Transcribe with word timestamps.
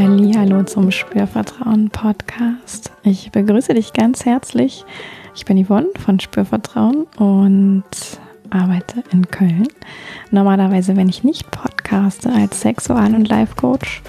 Hallo 0.00 0.62
zum 0.62 0.92
Spürvertrauen 0.92 1.90
Podcast. 1.90 2.92
Ich 3.02 3.32
begrüße 3.32 3.74
dich 3.74 3.92
ganz 3.92 4.24
herzlich. 4.24 4.84
Ich 5.34 5.44
bin 5.44 5.66
Yvonne 5.66 5.88
von 5.98 6.20
Spürvertrauen 6.20 7.08
und 7.16 7.82
arbeite 8.48 9.02
in 9.10 9.28
Köln. 9.28 9.66
Normalerweise, 10.30 10.94
wenn 10.94 11.08
ich 11.08 11.24
nicht 11.24 11.50
podcaste, 11.50 12.32
als 12.32 12.60
Sexual- 12.60 13.12
und 13.12 13.28
Life-Coach. 13.28 14.02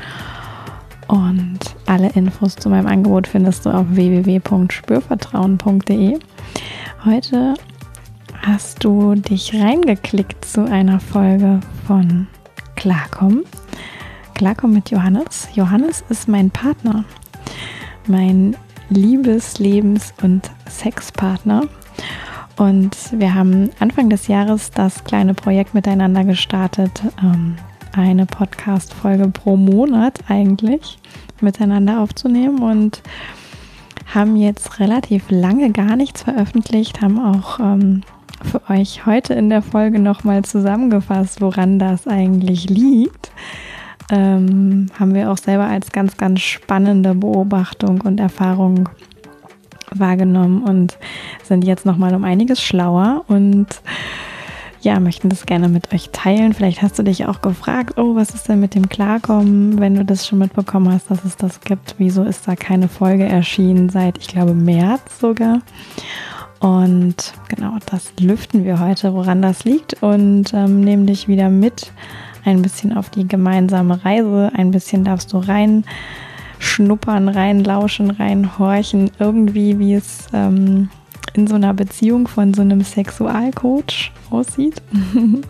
Und 1.07 1.57
alle 1.87 2.11
Infos 2.11 2.55
zu 2.55 2.69
meinem 2.69 2.85
Angebot 2.85 3.25
findest 3.25 3.65
du 3.65 3.71
auf 3.71 3.87
www.spürvertrauen.de. 3.89 6.19
Heute 7.03 7.55
hast 8.43 8.83
du 8.83 9.15
dich 9.15 9.55
reingeklickt 9.55 10.45
zu 10.45 10.69
einer 10.69 10.99
Folge 10.99 11.61
von 11.87 12.27
Klarkommen. 12.75 13.43
Klarkommen 14.39 14.75
mit 14.77 14.89
Johannes. 14.89 15.49
Johannes 15.53 16.01
ist 16.07 16.29
mein 16.29 16.49
Partner, 16.49 17.03
mein 18.07 18.55
Liebes-, 18.89 19.59
Lebens- 19.59 20.13
und 20.23 20.49
Sexpartner. 20.65 21.63
Und 22.55 22.95
wir 23.11 23.35
haben 23.35 23.69
Anfang 23.81 24.09
des 24.09 24.27
Jahres 24.27 24.71
das 24.71 25.03
kleine 25.03 25.33
Projekt 25.33 25.73
miteinander 25.73 26.23
gestartet. 26.23 27.01
Ähm, 27.21 27.57
eine 27.91 28.25
Podcast-Folge 28.25 29.27
pro 29.27 29.57
Monat 29.57 30.19
eigentlich 30.29 30.99
miteinander 31.41 31.99
aufzunehmen 31.99 32.59
und 32.59 33.01
haben 34.05 34.37
jetzt 34.37 34.79
relativ 34.79 35.25
lange 35.29 35.73
gar 35.73 35.97
nichts 35.97 36.23
veröffentlicht, 36.23 37.01
haben 37.01 37.19
auch 37.19 37.59
ähm, 37.59 38.03
für 38.41 38.61
euch 38.69 39.05
heute 39.05 39.33
in 39.33 39.49
der 39.49 39.61
Folge 39.61 39.99
nochmal 39.99 40.45
zusammengefasst, 40.45 41.41
woran 41.41 41.77
das 41.77 42.07
eigentlich 42.07 42.69
liegt. 42.69 43.31
Ähm, 44.11 44.87
haben 44.99 45.13
wir 45.13 45.31
auch 45.31 45.37
selber 45.37 45.65
als 45.65 45.91
ganz, 45.91 46.17
ganz 46.17 46.41
spannende 46.41 47.13
Beobachtung 47.13 48.01
und 48.01 48.19
Erfahrung 48.19 48.89
wahrgenommen 49.91 50.63
und 50.63 50.97
sind 51.43 51.63
jetzt 51.63 51.85
nochmal 51.85 52.13
um 52.15 52.23
einiges 52.23 52.61
schlauer 52.61 53.23
und 53.27 53.67
ja, 54.81 54.99
möchten 54.99 55.29
das 55.29 55.45
gerne 55.45 55.67
mit 55.67 55.93
euch 55.93 56.09
teilen. 56.11 56.53
Vielleicht 56.53 56.81
hast 56.81 56.97
du 56.97 57.03
dich 57.03 57.25
auch 57.25 57.41
gefragt, 57.41 57.97
oh, 57.97 58.15
was 58.15 58.33
ist 58.33 58.47
denn 58.47 58.61
mit 58.61 58.75
dem 58.75 58.87
Klarkommen, 58.87 59.79
wenn 59.79 59.95
du 59.95 60.05
das 60.05 60.25
schon 60.25 60.39
mitbekommen 60.39 60.91
hast, 60.91 61.11
dass 61.11 61.25
es 61.25 61.35
das 61.35 61.61
gibt. 61.61 61.95
Wieso 61.97 62.23
ist 62.23 62.47
da 62.47 62.55
keine 62.55 62.87
Folge 62.87 63.25
erschienen 63.25 63.89
seit, 63.89 64.17
ich 64.17 64.27
glaube, 64.27 64.53
März 64.53 65.19
sogar? 65.19 65.59
Und 66.61 67.33
genau, 67.47 67.77
das 67.85 68.13
lüften 68.19 68.63
wir 68.63 68.79
heute, 68.79 69.13
woran 69.13 69.41
das 69.41 69.63
liegt 69.63 70.01
und 70.01 70.53
ähm, 70.53 70.81
nehmen 70.81 71.05
dich 71.07 71.27
wieder 71.27 71.49
mit 71.49 71.91
ein 72.45 72.61
bisschen 72.61 72.95
auf 72.95 73.09
die 73.09 73.27
gemeinsame 73.27 74.03
Reise. 74.03 74.51
Ein 74.53 74.71
bisschen 74.71 75.03
darfst 75.03 75.33
du 75.33 75.37
rein 75.37 75.83
schnuppern, 76.59 77.29
rein 77.29 77.63
lauschen, 77.63 78.11
rein 78.11 78.57
horchen, 78.57 79.11
irgendwie 79.19 79.79
wie 79.79 79.93
es 79.93 80.27
ähm, 80.33 80.89
in 81.33 81.47
so 81.47 81.55
einer 81.55 81.73
Beziehung 81.73 82.27
von 82.27 82.53
so 82.53 82.61
einem 82.61 82.81
Sexualcoach 82.81 84.11
aussieht. 84.29 84.81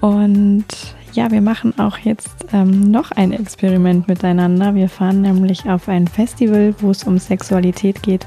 Und 0.00 0.64
ja, 1.12 1.30
wir 1.30 1.40
machen 1.40 1.78
auch 1.78 1.98
jetzt 1.98 2.46
ähm, 2.52 2.90
noch 2.90 3.10
ein 3.10 3.32
Experiment 3.32 4.06
miteinander. 4.08 4.74
Wir 4.74 4.88
fahren 4.88 5.22
nämlich 5.22 5.68
auf 5.68 5.88
ein 5.88 6.06
Festival, 6.06 6.74
wo 6.80 6.90
es 6.90 7.04
um 7.04 7.18
Sexualität 7.18 8.02
geht 8.02 8.26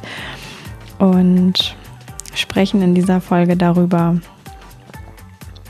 und 1.00 1.75
sprechen 2.36 2.81
in 2.81 2.94
dieser 2.94 3.22
Folge 3.22 3.56
darüber, 3.56 4.18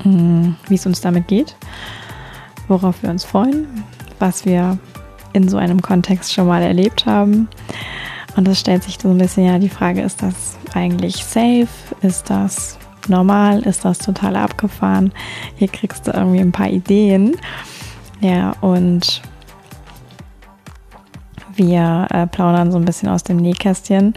wie 0.03 0.75
es 0.75 0.85
uns 0.85 1.01
damit 1.01 1.27
geht, 1.27 1.55
worauf 2.67 3.03
wir 3.03 3.09
uns 3.09 3.23
freuen, 3.23 3.67
was 4.19 4.45
wir 4.45 4.77
in 5.33 5.47
so 5.47 5.57
einem 5.57 5.81
Kontext 5.81 6.33
schon 6.33 6.47
mal 6.47 6.61
erlebt 6.61 7.05
haben. 7.05 7.47
Und 8.35 8.47
es 8.47 8.59
stellt 8.59 8.83
sich 8.83 8.97
so 8.99 9.09
ein 9.09 9.17
bisschen 9.17 9.45
ja 9.45 9.59
die 9.59 9.69
Frage, 9.69 10.01
ist 10.01 10.21
das 10.21 10.57
eigentlich 10.73 11.23
safe? 11.23 11.67
Ist 12.01 12.29
das 12.29 12.77
normal? 13.07 13.61
Ist 13.61 13.83
das 13.83 13.99
total 13.99 14.35
abgefahren? 14.35 15.11
Hier 15.55 15.67
kriegst 15.67 16.07
du 16.07 16.11
irgendwie 16.11 16.39
ein 16.39 16.51
paar 16.51 16.69
Ideen. 16.69 17.35
Ja, 18.21 18.55
und 18.61 19.21
wir 21.55 22.07
äh, 22.11 22.27
plaudern 22.27 22.71
so 22.71 22.77
ein 22.77 22.85
bisschen 22.85 23.09
aus 23.09 23.23
dem 23.23 23.37
Nähkästchen 23.37 24.13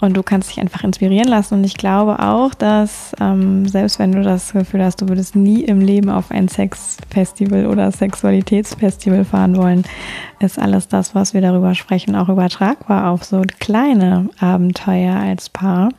und 0.00 0.16
du 0.16 0.22
kannst 0.22 0.50
dich 0.50 0.60
einfach 0.60 0.82
inspirieren 0.82 1.28
lassen. 1.28 1.54
Und 1.54 1.64
ich 1.64 1.76
glaube 1.76 2.18
auch, 2.20 2.54
dass 2.54 3.12
ähm, 3.20 3.68
selbst 3.68 3.98
wenn 3.98 4.12
du 4.12 4.22
das 4.22 4.52
Gefühl 4.52 4.82
hast, 4.82 5.02
du 5.02 5.08
würdest 5.08 5.36
nie 5.36 5.62
im 5.62 5.80
Leben 5.80 6.08
auf 6.08 6.30
ein 6.30 6.48
Sexfestival 6.48 7.66
oder 7.66 7.92
Sexualitätsfestival 7.92 9.24
fahren 9.24 9.56
wollen, 9.56 9.84
ist 10.40 10.58
alles 10.58 10.88
das, 10.88 11.14
was 11.14 11.34
wir 11.34 11.42
darüber 11.42 11.74
sprechen, 11.74 12.16
auch 12.16 12.28
übertragbar 12.28 13.10
auf 13.10 13.24
so 13.24 13.42
kleine 13.58 14.30
Abenteuer 14.38 15.14
als 15.16 15.50
Paar, 15.50 15.90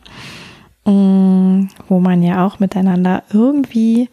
ähm, 0.85 1.69
wo 1.87 1.99
man 1.99 2.23
ja 2.23 2.45
auch 2.45 2.59
miteinander 2.59 3.23
irgendwie 3.31 4.09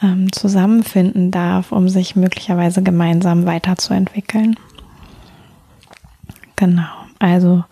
ähm, 0.00 0.30
zusammenfinden 0.32 1.32
darf, 1.32 1.72
um 1.72 1.88
sich 1.88 2.14
möglicherweise 2.14 2.82
gemeinsam 2.82 3.46
weiterzuentwickeln. 3.46 4.56
Genau. 6.54 6.86
Also 7.18 7.64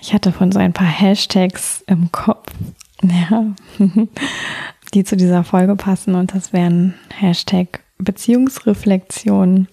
ich 0.00 0.14
hatte 0.14 0.32
von 0.32 0.52
so 0.52 0.58
ein 0.58 0.72
paar 0.72 0.86
Hashtags 0.86 1.82
im 1.86 2.10
Kopf, 2.12 2.52
ja, 3.02 3.46
die 4.94 5.04
zu 5.04 5.16
dieser 5.16 5.44
Folge 5.44 5.76
passen 5.76 6.14
und 6.14 6.34
das 6.34 6.52
wären 6.52 6.94
Hashtag 7.14 7.80
Beziehungsreflexion, 7.98 9.68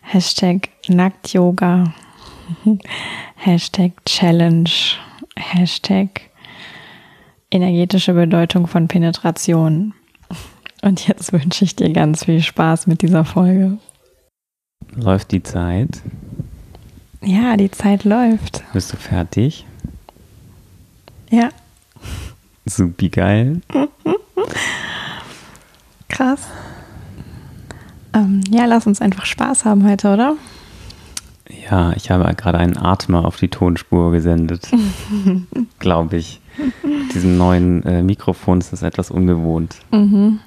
Hashtag 0.00 0.68
Nackt-Yoga, 0.88 1.92
Hashtag 3.36 3.92
Challenge, 4.06 4.70
Hashtag 5.36 6.30
energetische 7.50 8.14
Bedeutung 8.14 8.66
von 8.66 8.88
Penetration. 8.88 9.94
Und 10.82 11.06
jetzt 11.08 11.32
wünsche 11.32 11.64
ich 11.64 11.76
dir 11.76 11.92
ganz 11.92 12.24
viel 12.24 12.42
Spaß 12.42 12.86
mit 12.86 13.00
dieser 13.02 13.24
Folge. 13.24 13.78
Läuft 14.94 15.32
die 15.32 15.42
Zeit? 15.42 16.02
Ja, 17.24 17.56
die 17.56 17.70
Zeit 17.70 18.04
läuft. 18.04 18.62
Bist 18.72 18.92
du 18.92 18.96
fertig? 18.96 19.66
Ja. 21.30 21.48
Supi 22.66 23.08
geil. 23.08 23.60
Krass. 26.08 26.46
Ähm, 28.12 28.42
ja, 28.50 28.66
lass 28.66 28.86
uns 28.86 29.00
einfach 29.00 29.26
Spaß 29.26 29.64
haben 29.64 29.88
heute, 29.88 30.12
oder? 30.12 30.36
Ja, 31.70 31.92
ich 31.94 32.10
habe 32.10 32.32
gerade 32.34 32.58
einen 32.58 32.76
Atmer 32.76 33.24
auf 33.24 33.36
die 33.36 33.48
Tonspur 33.48 34.12
gesendet. 34.12 34.68
Glaube 35.78 36.16
ich. 36.16 36.40
Mit 36.82 37.14
diesem 37.14 37.36
neuen 37.36 37.82
äh, 37.84 38.02
Mikrofon 38.02 38.58
ist 38.58 38.72
das 38.72 38.82
etwas 38.82 39.10
ungewohnt. 39.10 39.76
Mhm. 39.90 40.40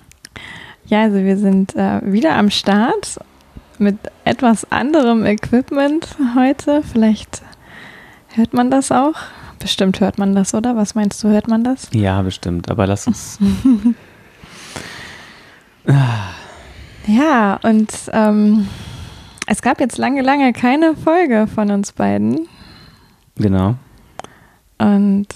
Ja, 0.85 1.01
also 1.01 1.17
wir 1.17 1.37
sind 1.37 1.75
äh, 1.75 1.99
wieder 2.03 2.35
am 2.35 2.49
Start 2.49 3.19
mit 3.79 3.97
etwas 4.25 4.71
anderem 4.71 5.25
Equipment 5.25 6.17
heute. 6.35 6.81
Vielleicht 6.83 7.41
hört 8.33 8.53
man 8.53 8.71
das 8.71 8.91
auch. 8.91 9.15
Bestimmt 9.59 9.99
hört 9.99 10.17
man 10.17 10.35
das, 10.35 10.53
oder? 10.53 10.75
Was 10.75 10.95
meinst 10.95 11.23
du, 11.23 11.29
hört 11.29 11.47
man 11.47 11.63
das? 11.63 11.89
Ja, 11.93 12.21
bestimmt. 12.21 12.69
Aber 12.69 12.85
lass 12.87 13.07
uns. 13.07 13.39
ja, 17.07 17.59
und 17.63 17.91
ähm, 18.13 18.67
es 19.47 19.61
gab 19.61 19.79
jetzt 19.79 19.97
lange, 19.97 20.21
lange 20.21 20.53
keine 20.53 20.95
Folge 20.95 21.47
von 21.47 21.71
uns 21.71 21.91
beiden. 21.91 22.47
Genau. 23.35 23.75
Und 24.77 25.27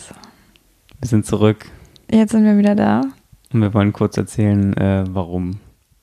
wir 0.99 1.07
sind 1.07 1.25
zurück. 1.25 1.65
Jetzt 2.11 2.31
sind 2.31 2.43
wir 2.43 2.57
wieder 2.57 2.75
da. 2.75 3.01
Und 3.53 3.61
wir 3.61 3.73
wollen 3.73 3.93
kurz 3.93 4.17
erzählen, 4.17 4.75
äh, 4.77 5.05
warum. 5.09 5.57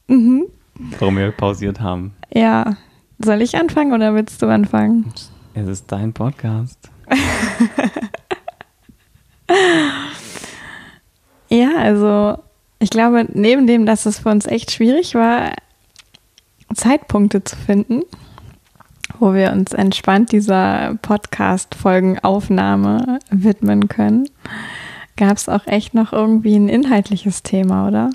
Mhm. 0.09 0.47
Warum 0.79 1.17
wir 1.17 1.33
pausiert 1.33 1.81
haben. 1.81 2.15
Ja. 2.33 2.77
Soll 3.19 3.43
ich 3.43 3.57
anfangen 3.57 3.93
oder 3.93 4.15
willst 4.15 4.41
du 4.43 4.47
anfangen? 4.47 5.13
Es 5.55 5.67
ist 5.67 5.91
dein 5.91 6.13
Podcast. 6.13 6.79
ja, 11.49 11.71
also 11.79 12.39
ich 12.79 12.91
glaube, 12.91 13.27
neben 13.33 13.67
dem, 13.67 13.87
dass 13.87 14.07
es 14.07 14.21
für 14.21 14.29
uns 14.29 14.47
echt 14.47 14.71
schwierig 14.71 15.17
war, 15.17 15.51
Zeitpunkte 16.75 17.43
zu 17.43 17.57
finden, 17.57 18.03
wo 19.19 19.35
wir 19.35 19.51
uns 19.51 19.73
entspannt 19.73 20.31
dieser 20.31 20.95
Podcast-Folgenaufnahme 21.03 23.19
widmen 23.31 23.89
können, 23.89 24.29
gab 25.17 25.39
es 25.39 25.49
auch 25.49 25.67
echt 25.67 25.95
noch 25.95 26.13
irgendwie 26.13 26.55
ein 26.55 26.69
inhaltliches 26.69 27.43
Thema, 27.43 27.89
oder? 27.89 28.11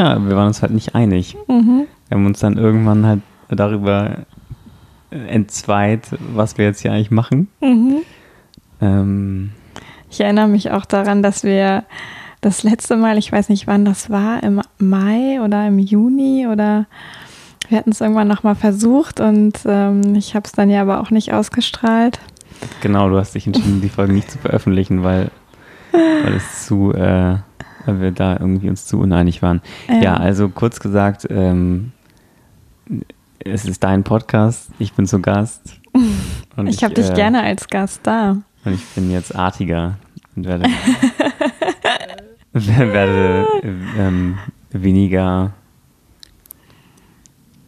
Ja, 0.00 0.18
wir 0.18 0.34
waren 0.34 0.46
uns 0.46 0.62
halt 0.62 0.72
nicht 0.72 0.94
einig. 0.94 1.36
Mhm. 1.46 1.86
Wir 2.08 2.16
haben 2.16 2.24
uns 2.24 2.40
dann 2.40 2.56
irgendwann 2.56 3.04
halt 3.04 3.20
darüber 3.50 4.20
entzweit, 5.10 6.08
was 6.34 6.56
wir 6.56 6.64
jetzt 6.64 6.80
hier 6.80 6.92
eigentlich 6.92 7.10
machen. 7.10 7.48
Mhm. 7.60 7.96
Ähm, 8.80 9.50
ich 10.10 10.22
erinnere 10.22 10.48
mich 10.48 10.70
auch 10.70 10.86
daran, 10.86 11.22
dass 11.22 11.44
wir 11.44 11.84
das 12.40 12.62
letzte 12.62 12.96
Mal, 12.96 13.18
ich 13.18 13.30
weiß 13.30 13.50
nicht 13.50 13.66
wann 13.66 13.84
das 13.84 14.08
war, 14.08 14.42
im 14.42 14.62
Mai 14.78 15.38
oder 15.42 15.66
im 15.66 15.78
Juni 15.78 16.46
oder 16.50 16.86
Wir 17.68 17.76
hatten 17.76 17.90
es 17.90 18.00
irgendwann 18.00 18.26
nochmal 18.26 18.54
versucht 18.54 19.20
und 19.20 19.58
ähm, 19.66 20.14
ich 20.14 20.34
habe 20.34 20.46
es 20.46 20.52
dann 20.52 20.70
ja 20.70 20.80
aber 20.80 21.00
auch 21.00 21.10
nicht 21.10 21.34
ausgestrahlt. 21.34 22.18
Genau, 22.80 23.10
du 23.10 23.18
hast 23.18 23.34
dich 23.34 23.46
entschieden, 23.46 23.82
die 23.82 23.90
Folge 23.90 24.14
nicht 24.14 24.30
zu 24.30 24.38
veröffentlichen, 24.38 25.02
weil, 25.02 25.30
weil 25.92 26.36
es 26.36 26.64
zu, 26.66 26.94
äh, 26.94 27.36
weil 27.86 28.00
wir 28.00 28.10
da 28.12 28.36
irgendwie 28.38 28.68
uns 28.68 28.86
zu 28.86 28.98
uneinig 28.98 29.42
waren. 29.42 29.60
Ja, 29.88 30.02
ja 30.02 30.16
also 30.16 30.48
kurz 30.48 30.80
gesagt, 30.80 31.26
ähm, 31.30 31.92
es 33.38 33.64
ist 33.64 33.82
dein 33.82 34.04
Podcast, 34.04 34.70
ich 34.78 34.92
bin 34.92 35.06
zu 35.06 35.20
Gast. 35.20 35.80
ich, 35.94 36.76
ich 36.76 36.84
habe 36.84 36.94
dich 36.94 37.10
äh, 37.10 37.14
gerne 37.14 37.42
als 37.42 37.68
Gast 37.68 38.00
da. 38.04 38.38
Und 38.64 38.74
ich 38.74 38.84
bin 38.88 39.10
jetzt 39.10 39.34
artiger 39.34 39.96
und 40.36 40.46
werde, 40.46 40.64
werde 42.52 43.46
ähm, 43.98 44.38
weniger 44.70 45.52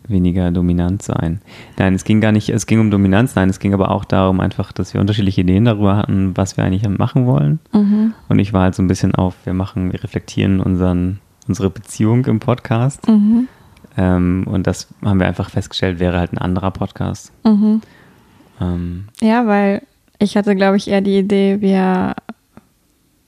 weniger 0.08 0.50
dominant 0.50 1.02
sein. 1.02 1.40
Nein, 1.78 1.94
es 1.94 2.04
ging 2.04 2.20
gar 2.20 2.32
nicht, 2.32 2.48
es 2.48 2.66
ging 2.66 2.80
um 2.80 2.90
Dominanz, 2.90 3.34
nein, 3.34 3.48
es 3.48 3.58
ging 3.58 3.74
aber 3.74 3.90
auch 3.90 4.04
darum 4.04 4.40
einfach, 4.40 4.72
dass 4.72 4.94
wir 4.94 5.00
unterschiedliche 5.00 5.42
Ideen 5.42 5.64
darüber 5.64 5.96
hatten, 5.96 6.36
was 6.36 6.56
wir 6.56 6.64
eigentlich 6.64 6.86
machen 6.88 7.26
wollen. 7.26 7.60
Mhm. 7.72 8.14
Und 8.28 8.38
ich 8.38 8.52
war 8.52 8.62
halt 8.62 8.74
so 8.74 8.82
ein 8.82 8.88
bisschen 8.88 9.14
auf, 9.14 9.34
wir 9.44 9.54
machen, 9.54 9.92
wir 9.92 10.02
reflektieren 10.02 10.60
unseren, 10.60 11.20
unsere 11.48 11.70
Beziehung 11.70 12.24
im 12.26 12.40
Podcast. 12.40 13.06
Mhm. 13.08 13.48
Ähm, 13.96 14.44
und 14.46 14.66
das 14.66 14.88
haben 15.04 15.20
wir 15.20 15.26
einfach 15.26 15.50
festgestellt, 15.50 16.00
wäre 16.00 16.18
halt 16.18 16.32
ein 16.32 16.38
anderer 16.38 16.70
Podcast. 16.70 17.32
Mhm. 17.44 17.82
Ähm, 18.60 19.04
ja, 19.20 19.46
weil 19.46 19.82
ich 20.18 20.36
hatte, 20.36 20.54
glaube 20.54 20.76
ich, 20.76 20.88
eher 20.88 21.00
die 21.00 21.18
Idee, 21.18 21.60
wir 21.60 22.14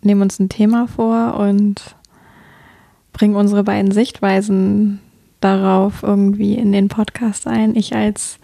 nehmen 0.03 0.23
uns 0.23 0.39
ein 0.39 0.49
Thema 0.49 0.87
vor 0.87 1.35
und 1.39 1.97
bringen 3.13 3.37
unsere 3.37 3.65
beiden 3.65 3.91
Sichtweisen 3.91 5.01
darauf 5.45 6.03
irgendwie 6.03 6.55
in 6.55 6.73
den 6.73 6.89
Podcast 6.89 7.47
ein. 7.47 7.77
Ich 7.77 7.95
als 7.95 8.39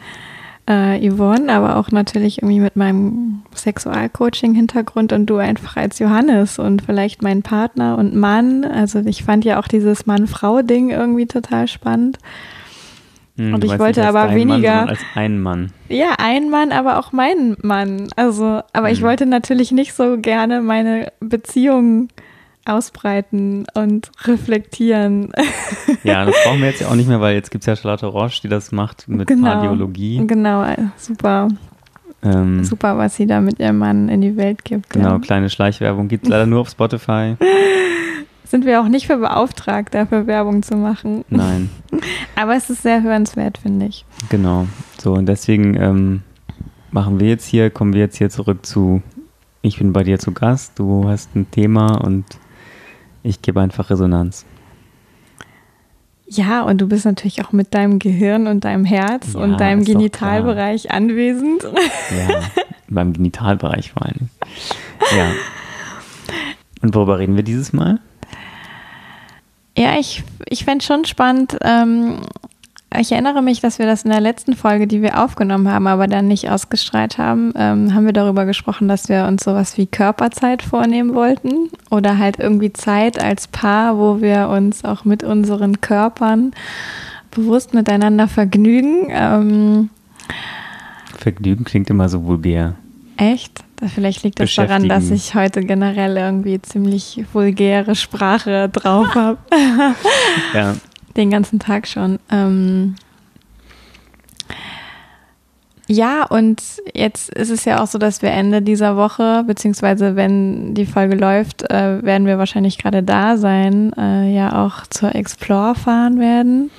äh, 0.68 1.10
Yvonne, 1.10 1.52
aber 1.52 1.76
auch 1.76 1.90
natürlich 1.90 2.42
irgendwie 2.42 2.60
mit 2.60 2.76
meinem 2.76 3.42
Sexualcoaching-Hintergrund 3.54 5.12
und 5.12 5.26
du 5.26 5.38
einfach 5.38 5.76
als 5.76 5.98
Johannes 5.98 6.58
und 6.58 6.82
vielleicht 6.82 7.22
mein 7.22 7.42
Partner 7.42 7.98
und 7.98 8.14
Mann. 8.14 8.64
Also 8.64 9.00
ich 9.00 9.24
fand 9.24 9.44
ja 9.44 9.58
auch 9.58 9.66
dieses 9.66 10.06
Mann-Frau-Ding 10.06 10.90
irgendwie 10.90 11.26
total 11.26 11.66
spannend. 11.66 12.18
Hm, 13.36 13.54
und 13.54 13.64
ich 13.64 13.78
wollte 13.78 14.06
aber 14.06 14.34
weniger. 14.34 14.76
Mann, 14.76 14.88
als 14.90 15.00
ein 15.14 15.40
Mann. 15.40 15.72
Ja, 15.88 16.14
ein 16.18 16.50
Mann, 16.50 16.72
aber 16.72 16.98
auch 16.98 17.12
mein 17.12 17.56
Mann. 17.62 18.08
Also, 18.16 18.60
aber 18.72 18.88
hm. 18.88 18.92
ich 18.92 19.02
wollte 19.02 19.26
natürlich 19.26 19.72
nicht 19.72 19.94
so 19.94 20.18
gerne 20.18 20.60
meine 20.60 21.12
Beziehung 21.20 22.08
ausbreiten 22.64 23.66
und 23.74 24.10
reflektieren. 24.24 25.32
Ja, 26.02 26.24
das 26.24 26.34
brauchen 26.44 26.60
wir 26.60 26.68
jetzt 26.68 26.80
ja 26.80 26.88
auch 26.88 26.94
nicht 26.94 27.08
mehr, 27.08 27.20
weil 27.20 27.34
jetzt 27.34 27.50
gibt 27.50 27.62
es 27.62 27.66
ja 27.66 27.76
Charlotte 27.76 28.06
Roche, 28.06 28.40
die 28.42 28.48
das 28.48 28.72
macht 28.72 29.06
mit 29.06 29.26
genau, 29.26 29.50
Radiologie. 29.50 30.24
Genau, 30.26 30.64
super. 30.96 31.48
Ähm, 32.22 32.64
super, 32.64 32.96
was 32.96 33.16
sie 33.16 33.26
da 33.26 33.40
mit 33.40 33.58
ihrem 33.58 33.78
Mann 33.78 34.08
in 34.08 34.20
die 34.20 34.36
Welt 34.36 34.64
gibt. 34.64 34.90
Genau, 34.90 35.12
ja. 35.12 35.18
kleine 35.18 35.50
Schleichwerbung 35.50 36.08
gibt 36.08 36.24
es 36.24 36.30
leider 36.30 36.46
nur 36.46 36.60
auf 36.60 36.70
Spotify. 36.70 37.36
Sind 38.44 38.64
wir 38.64 38.80
auch 38.80 38.88
nicht 38.88 39.06
für 39.06 39.18
beauftragt, 39.18 39.94
dafür 39.94 40.26
Werbung 40.26 40.62
zu 40.62 40.76
machen. 40.76 41.24
Nein. 41.28 41.70
Aber 42.36 42.56
es 42.56 42.68
ist 42.68 42.82
sehr 42.82 43.02
hörenswert, 43.02 43.58
finde 43.58 43.86
ich. 43.86 44.04
Genau. 44.28 44.66
So, 44.98 45.12
und 45.12 45.26
deswegen 45.26 45.76
ähm, 45.76 46.22
machen 46.90 47.20
wir 47.20 47.28
jetzt 47.28 47.46
hier, 47.46 47.70
kommen 47.70 47.92
wir 47.92 48.00
jetzt 48.00 48.16
hier 48.16 48.30
zurück 48.30 48.66
zu, 48.66 49.02
ich 49.62 49.78
bin 49.78 49.92
bei 49.92 50.02
dir 50.02 50.18
zu 50.18 50.32
Gast, 50.32 50.78
du 50.78 51.08
hast 51.08 51.34
ein 51.36 51.50
Thema 51.50 51.94
und 52.02 52.24
ich 53.22 53.42
gebe 53.42 53.60
einfach 53.60 53.90
Resonanz. 53.90 54.44
Ja, 56.26 56.62
und 56.62 56.80
du 56.80 56.86
bist 56.86 57.04
natürlich 57.06 57.44
auch 57.44 57.50
mit 57.50 57.74
deinem 57.74 57.98
Gehirn 57.98 58.46
und 58.46 58.64
deinem 58.64 58.84
Herz 58.84 59.32
ja, 59.34 59.40
und 59.40 59.58
deinem 59.58 59.84
Genitalbereich 59.84 60.90
anwesend. 60.92 61.64
Ja, 61.64 62.42
beim 62.88 63.12
Genitalbereich 63.12 63.90
vor 63.92 64.06
allem. 64.06 64.28
Ja. 65.16 65.32
Und 66.82 66.94
worüber 66.94 67.18
reden 67.18 67.34
wir 67.34 67.42
dieses 67.42 67.72
Mal? 67.72 67.98
Ja, 69.76 69.98
ich, 69.98 70.22
ich 70.48 70.64
fände 70.64 70.84
schon 70.84 71.04
spannend, 71.04 71.58
ähm, 71.62 72.20
ich 73.00 73.12
erinnere 73.12 73.42
mich, 73.42 73.60
dass 73.60 73.78
wir 73.78 73.86
das 73.86 74.02
in 74.02 74.10
der 74.10 74.20
letzten 74.20 74.54
Folge, 74.54 74.86
die 74.86 75.02
wir 75.02 75.22
aufgenommen 75.22 75.68
haben, 75.68 75.86
aber 75.86 76.06
dann 76.06 76.28
nicht 76.28 76.50
ausgestrahlt 76.50 77.18
haben, 77.18 77.52
ähm, 77.56 77.94
haben 77.94 78.04
wir 78.04 78.12
darüber 78.12 78.44
gesprochen, 78.44 78.88
dass 78.88 79.08
wir 79.08 79.26
uns 79.26 79.44
sowas 79.44 79.78
wie 79.78 79.86
Körperzeit 79.86 80.62
vornehmen 80.62 81.14
wollten 81.14 81.70
oder 81.90 82.18
halt 82.18 82.38
irgendwie 82.38 82.72
Zeit 82.72 83.22
als 83.22 83.48
Paar, 83.48 83.98
wo 83.98 84.20
wir 84.20 84.48
uns 84.48 84.84
auch 84.84 85.04
mit 85.04 85.24
unseren 85.24 85.80
Körpern 85.80 86.52
bewusst 87.30 87.74
miteinander 87.74 88.28
vergnügen. 88.28 89.06
Ähm, 89.08 89.90
Vergnügen 91.16 91.64
klingt 91.64 91.88
immer 91.90 92.08
so 92.08 92.24
vulgär. 92.24 92.74
Echt? 93.16 93.64
Vielleicht 93.94 94.24
liegt 94.24 94.40
das 94.40 94.54
daran, 94.54 94.88
dass 94.88 95.10
ich 95.10 95.34
heute 95.34 95.62
generell 95.62 96.16
irgendwie 96.16 96.60
ziemlich 96.60 97.24
vulgäre 97.32 97.94
Sprache 97.94 98.68
drauf 98.68 99.14
habe. 99.14 99.38
ja, 100.54 100.74
den 101.16 101.30
ganzen 101.30 101.58
Tag 101.58 101.86
schon. 101.86 102.18
Ähm 102.30 102.94
ja, 105.92 106.24
und 106.24 106.62
jetzt 106.94 107.34
ist 107.34 107.50
es 107.50 107.64
ja 107.64 107.82
auch 107.82 107.88
so, 107.88 107.98
dass 107.98 108.22
wir 108.22 108.30
Ende 108.30 108.62
dieser 108.62 108.96
Woche, 108.96 109.42
beziehungsweise 109.44 110.14
wenn 110.14 110.72
die 110.72 110.86
Folge 110.86 111.16
läuft, 111.16 111.68
äh, 111.68 112.04
werden 112.04 112.28
wir 112.28 112.38
wahrscheinlich 112.38 112.78
gerade 112.78 113.02
da 113.02 113.36
sein, 113.36 113.92
äh, 113.98 114.32
ja 114.32 114.64
auch 114.64 114.86
zur 114.86 115.16
Explore 115.16 115.74
fahren 115.74 116.20
werden. 116.20 116.70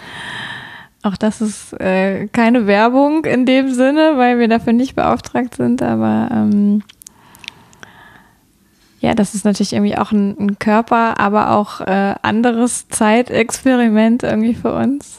Auch 1.03 1.17
das 1.17 1.41
ist 1.41 1.73
äh, 1.81 2.27
keine 2.27 2.67
Werbung 2.67 3.25
in 3.25 3.45
dem 3.45 3.73
Sinne, 3.73 4.13
weil 4.15 4.39
wir 4.39 4.47
dafür 4.47 4.71
nicht 4.71 4.95
beauftragt 4.95 5.55
sind, 5.55 5.81
aber 5.81 6.29
ähm, 6.31 6.83
ja, 9.01 9.15
das 9.15 9.33
ist 9.33 9.45
natürlich 9.45 9.73
irgendwie 9.73 9.97
auch 9.97 10.11
ein, 10.11 10.37
ein 10.39 10.59
Körper, 10.59 11.19
aber 11.19 11.51
auch 11.51 11.81
äh, 11.81 12.15
anderes 12.21 12.87
Zeitexperiment 12.87 14.21
irgendwie 14.21 14.53
für 14.53 14.73
uns. 14.73 15.17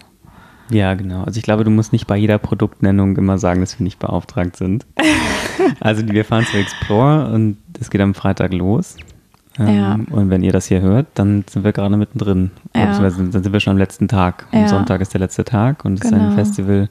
Ja, 0.70 0.94
genau. 0.94 1.25
Also 1.25 1.38
ich 1.38 1.43
glaube, 1.43 1.64
du 1.64 1.70
musst 1.70 1.93
nicht 1.93 2.06
bei 2.06 2.17
jeder 2.17 2.38
Produktnennung 2.38 3.17
immer 3.17 3.38
sagen, 3.38 3.61
dass 3.61 3.79
wir 3.79 3.84
nicht 3.84 3.99
beauftragt 3.99 4.56
sind. 4.56 4.87
also 5.81 6.08
wir 6.08 6.25
fahren 6.25 6.46
zu 6.46 6.56
Explore 6.56 7.32
und 7.34 7.58
es 7.79 7.90
geht 7.90 8.00
am 8.00 8.14
Freitag 8.14 8.52
los. 8.52 8.96
Ähm, 9.59 9.76
ja. 9.76 9.99
Und 10.11 10.30
wenn 10.30 10.45
ihr 10.45 10.52
das 10.52 10.66
hier 10.66 10.80
hört, 10.80 11.09
dann 11.14 11.45
sind 11.50 11.64
wir 11.64 11.73
gerade 11.73 11.97
mittendrin. 11.97 12.52
Ja. 12.75 12.87
Beziehungsweise 12.87 13.30
dann 13.30 13.42
sind 13.42 13.52
wir 13.52 13.61
schon 13.61 13.73
am 13.73 13.78
letzten 13.78 14.07
Tag. 14.07 14.47
Am 14.52 14.61
ja. 14.61 14.68
Sonntag 14.68 15.00
ist 15.00 15.12
der 15.12 15.21
letzte 15.21 15.45
Tag 15.45 15.85
und 15.85 15.95
es 15.95 16.00
genau. 16.02 16.16
ist 16.16 16.23
ein 16.23 16.30
genau. 16.30 16.42
Festival 16.45 16.88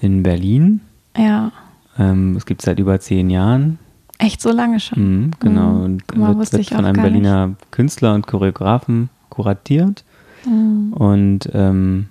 in 0.00 0.24
Berlin. 0.24 0.80
Ja. 1.16 1.52
Ähm, 1.98 2.34
es 2.36 2.46
gibt 2.46 2.62
es 2.62 2.64
seit 2.66 2.80
über 2.80 2.98
zehn 2.98 3.30
Jahren. 3.30 3.78
Echt 4.20 4.42
so 4.42 4.52
lange 4.52 4.80
schon? 4.80 4.98
Mhm, 4.98 5.30
genau. 5.40 5.70
Mhm. 5.70 5.82
Und 5.82 6.16
mal, 6.16 6.38
wird, 6.38 6.52
wird 6.52 6.68
von 6.68 6.84
einem 6.84 7.00
Berliner 7.00 7.46
nicht. 7.48 7.72
Künstler 7.72 8.14
und 8.14 8.26
Choreografen 8.26 9.08
kuratiert. 9.30 10.04
Mhm. 10.44 10.92
Und 10.92 11.50
ähm, 11.54 12.08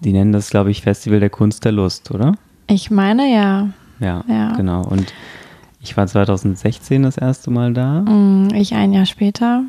die 0.00 0.12
nennen 0.12 0.32
das, 0.32 0.48
glaube 0.50 0.70
ich, 0.70 0.80
Festival 0.80 1.20
der 1.20 1.30
Kunst 1.30 1.64
der 1.64 1.72
Lust, 1.72 2.10
oder? 2.10 2.34
Ich 2.66 2.90
meine 2.90 3.32
ja. 3.32 3.68
Ja, 4.00 4.24
ja. 4.26 4.52
genau. 4.56 4.82
Und 4.82 5.12
ich 5.82 5.96
war 5.96 6.06
2016 6.06 7.02
das 7.02 7.18
erste 7.18 7.50
Mal 7.50 7.74
da. 7.74 8.00
Mhm, 8.00 8.48
ich 8.54 8.74
ein 8.74 8.92
Jahr 8.92 9.06
später. 9.06 9.64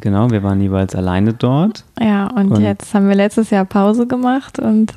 Genau, 0.00 0.30
wir 0.30 0.42
waren 0.42 0.60
jeweils 0.60 0.94
alleine 0.94 1.34
dort. 1.34 1.84
Ja, 2.00 2.28
und, 2.28 2.52
und 2.52 2.62
jetzt 2.62 2.94
haben 2.94 3.08
wir 3.08 3.14
letztes 3.14 3.50
Jahr 3.50 3.64
Pause 3.64 4.06
gemacht 4.06 4.58
und 4.58 4.94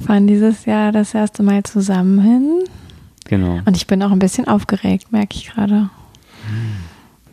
fahren 0.00 0.26
dieses 0.26 0.64
Jahr 0.64 0.92
das 0.92 1.14
erste 1.14 1.42
Mal 1.42 1.62
zusammen 1.62 2.20
hin. 2.20 2.64
Genau. 3.24 3.60
Und 3.64 3.76
ich 3.76 3.86
bin 3.86 4.02
auch 4.02 4.10
ein 4.10 4.18
bisschen 4.18 4.48
aufgeregt, 4.48 5.12
merke 5.12 5.36
ich 5.36 5.50
gerade. 5.50 5.90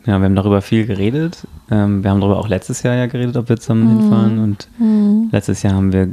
Ja, 0.06 0.18
wir 0.18 0.24
haben 0.24 0.36
darüber 0.36 0.62
viel 0.62 0.86
geredet. 0.86 1.46
Ähm, 1.70 2.02
wir 2.02 2.10
haben 2.10 2.20
darüber 2.20 2.38
auch 2.38 2.48
letztes 2.48 2.82
Jahr 2.82 2.94
ja 2.94 3.06
geredet, 3.06 3.36
ob 3.36 3.48
wir 3.48 3.58
zusammen 3.58 3.84
mhm. 3.84 4.00
hinfahren. 4.00 4.38
Und 4.38 4.68
mhm. 4.78 5.28
letztes 5.30 5.62
Jahr 5.62 5.74
haben 5.74 5.92
wir, 5.92 6.12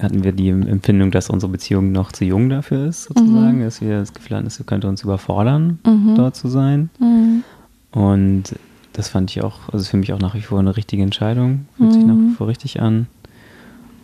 hatten 0.00 0.24
wir 0.24 0.32
die 0.32 0.48
Empfindung, 0.48 1.10
dass 1.10 1.30
unsere 1.30 1.52
Beziehung 1.52 1.92
noch 1.92 2.12
zu 2.12 2.24
jung 2.24 2.48
dafür 2.48 2.86
ist, 2.86 3.04
sozusagen. 3.04 3.58
Mhm. 3.58 3.64
Dass 3.64 3.80
wir 3.80 4.00
das 4.00 4.12
Gefühl 4.12 4.36
hatten, 4.36 4.46
es 4.46 4.62
könnte 4.66 4.88
uns 4.88 5.02
überfordern, 5.02 5.78
mhm. 5.86 6.14
dort 6.16 6.36
zu 6.36 6.48
sein. 6.48 6.90
Mhm. 6.98 7.44
Und 7.92 8.54
das 8.92 9.08
fand 9.08 9.30
ich 9.30 9.42
auch, 9.42 9.72
also 9.72 9.84
für 9.84 9.96
mich 9.96 10.12
auch 10.12 10.18
nach 10.18 10.34
wie 10.34 10.42
vor 10.42 10.58
eine 10.58 10.76
richtige 10.76 11.02
Entscheidung. 11.02 11.66
Fühlt 11.76 11.92
sich 11.92 12.04
nach 12.04 12.14
wie 12.14 12.30
mhm. 12.30 12.34
vor 12.34 12.48
richtig 12.48 12.82
an. 12.82 13.06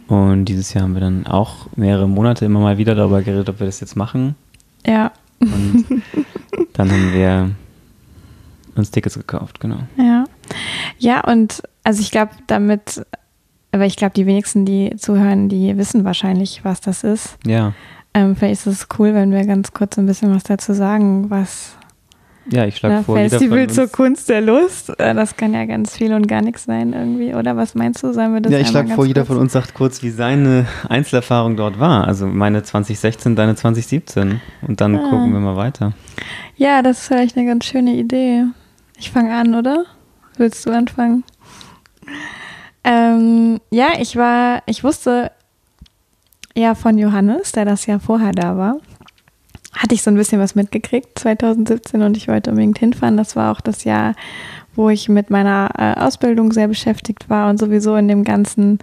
Und 0.06 0.44
dieses 0.44 0.72
Jahr 0.74 0.84
haben 0.84 0.94
wir 0.94 1.00
dann 1.00 1.26
auch 1.26 1.66
mehrere 1.76 2.08
Monate 2.08 2.44
immer 2.44 2.60
mal 2.60 2.78
wieder 2.78 2.94
darüber 2.94 3.22
geredet, 3.22 3.48
ob 3.48 3.58
wir 3.58 3.66
das 3.66 3.80
jetzt 3.80 3.96
machen. 3.96 4.36
Ja. 4.86 5.12
Und 5.40 6.02
dann 6.74 6.90
haben 6.90 7.12
wir 7.12 7.50
uns 8.76 8.90
Tickets 8.90 9.14
gekauft, 9.14 9.60
genau. 9.60 9.78
Ja. 9.96 10.24
Ja, 10.98 11.20
und 11.24 11.62
also 11.84 12.00
ich 12.00 12.10
glaube, 12.10 12.32
damit, 12.46 13.04
aber 13.72 13.86
ich 13.86 13.96
glaube, 13.96 14.14
die 14.14 14.26
wenigsten, 14.26 14.64
die 14.64 14.94
zuhören, 14.96 15.48
die 15.48 15.76
wissen 15.76 16.04
wahrscheinlich, 16.04 16.64
was 16.64 16.80
das 16.80 17.04
ist. 17.04 17.36
Ja. 17.46 17.72
Ähm, 18.14 18.36
vielleicht 18.36 18.66
ist 18.66 18.80
es 18.82 18.88
cool, 18.98 19.14
wenn 19.14 19.32
wir 19.32 19.44
ganz 19.44 19.72
kurz 19.72 19.98
ein 19.98 20.06
bisschen 20.06 20.34
was 20.34 20.44
dazu 20.44 20.72
sagen, 20.72 21.30
was, 21.30 21.76
Ja, 22.50 22.66
ich 22.66 22.76
schlage 22.76 23.02
vor, 23.04 23.16
Festival 23.16 23.68
zur 23.70 23.88
Kunst 23.88 24.28
der 24.28 24.40
Lust. 24.40 24.90
Äh, 24.98 25.14
das 25.14 25.36
kann 25.36 25.54
ja 25.54 25.64
ganz 25.64 25.96
viel 25.96 26.12
und 26.12 26.28
gar 26.28 26.42
nichts 26.42 26.64
sein 26.64 26.92
irgendwie, 26.92 27.34
oder? 27.34 27.56
Was 27.56 27.74
meinst 27.74 28.02
du? 28.02 28.12
Sollen 28.12 28.34
wir 28.34 28.40
das 28.40 28.52
Ja, 28.52 28.58
ich 28.58 28.68
schlage 28.68 28.90
vor, 28.90 29.06
jeder 29.06 29.24
von 29.24 29.38
uns 29.38 29.52
sagt 29.52 29.74
kurz, 29.74 30.02
wie 30.02 30.10
seine 30.10 30.66
Einzelerfahrung 30.88 31.56
dort 31.56 31.80
war. 31.80 32.06
Also 32.06 32.26
meine 32.26 32.62
2016, 32.62 33.34
deine 33.34 33.54
2017. 33.54 34.40
Und 34.66 34.80
dann 34.80 34.96
ah. 34.96 35.10
gucken 35.10 35.32
wir 35.32 35.40
mal 35.40 35.56
weiter. 35.56 35.92
Ja, 36.56 36.82
das 36.82 37.00
ist 37.00 37.08
vielleicht 37.08 37.36
eine 37.36 37.46
ganz 37.46 37.64
schöne 37.64 37.94
Idee. 37.94 38.44
Ich 38.98 39.10
fange 39.10 39.34
an, 39.34 39.54
oder? 39.54 39.84
Willst 40.36 40.66
du 40.66 40.70
anfangen? 40.70 41.24
Ähm, 42.84 43.60
ja, 43.70 43.88
ich 43.98 44.16
war, 44.16 44.62
ich 44.66 44.84
wusste 44.84 45.32
ja 46.54 46.74
von 46.74 46.98
Johannes, 46.98 47.52
der 47.52 47.64
das 47.64 47.86
Jahr 47.86 48.00
vorher 48.00 48.32
da 48.32 48.56
war, 48.56 48.76
hatte 49.76 49.94
ich 49.94 50.02
so 50.02 50.10
ein 50.10 50.16
bisschen 50.16 50.40
was 50.40 50.54
mitgekriegt, 50.54 51.18
2017, 51.18 52.02
und 52.02 52.16
ich 52.16 52.28
wollte 52.28 52.50
unbedingt 52.50 52.78
hinfahren. 52.78 53.16
Das 53.16 53.36
war 53.36 53.52
auch 53.52 53.60
das 53.60 53.84
Jahr, 53.84 54.14
wo 54.74 54.88
ich 54.88 55.08
mit 55.08 55.30
meiner 55.30 55.70
äh, 55.76 56.00
Ausbildung 56.00 56.52
sehr 56.52 56.68
beschäftigt 56.68 57.28
war 57.28 57.50
und 57.50 57.58
sowieso 57.58 57.96
in 57.96 58.08
dem 58.08 58.24
ganzen 58.24 58.78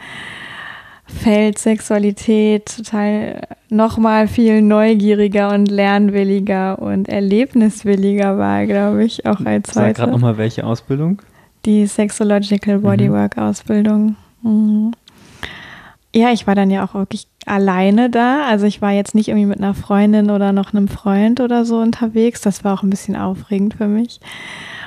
Feld 1.05 1.57
Sexualität 1.57 2.77
total 2.77 3.41
nochmal 3.69 4.27
viel 4.27 4.61
neugieriger 4.61 5.53
und 5.53 5.69
lernwilliger 5.69 6.79
und 6.79 7.09
erlebniswilliger 7.09 8.37
war, 8.37 8.65
glaube 8.65 9.03
ich, 9.03 9.25
auch 9.25 9.41
als 9.45 9.73
Sag 9.73 9.83
heute. 9.83 9.87
Sag 9.87 9.95
gerade 9.95 10.11
nochmal, 10.11 10.37
welche 10.37 10.65
Ausbildung? 10.65 11.21
Die 11.65 11.85
Sexological 11.85 12.79
Bodywork 12.79 13.37
mhm. 13.37 13.43
Ausbildung. 13.43 14.15
Mhm. 14.41 14.93
Ja, 16.13 16.31
ich 16.31 16.45
war 16.45 16.55
dann 16.55 16.69
ja 16.69 16.85
auch 16.85 16.93
wirklich 16.93 17.27
alleine 17.45 18.09
da. 18.09 18.45
Also 18.45 18.65
ich 18.65 18.81
war 18.81 18.91
jetzt 18.91 19.15
nicht 19.15 19.29
irgendwie 19.29 19.45
mit 19.45 19.59
einer 19.59 19.73
Freundin 19.73 20.29
oder 20.29 20.51
noch 20.51 20.73
einem 20.73 20.87
Freund 20.87 21.39
oder 21.39 21.63
so 21.63 21.79
unterwegs. 21.79 22.41
Das 22.41 22.63
war 22.63 22.73
auch 22.73 22.83
ein 22.83 22.89
bisschen 22.89 23.15
aufregend 23.15 23.75
für 23.75 23.87
mich. 23.87 24.19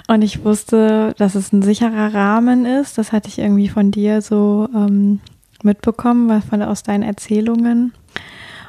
Und 0.07 0.23
ich 0.23 0.45
wusste, 0.45 1.15
dass 1.17 1.35
es 1.35 1.53
ein 1.53 1.63
sicherer 1.63 2.13
Rahmen 2.13 2.67
ist. 2.67 2.99
Das 2.99 3.13
hatte 3.13 3.29
ich 3.29 3.39
irgendwie 3.39 3.69
von 3.69 3.91
dir 3.91 4.21
so 4.21 4.69
ähm, 4.75 5.21
mitbekommen, 5.63 6.43
von, 6.43 6.63
aus 6.63 6.83
deinen 6.83 7.03
Erzählungen. 7.03 7.95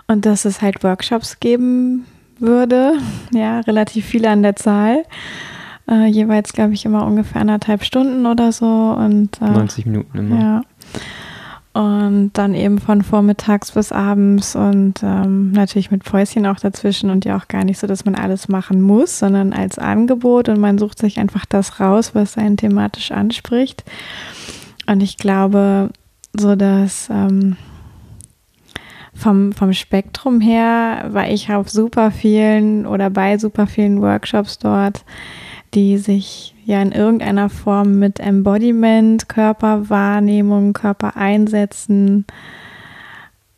Und 0.07 0.25
dass 0.25 0.45
es 0.45 0.61
halt 0.61 0.83
Workshops 0.83 1.39
geben 1.39 2.05
würde. 2.39 2.93
Ja, 3.33 3.59
relativ 3.61 4.05
viele 4.05 4.29
an 4.29 4.43
der 4.43 4.55
Zahl. 4.55 5.03
Äh, 5.89 6.05
jeweils, 6.05 6.53
glaube 6.53 6.73
ich, 6.73 6.85
immer 6.85 7.05
ungefähr 7.05 7.41
anderthalb 7.41 7.83
Stunden 7.83 8.25
oder 8.25 8.53
so. 8.53 8.65
Und, 8.65 9.41
äh, 9.41 9.49
90 9.49 9.85
Minuten 9.87 10.17
immer. 10.17 10.39
Ja. 10.39 10.61
Und 11.75 12.31
dann 12.31 12.53
eben 12.53 12.77
von 12.79 13.01
vormittags 13.01 13.73
bis 13.73 13.91
abends 13.91 14.55
und 14.55 15.03
ähm, 15.03 15.51
natürlich 15.51 15.91
mit 15.91 16.05
Päuschen 16.05 16.45
auch 16.45 16.57
dazwischen 16.57 17.09
und 17.09 17.25
ja 17.25 17.35
auch 17.35 17.49
gar 17.49 17.65
nicht 17.65 17.79
so, 17.79 17.85
dass 17.85 18.05
man 18.05 18.15
alles 18.15 18.47
machen 18.47 18.81
muss, 18.81 19.19
sondern 19.19 19.51
als 19.51 19.77
Angebot 19.77 20.47
und 20.47 20.57
man 20.57 20.77
sucht 20.77 20.99
sich 20.99 21.19
einfach 21.19 21.45
das 21.45 21.81
raus, 21.81 22.15
was 22.15 22.37
einen 22.37 22.55
thematisch 22.55 23.11
anspricht. 23.11 23.83
Und 24.87 25.03
ich 25.03 25.17
glaube, 25.17 25.89
so 26.31 26.55
dass 26.55 27.09
ähm, 27.09 27.57
vom, 29.13 29.51
vom 29.51 29.73
Spektrum 29.73 30.39
her 30.39 31.09
war 31.09 31.27
ich 31.29 31.51
auf 31.51 31.67
super 31.67 32.09
vielen 32.09 32.85
oder 32.85 33.09
bei 33.09 33.37
super 33.37 33.67
vielen 33.67 34.01
Workshops 34.01 34.59
dort, 34.59 35.03
die 35.73 35.97
sich 35.97 36.54
ja 36.65 36.81
in 36.81 36.91
irgendeiner 36.91 37.49
Form 37.49 37.99
mit 37.99 38.19
Embodiment, 38.19 39.29
Körperwahrnehmung, 39.29 40.73
Körpereinsetzen, 40.73 42.25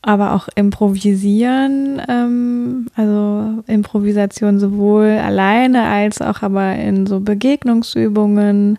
aber 0.01 0.33
auch 0.33 0.47
improvisieren, 0.55 2.01
ähm, 2.07 2.87
also 2.95 3.63
Improvisation 3.67 4.59
sowohl 4.59 5.19
alleine 5.23 5.83
als 5.87 6.21
auch 6.21 6.43
aber 6.43 6.75
in 6.75 7.05
so 7.05 7.19
Begegnungsübungen 7.19 8.77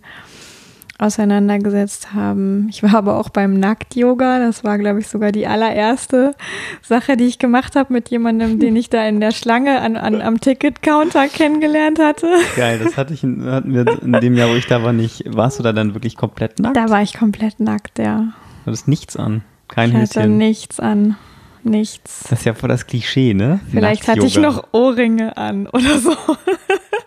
auseinandergesetzt 0.99 2.13
haben. 2.13 2.67
Ich 2.71 2.83
war 2.83 2.95
aber 2.95 3.19
auch 3.19 3.31
beim 3.31 3.55
Nackt-Yoga. 3.55 4.41
Das 4.41 4.65
war, 4.65 4.79
glaube 4.79 4.99
ich, 4.99 5.09
sogar 5.09 5.33
die 5.33 5.47
allererste 5.47 6.35
Sache, 6.83 7.17
die 7.17 7.25
ich 7.25 7.39
gemacht 7.39 7.77
habe 7.77 7.93
mit 7.93 8.09
jemandem, 8.09 8.59
den 8.59 8.75
ich 8.75 8.91
da 8.91 9.07
in 9.07 9.21
der 9.21 9.31
Schlange 9.31 9.81
an, 9.81 9.97
an, 9.97 10.21
am 10.21 10.41
Ticket-Counter 10.41 11.29
kennengelernt 11.29 12.01
hatte. 12.01 12.27
Geil, 12.57 12.81
das 12.83 12.97
hatte 12.97 13.15
ich 13.15 13.23
in, 13.23 13.45
hatten 13.45 13.73
wir 13.73 14.03
in 14.03 14.13
dem 14.13 14.37
Jahr, 14.37 14.51
wo 14.51 14.55
ich 14.55 14.67
da 14.67 14.83
war, 14.83 14.93
nicht. 14.93 15.25
Warst 15.27 15.59
du 15.59 15.63
da 15.63 15.73
dann 15.73 15.95
wirklich 15.95 16.17
komplett 16.17 16.59
nackt? 16.59 16.77
Da 16.77 16.91
war 16.91 17.03
ich 17.03 17.15
komplett 17.15 17.61
nackt, 17.61 17.99
ja. 17.99 18.33
Du 18.65 18.67
hattest 18.67 18.89
nichts 18.89 19.17
an. 19.17 19.43
Kein 19.69 19.91
ich 19.91 19.97
Höschen. 19.97 20.23
hatte 20.23 20.29
nichts 20.29 20.81
an 20.81 21.17
nichts. 21.63 22.25
Das 22.29 22.41
ist 22.41 22.45
ja 22.45 22.55
voll 22.55 22.69
das 22.69 22.87
Klischee, 22.87 23.35
ne? 23.35 23.61
Vielleicht 23.71 24.09
hatte 24.09 24.27
ich 24.27 24.37
noch 24.39 24.69
Ohrringe 24.73 25.37
an 25.37 25.67
oder 25.67 25.99
so. 25.99 26.17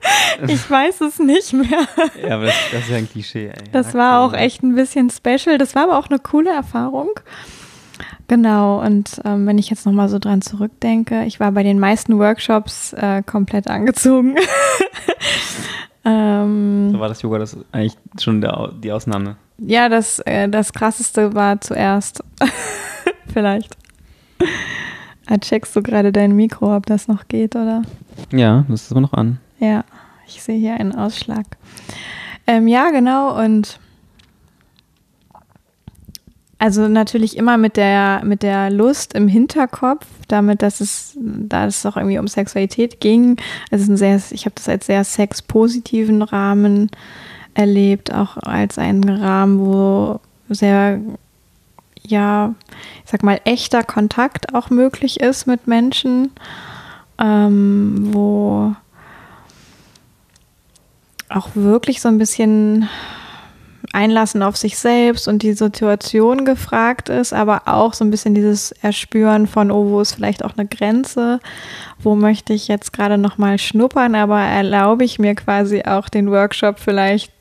ich 0.48 0.70
weiß 0.70 1.02
es 1.02 1.20
nicht 1.20 1.54
mehr. 1.54 1.88
Ja, 2.22 2.36
aber 2.36 2.46
das, 2.46 2.56
das 2.72 2.82
ist 2.82 2.90
ja 2.90 2.98
ein 2.98 3.10
Klischee, 3.10 3.48
ey. 3.48 3.72
Das 3.72 3.94
war 3.94 4.22
auch 4.22 4.34
echt 4.34 4.64
ein 4.64 4.76
bisschen 4.76 5.10
special. 5.10 5.58
Das 5.58 5.76
war 5.76 5.84
aber 5.84 5.98
auch 5.98 6.10
eine 6.10 6.20
coole 6.20 6.52
Erfahrung. 6.52 7.10
Genau, 8.28 8.82
und 8.82 9.22
ähm, 9.26 9.46
wenn 9.46 9.58
ich 9.58 9.70
jetzt 9.70 9.86
nochmal 9.86 10.08
so 10.08 10.18
dran 10.18 10.42
zurückdenke, 10.42 11.26
ich 11.26 11.42
war 11.42 11.52
bei 11.52 11.64
den 11.64 11.80
meisten 11.80 12.18
Workshops 12.18 12.94
äh, 12.94 13.24
komplett 13.24 13.68
angezogen. 13.68 14.38
ähm, 16.06 16.92
so 16.94 17.00
war 17.00 17.10
das 17.10 17.22
Yoga 17.22 17.40
das 17.40 17.58
eigentlich 17.74 17.98
schon 18.18 18.40
der, 18.40 18.72
die 18.82 18.92
Ausnahme? 18.92 19.36
Ja, 19.58 19.90
das, 19.90 20.20
äh, 20.20 20.48
das 20.48 20.72
krasseste 20.72 21.36
war 21.36 21.60
zuerst. 21.60 22.24
Vielleicht. 23.34 23.76
Ah, 25.28 25.38
checkst 25.38 25.76
du 25.76 25.84
gerade 25.84 26.12
dein 26.12 26.36
Mikro, 26.36 26.76
ob 26.76 26.86
das 26.86 27.10
noch 27.10 27.28
geht, 27.28 27.56
oder? 27.56 27.82
Ja, 28.32 28.66
das 28.70 28.84
ist 28.84 28.92
aber 28.92 29.02
noch 29.02 29.14
an. 29.14 29.40
Ja, 29.62 29.86
ich 30.28 30.42
sehe 30.42 30.58
hier 30.58 30.74
einen 30.74 30.96
Ausschlag. 30.96 31.46
Ähm, 32.48 32.68
ja, 32.68 32.90
genau, 32.90 33.40
und 33.40 33.80
also 36.58 36.88
natürlich 36.88 37.38
immer 37.38 37.58
mit 37.58 37.78
der, 37.78 38.22
mit 38.24 38.42
der 38.42 38.72
Lust 38.72 39.14
im 39.14 39.28
Hinterkopf, 39.28 40.06
damit, 40.28 40.64
dass 40.64 40.82
es, 40.82 41.16
da 41.20 41.68
es 41.68 41.86
auch 41.86 41.96
irgendwie 41.96 42.18
um 42.18 42.28
Sexualität 42.28 43.00
ging. 43.00 43.38
Also 43.70 43.92
ein 43.92 43.98
sehr, 43.98 44.20
ich 44.32 44.46
habe 44.46 44.56
das 44.56 44.68
als 44.68 44.88
sehr 44.88 45.04
sexpositiven 45.04 46.24
Rahmen 46.24 46.90
erlebt, 47.54 48.14
auch 48.14 48.38
als 48.38 48.80
einen 48.80 49.08
Rahmen, 49.10 49.60
wo 49.60 50.20
sehr 50.50 51.00
ja, 52.04 52.56
ich 53.06 53.12
sag 53.12 53.22
mal, 53.22 53.40
echter 53.46 53.84
Kontakt 53.84 54.56
auch 54.56 54.72
möglich 54.72 55.20
ist 55.20 55.46
mit 55.46 55.68
Menschen, 55.68 56.32
ähm, 57.20 58.10
wo 58.12 58.76
auch 61.34 61.50
wirklich 61.56 62.02
so 62.02 62.08
ein 62.08 62.18
bisschen 62.18 62.88
Einlassen 63.94 64.44
auf 64.44 64.56
sich 64.56 64.78
selbst 64.78 65.28
und 65.28 65.44
die 65.44 65.54
Situation 65.54 66.46
gefragt 66.46 67.10
ist, 67.10 67.34
aber 67.34 67.64
auch 67.66 67.94
so 67.94 68.06
ein 68.06 68.12
bisschen 68.12 68.36
dieses 68.36 68.72
Erspüren 68.72 69.48
von, 69.48 69.72
oh, 69.72 69.90
wo 69.90 70.02
ist 70.02 70.14
vielleicht 70.14 70.46
auch 70.46 70.58
eine 70.58 70.68
Grenze, 70.68 71.40
wo 72.00 72.16
möchte 72.16 72.54
ich 72.54 72.68
jetzt 72.68 72.94
gerade 72.94 73.18
nochmal 73.18 73.58
schnuppern, 73.58 74.16
aber 74.16 74.40
erlaube 74.40 75.04
ich 75.04 75.20
mir 75.20 75.36
quasi 75.36 75.84
auch 75.84 76.08
den 76.10 76.32
Workshop 76.32 76.80
vielleicht 76.80 77.34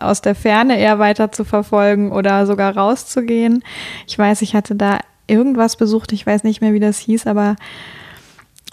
aus 0.00 0.22
der 0.22 0.34
Ferne 0.34 0.78
eher 0.78 0.98
weiter 0.98 1.32
zu 1.32 1.44
verfolgen 1.44 2.10
oder 2.12 2.46
sogar 2.46 2.74
rauszugehen. 2.74 3.62
Ich 4.06 4.18
weiß, 4.18 4.40
ich 4.42 4.54
hatte 4.54 4.74
da 4.74 5.00
irgendwas 5.26 5.76
besucht, 5.76 6.12
ich 6.12 6.26
weiß 6.26 6.44
nicht 6.44 6.62
mehr, 6.62 6.72
wie 6.72 6.80
das 6.80 6.98
hieß, 6.98 7.26
aber 7.26 7.56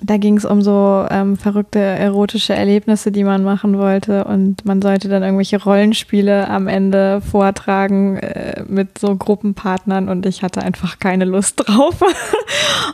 da 0.01 0.17
ging 0.17 0.37
es 0.37 0.45
um 0.45 0.61
so 0.61 1.05
ähm, 1.09 1.37
verrückte 1.37 1.79
erotische 1.79 2.53
Erlebnisse, 2.53 3.11
die 3.11 3.23
man 3.23 3.43
machen 3.43 3.77
wollte. 3.77 4.25
Und 4.25 4.65
man 4.65 4.81
sollte 4.81 5.07
dann 5.07 5.23
irgendwelche 5.23 5.61
Rollenspiele 5.61 6.49
am 6.49 6.67
Ende 6.67 7.21
vortragen 7.21 8.17
äh, 8.17 8.63
mit 8.67 8.97
so 8.97 9.15
Gruppenpartnern. 9.15 10.09
Und 10.09 10.25
ich 10.25 10.43
hatte 10.43 10.61
einfach 10.61 10.99
keine 10.99 11.25
Lust 11.25 11.63
drauf. 11.65 12.01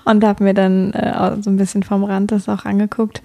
Und 0.06 0.24
habe 0.24 0.44
mir 0.44 0.54
dann 0.54 0.92
äh, 0.94 1.42
so 1.42 1.50
ein 1.50 1.58
bisschen 1.58 1.84
vom 1.84 2.04
Rand 2.04 2.32
das 2.32 2.50
auch 2.50 2.66
angeguckt. 2.66 3.22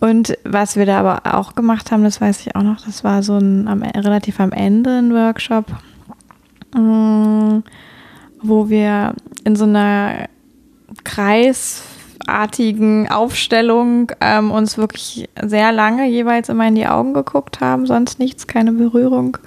Und 0.00 0.36
was 0.44 0.76
wir 0.76 0.84
da 0.84 1.00
aber 1.00 1.34
auch 1.36 1.54
gemacht 1.54 1.90
haben, 1.90 2.04
das 2.04 2.20
weiß 2.20 2.40
ich 2.40 2.54
auch 2.54 2.62
noch, 2.62 2.84
das 2.84 3.02
war 3.02 3.22
so 3.22 3.38
ein 3.38 3.66
am, 3.66 3.82
relativ 3.82 4.40
am 4.40 4.52
Ende 4.52 4.90
ein 4.90 5.14
Workshop, 5.14 5.66
mm, 6.74 7.60
wo 8.42 8.68
wir 8.68 9.14
in 9.44 9.56
so 9.56 9.64
einer 9.64 10.28
kreisartigen 12.18 13.08
Aufstellung 13.08 14.12
ähm, 14.20 14.50
uns 14.50 14.78
wirklich 14.78 15.28
sehr 15.42 15.72
lange 15.72 16.08
jeweils 16.08 16.48
immer 16.48 16.68
in 16.68 16.74
die 16.74 16.86
Augen 16.86 17.14
geguckt 17.14 17.60
haben, 17.60 17.86
sonst 17.86 18.18
nichts, 18.18 18.46
keine 18.46 18.72
Berührung, 18.72 19.38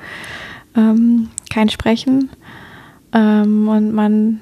ähm, 0.75 1.29
kein 1.51 1.69
Sprechen. 1.69 2.29
Ähm, 3.13 3.67
und 3.67 3.93
man 3.93 4.41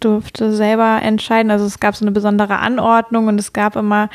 durfte 0.00 0.52
selber 0.52 1.00
entscheiden. 1.02 1.50
Also 1.50 1.66
es 1.66 1.80
gab 1.80 1.94
so 1.94 2.04
eine 2.04 2.12
besondere 2.12 2.58
Anordnung 2.58 3.26
und 3.26 3.38
es 3.38 3.52
gab 3.52 3.76
immer 3.76 4.08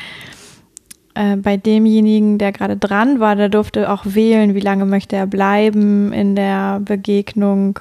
äh, 1.14 1.36
bei 1.36 1.56
demjenigen, 1.56 2.38
der 2.38 2.52
gerade 2.52 2.76
dran 2.76 3.20
war, 3.20 3.36
der 3.36 3.48
durfte 3.48 3.90
auch 3.90 4.04
wählen, 4.04 4.54
wie 4.54 4.60
lange 4.60 4.84
möchte 4.84 5.16
er 5.16 5.26
bleiben 5.26 6.12
in 6.12 6.34
der 6.34 6.80
Begegnung. 6.80 7.78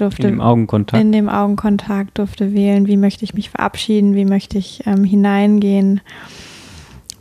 Durfte 0.00 0.26
in 0.26 0.34
dem 0.34 0.40
Augenkontakt. 0.40 1.02
In 1.02 1.12
dem 1.12 1.28
Augenkontakt 1.28 2.18
durfte 2.18 2.54
wählen, 2.54 2.86
wie 2.86 2.96
möchte 2.96 3.24
ich 3.24 3.34
mich 3.34 3.50
verabschieden, 3.50 4.14
wie 4.14 4.24
möchte 4.24 4.58
ich 4.58 4.86
ähm, 4.86 5.04
hineingehen. 5.04 6.00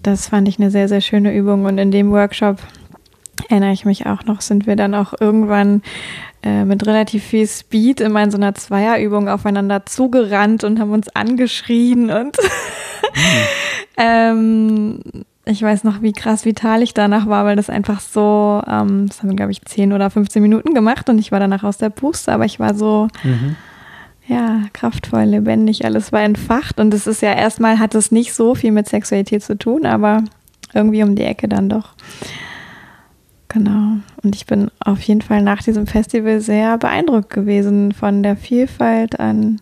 das 0.04 0.30
fand 0.30 0.48
ich 0.48 0.60
eine 0.60 0.72
sehr, 0.72 0.88
sehr 0.88 1.02
schöne 1.02 1.36
Übung. 1.36 1.66
Und 1.66 1.78
in 1.78 1.92
dem 1.92 2.12
Workshop 2.12 2.60
erinnere 3.50 3.74
ich 3.74 3.86
mich 3.86 4.06
auch 4.06 4.24
noch, 4.26 4.42
sind 4.42 4.68
wir 4.68 4.76
dann 4.76 4.96
auch 4.96 5.14
irgendwann 5.20 5.82
äh, 6.44 6.66
mit 6.66 6.86
relativ 6.86 7.24
viel 7.24 7.48
Speed 7.48 8.02
immer 8.02 8.24
in 8.24 8.32
so 8.32 8.38
einer 8.38 8.54
Zweierübung 8.54 9.28
aufeinander 9.28 9.86
zugerannt 9.86 10.64
und 10.64 10.80
haben 10.80 10.92
uns 10.92 11.10
angeschrien 11.10 12.10
und 12.10 12.38
mhm. 12.38 12.50
ähm, 13.98 15.00
ich 15.48 15.62
weiß 15.62 15.84
noch, 15.84 16.02
wie 16.02 16.14
krass 16.14 16.46
vital 16.46 16.82
ich 16.82 16.94
danach 16.94 17.28
war, 17.28 17.46
weil 17.46 17.56
das 17.56 17.70
einfach 17.70 18.00
so, 18.00 18.62
ähm, 18.68 19.08
das 19.08 19.22
haben 19.22 19.30
wir, 19.30 19.36
glaube 19.36 19.52
ich, 19.52 19.62
10 19.64 19.94
oder 19.94 20.10
15 20.10 20.42
Minuten 20.42 20.74
gemacht 20.74 21.10
und 21.10 21.20
ich 21.20 21.32
war 21.32 21.40
danach 21.40 21.64
aus 21.64 21.78
der 21.78 21.90
Puste, 21.90 22.32
aber 22.32 22.46
ich 22.46 22.60
war 22.60 22.74
so, 22.74 23.08
mhm. 23.24 23.56
ja, 24.28 24.62
kraftvoll, 24.74 25.24
lebendig, 25.24 25.86
alles 25.86 26.12
war 26.12 26.22
entfacht 26.22 26.80
und 26.80 26.94
es 26.94 27.08
ist 27.08 27.22
ja 27.22 27.34
erstmal, 27.34 27.80
hat 27.80 27.96
es 27.96 28.12
nicht 28.12 28.34
so 28.34 28.56
viel 28.56 28.72
mit 28.72 28.88
Sexualität 28.88 29.44
zu 29.44 29.58
tun, 29.58 29.86
aber 29.86 30.24
irgendwie 30.74 31.04
um 31.04 31.16
die 31.16 31.24
Ecke 31.24 31.48
dann 31.48 31.70
doch. 31.70 31.94
Genau. 33.48 33.98
Und 34.24 34.36
ich 34.36 34.46
bin 34.46 34.70
auf 34.80 35.02
jeden 35.02 35.22
Fall 35.22 35.42
nach 35.42 35.64
diesem 35.64 35.88
Festival 35.88 36.42
sehr 36.42 36.78
beeindruckt 36.78 37.30
gewesen 37.30 37.94
von 37.94 38.22
der 38.22 38.36
Vielfalt 38.36 39.20
an 39.20 39.62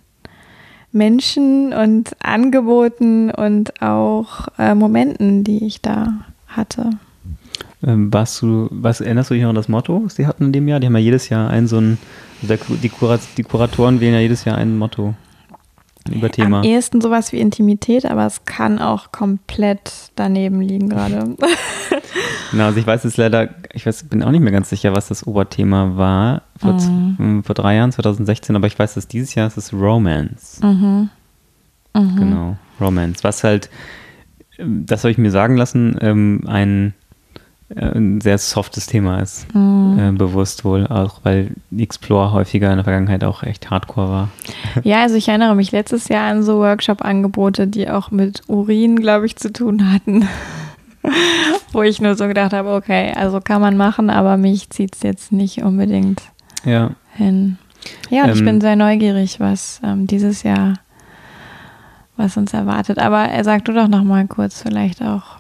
Menschen 0.96 1.74
und 1.74 2.16
Angeboten 2.24 3.30
und 3.30 3.82
auch 3.82 4.48
äh, 4.58 4.74
Momenten, 4.74 5.44
die 5.44 5.66
ich 5.66 5.82
da 5.82 6.14
hatte. 6.48 6.92
Ähm, 7.86 8.12
warst 8.14 8.42
du, 8.42 8.70
was 8.72 9.02
erinnerst 9.02 9.30
du 9.30 9.34
dich 9.34 9.44
noch 9.44 9.50
an 9.50 9.56
das 9.56 9.68
Motto, 9.68 10.02
was 10.06 10.16
die 10.16 10.26
hatten 10.26 10.46
in 10.46 10.54
dem 10.54 10.68
Jahr? 10.68 10.80
Die 10.80 10.88
haben 10.88 10.96
ja 10.96 11.02
jedes 11.02 11.28
Jahr 11.30 11.50
ein 11.50 11.68
so 11.68 11.80
ein, 11.80 11.98
die, 12.42 12.90
Kurat, 12.90 13.20
die 13.38 13.44
Kuratoren 13.44 14.00
wählen 14.00 14.14
ja 14.14 14.22
jedes 14.22 14.46
Jahr 14.46 14.58
ein 14.58 14.78
Motto 14.78 15.14
über 16.10 16.32
Thema. 16.32 16.60
Am 16.60 16.64
ehesten 16.64 17.02
sowas 17.02 17.32
wie 17.34 17.40
Intimität, 17.40 18.06
aber 18.06 18.26
es 18.26 18.46
kann 18.46 18.80
auch 18.80 19.12
komplett 19.12 19.92
daneben 20.16 20.62
liegen 20.62 20.90
gerade. 20.90 21.36
genau, 22.52 22.66
also 22.66 22.80
ich 22.80 22.88
weiß 22.88 23.04
jetzt 23.04 23.18
leider, 23.18 23.50
ich 23.76 23.86
weiß, 23.86 24.04
bin 24.06 24.24
auch 24.24 24.32
nicht 24.32 24.42
mehr 24.42 24.52
ganz 24.52 24.70
sicher, 24.70 24.96
was 24.96 25.10
das 25.10 25.28
Oberthema 25.28 25.98
war 25.98 26.44
vor, 26.58 26.74
mhm. 26.74 27.44
vor 27.44 27.56
drei 27.56 27.76
Jahren, 27.76 27.92
2016, 27.92 28.56
aber 28.56 28.68
ich 28.68 28.80
weiß, 28.80 28.94
dass 28.94 29.08
dieses 29.08 29.36
Jahr 29.36 29.48
ist 29.48 29.58
es 29.58 29.74
Romance. 29.74 30.60
Mhm. 30.64 31.10
Mhm. 31.94 32.16
Genau, 32.16 32.58
Romance. 32.80 33.24
Was 33.24 33.44
halt, 33.44 33.70
das 34.58 35.04
habe 35.04 35.12
ich 35.12 35.18
mir 35.18 35.32
sagen 35.32 35.58
lassen, 35.58 35.98
ähm, 36.02 36.42
ein 36.48 36.94
äh, 37.70 37.98
ein 37.98 38.22
sehr 38.22 38.38
softes 38.38 38.86
Thema 38.86 39.20
ist. 39.20 39.54
Mhm. 39.56 39.98
Äh, 40.00 40.12
bewusst 40.12 40.66
wohl, 40.66 40.86
auch 40.88 41.22
weil 41.24 41.52
Explore 41.76 42.32
häufiger 42.32 42.70
in 42.70 42.78
der 42.78 42.84
Vergangenheit 42.84 43.24
auch 43.24 43.44
echt 43.44 43.70
hardcore 43.70 44.10
war. 44.10 44.30
Ja, 44.84 45.02
also 45.02 45.16
ich 45.16 45.28
erinnere 45.30 45.56
mich 45.56 45.72
letztes 45.72 46.10
Jahr 46.10 46.30
an 46.30 46.44
so 46.44 46.60
Workshop-Angebote, 46.60 47.68
die 47.68 47.90
auch 47.90 48.12
mit 48.12 48.42
Urin, 48.48 48.98
glaube 48.98 49.26
ich, 49.26 49.38
zu 49.38 49.52
tun 49.52 49.92
hatten. 49.92 50.28
Wo 51.72 51.84
ich 51.84 52.02
nur 52.02 52.16
so 52.16 52.28
gedacht 52.28 52.54
habe, 52.54 52.74
okay, 52.74 53.14
also 53.16 53.40
kann 53.42 53.62
man 53.62 53.78
machen, 53.78 54.10
aber 54.10 54.38
mich 54.38 54.70
zieht 54.70 54.96
es 54.96 55.04
jetzt 55.04 55.32
nicht 55.32 55.64
unbedingt 55.64 56.22
ja. 56.64 56.92
hin. 57.14 57.58
Ja, 58.10 58.24
und 58.24 58.30
ähm, 58.30 58.36
ich 58.36 58.44
bin 58.44 58.62
sehr 58.62 58.76
neugierig, 58.76 59.40
was 59.40 59.82
ähm, 59.84 60.08
dieses 60.08 60.44
Jahr, 60.44 60.76
was 62.18 62.38
uns 62.38 62.54
erwartet. 62.54 63.00
Aber 63.00 63.24
er 63.26 63.44
sagt 63.44 63.68
du 63.68 63.74
doch 63.74 63.88
noch 63.88 64.04
mal 64.04 64.28
kurz 64.28 64.62
vielleicht 64.62 65.02
auch 65.02 65.40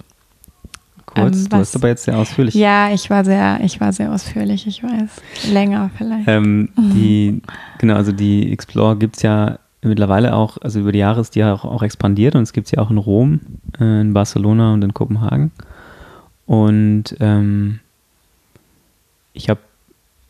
kurz. 1.06 1.38
Ähm, 1.38 1.50
du 1.50 1.58
warst 1.58 1.76
aber 1.76 1.88
jetzt 1.88 2.04
sehr 2.04 2.18
ausführlich. 2.18 2.54
Ja, 2.56 2.92
ich 2.92 3.10
war 3.10 3.24
sehr, 3.24 3.60
ich 3.64 3.80
war 3.80 3.94
sehr 3.94 4.12
ausführlich, 4.12 4.68
ich 4.68 4.84
weiß. 4.84 5.52
Länger 5.52 5.90
vielleicht. 5.98 6.28
Ähm. 6.28 6.70
Die, 6.78 7.42
genau, 7.78 7.96
also 7.96 8.12
die 8.12 8.52
Explore 8.52 8.98
gibt 8.98 9.18
es 9.18 9.22
ja 9.22 9.60
mittlerweile 9.90 10.36
auch, 10.36 10.58
also 10.62 10.80
über 10.80 10.92
die 10.92 11.00
Jahre 11.00 11.22
ist 11.22 11.36
die 11.36 11.40
ja 11.40 11.54
auch, 11.54 11.66
auch 11.66 11.84
expandiert 11.84 12.36
und 12.36 12.44
es 12.44 12.54
gibt 12.54 12.68
sie 12.68 12.78
ja 12.78 12.84
auch 12.84 12.92
in 12.92 12.98
Rom, 12.98 13.42
äh, 13.80 14.02
in 14.02 14.14
Barcelona 14.14 14.74
und 14.74 14.84
in 14.84 14.94
Kopenhagen. 14.94 15.52
Und 16.46 17.16
ähm, 17.20 17.80
ich 19.34 19.50
habe 19.50 19.60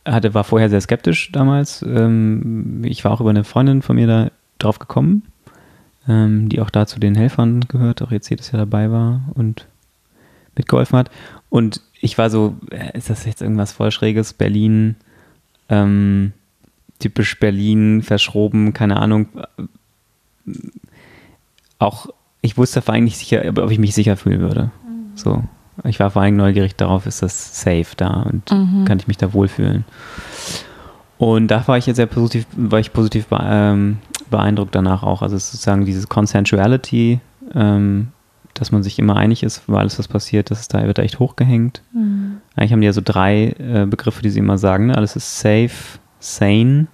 hatte, 0.06 0.34
war 0.34 0.44
vorher 0.44 0.70
sehr 0.70 0.80
skeptisch 0.80 1.32
damals. 1.32 1.82
Ähm, 1.82 2.82
ich 2.84 3.04
war 3.04 3.12
auch 3.12 3.20
über 3.20 3.30
eine 3.30 3.44
Freundin 3.44 3.82
von 3.82 3.96
mir 3.96 4.06
da 4.06 4.30
drauf 4.58 4.78
gekommen, 4.78 5.22
ähm, 6.08 6.48
die 6.48 6.60
auch 6.60 6.70
da 6.70 6.86
zu 6.86 7.00
den 7.00 7.14
Helfern 7.14 7.60
gehört, 7.68 8.02
auch 8.02 8.12
jetzt 8.12 8.28
jedes 8.28 8.52
Jahr 8.52 8.58
dabei 8.58 8.90
war 8.90 9.22
und 9.34 9.66
mitgeholfen 10.56 10.98
hat. 10.98 11.10
Und 11.50 11.80
ich 12.00 12.18
war 12.18 12.30
so, 12.30 12.56
äh, 12.70 12.96
ist 12.96 13.10
das 13.10 13.24
jetzt 13.24 13.42
irgendwas 13.42 13.72
voll 13.72 13.90
Schräges? 13.90 14.32
Berlin, 14.32 14.96
ähm, 15.68 16.32
typisch 16.98 17.38
Berlin, 17.38 18.02
verschroben, 18.02 18.72
keine 18.72 18.96
Ahnung. 18.98 19.28
Auch, 21.78 22.08
ich 22.40 22.56
wusste 22.56 22.82
vor 22.82 22.94
allem 22.94 23.04
nicht 23.04 23.18
sicher, 23.18 23.42
ob 23.46 23.70
ich 23.70 23.78
mich 23.78 23.94
sicher 23.94 24.16
fühlen 24.16 24.40
würde. 24.40 24.70
Mhm. 24.86 25.16
So. 25.16 25.44
Ich 25.84 26.00
war 26.00 26.10
vor 26.10 26.22
allem 26.22 26.36
neugierig 26.36 26.74
darauf, 26.76 27.06
ist 27.06 27.22
das 27.22 27.60
safe 27.60 27.94
da 27.96 28.22
und 28.22 28.50
mhm. 28.50 28.86
kann 28.86 28.98
ich 28.98 29.08
mich 29.08 29.18
da 29.18 29.32
wohlfühlen. 29.34 29.84
Und 31.18 31.48
da 31.48 31.66
war 31.68 31.76
ich 31.76 31.86
jetzt 31.86 31.96
sehr 31.96 32.06
positiv, 32.06 32.46
war 32.56 32.78
ich 32.78 32.92
positiv 32.92 33.26
ähm, 33.30 33.98
beeindruckt 34.30 34.74
danach 34.74 35.02
auch. 35.02 35.22
Also 35.22 35.36
sozusagen 35.36 35.84
diese 35.84 36.06
Consensuality 36.06 37.20
ähm, 37.54 38.08
dass 38.58 38.72
man 38.72 38.82
sich 38.82 38.98
immer 38.98 39.16
einig 39.16 39.42
ist 39.42 39.62
über 39.68 39.78
alles, 39.78 39.98
was 39.98 40.08
passiert, 40.08 40.50
das 40.50 40.60
ist 40.60 40.74
da 40.74 40.82
wird 40.86 40.98
echt 40.98 41.18
hochgehängt. 41.18 41.82
Mhm. 41.92 42.38
Eigentlich 42.54 42.72
haben 42.72 42.80
die 42.80 42.86
ja 42.86 42.92
so 42.92 43.02
drei 43.04 43.54
äh, 43.58 43.86
Begriffe, 43.86 44.22
die 44.22 44.30
sie 44.30 44.38
immer 44.38 44.58
sagen. 44.58 44.86
Ne? 44.86 44.96
Alles 44.96 45.16
ist 45.16 45.40
safe, 45.40 45.98
sane 46.34 46.86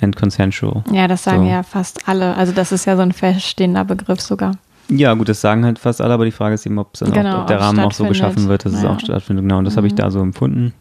and 0.00 0.16
consensual. 0.16 0.84
Ja, 0.92 1.08
das 1.08 1.24
sagen 1.24 1.44
so. 1.44 1.50
ja 1.50 1.62
fast 1.62 2.08
alle. 2.08 2.36
Also 2.36 2.52
das 2.52 2.72
ist 2.72 2.84
ja 2.84 2.96
so 2.96 3.02
ein 3.02 3.12
feststehender 3.12 3.84
Begriff 3.84 4.20
sogar. 4.20 4.52
Ja, 4.90 5.12
gut, 5.14 5.28
das 5.28 5.40
sagen 5.40 5.64
halt 5.64 5.78
fast 5.78 6.00
alle, 6.00 6.14
aber 6.14 6.24
die 6.24 6.30
Frage 6.30 6.54
ist 6.54 6.64
eben, 6.64 6.78
ob, 6.78 6.92
genau, 6.98 7.36
auch, 7.36 7.40
ob 7.42 7.46
der 7.46 7.60
Rahmen 7.60 7.80
auch 7.80 7.92
so 7.92 8.06
geschaffen 8.06 8.48
wird, 8.48 8.64
dass 8.64 8.72
ja. 8.72 8.78
es 8.78 8.84
auch 8.84 9.00
stattfindet. 9.00 9.44
Genau, 9.44 9.58
und 9.58 9.64
das 9.64 9.74
mhm. 9.74 9.78
habe 9.78 9.86
ich 9.88 9.94
da 9.94 10.10
so 10.10 10.20
empfunden. 10.20 10.72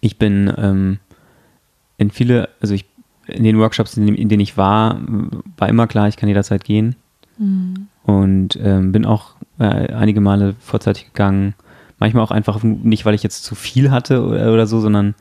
Ich 0.00 0.18
bin 0.18 0.52
ähm, 0.58 0.98
in 1.98 2.10
viele, 2.10 2.48
also 2.60 2.74
ich 2.74 2.84
in 3.28 3.44
den 3.44 3.58
Workshops, 3.58 3.96
in, 3.96 4.08
in 4.08 4.28
denen 4.28 4.40
ich 4.40 4.56
war, 4.56 4.98
war 5.56 5.68
immer 5.68 5.86
klar, 5.86 6.08
ich 6.08 6.16
kann 6.16 6.28
jederzeit 6.28 6.64
gehen. 6.64 6.96
Mhm. 7.38 7.88
Und 8.02 8.58
ähm, 8.60 8.90
bin 8.90 9.04
auch 9.04 9.34
äh, 9.58 9.92
einige 9.92 10.20
Male 10.20 10.54
vorzeitig 10.58 11.06
gegangen. 11.06 11.54
Manchmal 11.98 12.24
auch 12.24 12.30
einfach 12.30 12.62
nicht, 12.62 13.04
weil 13.04 13.14
ich 13.14 13.22
jetzt 13.22 13.44
zu 13.44 13.54
viel 13.54 13.90
hatte 13.90 14.24
oder, 14.24 14.52
oder 14.52 14.66
so, 14.66 14.80
sondern 14.80 15.14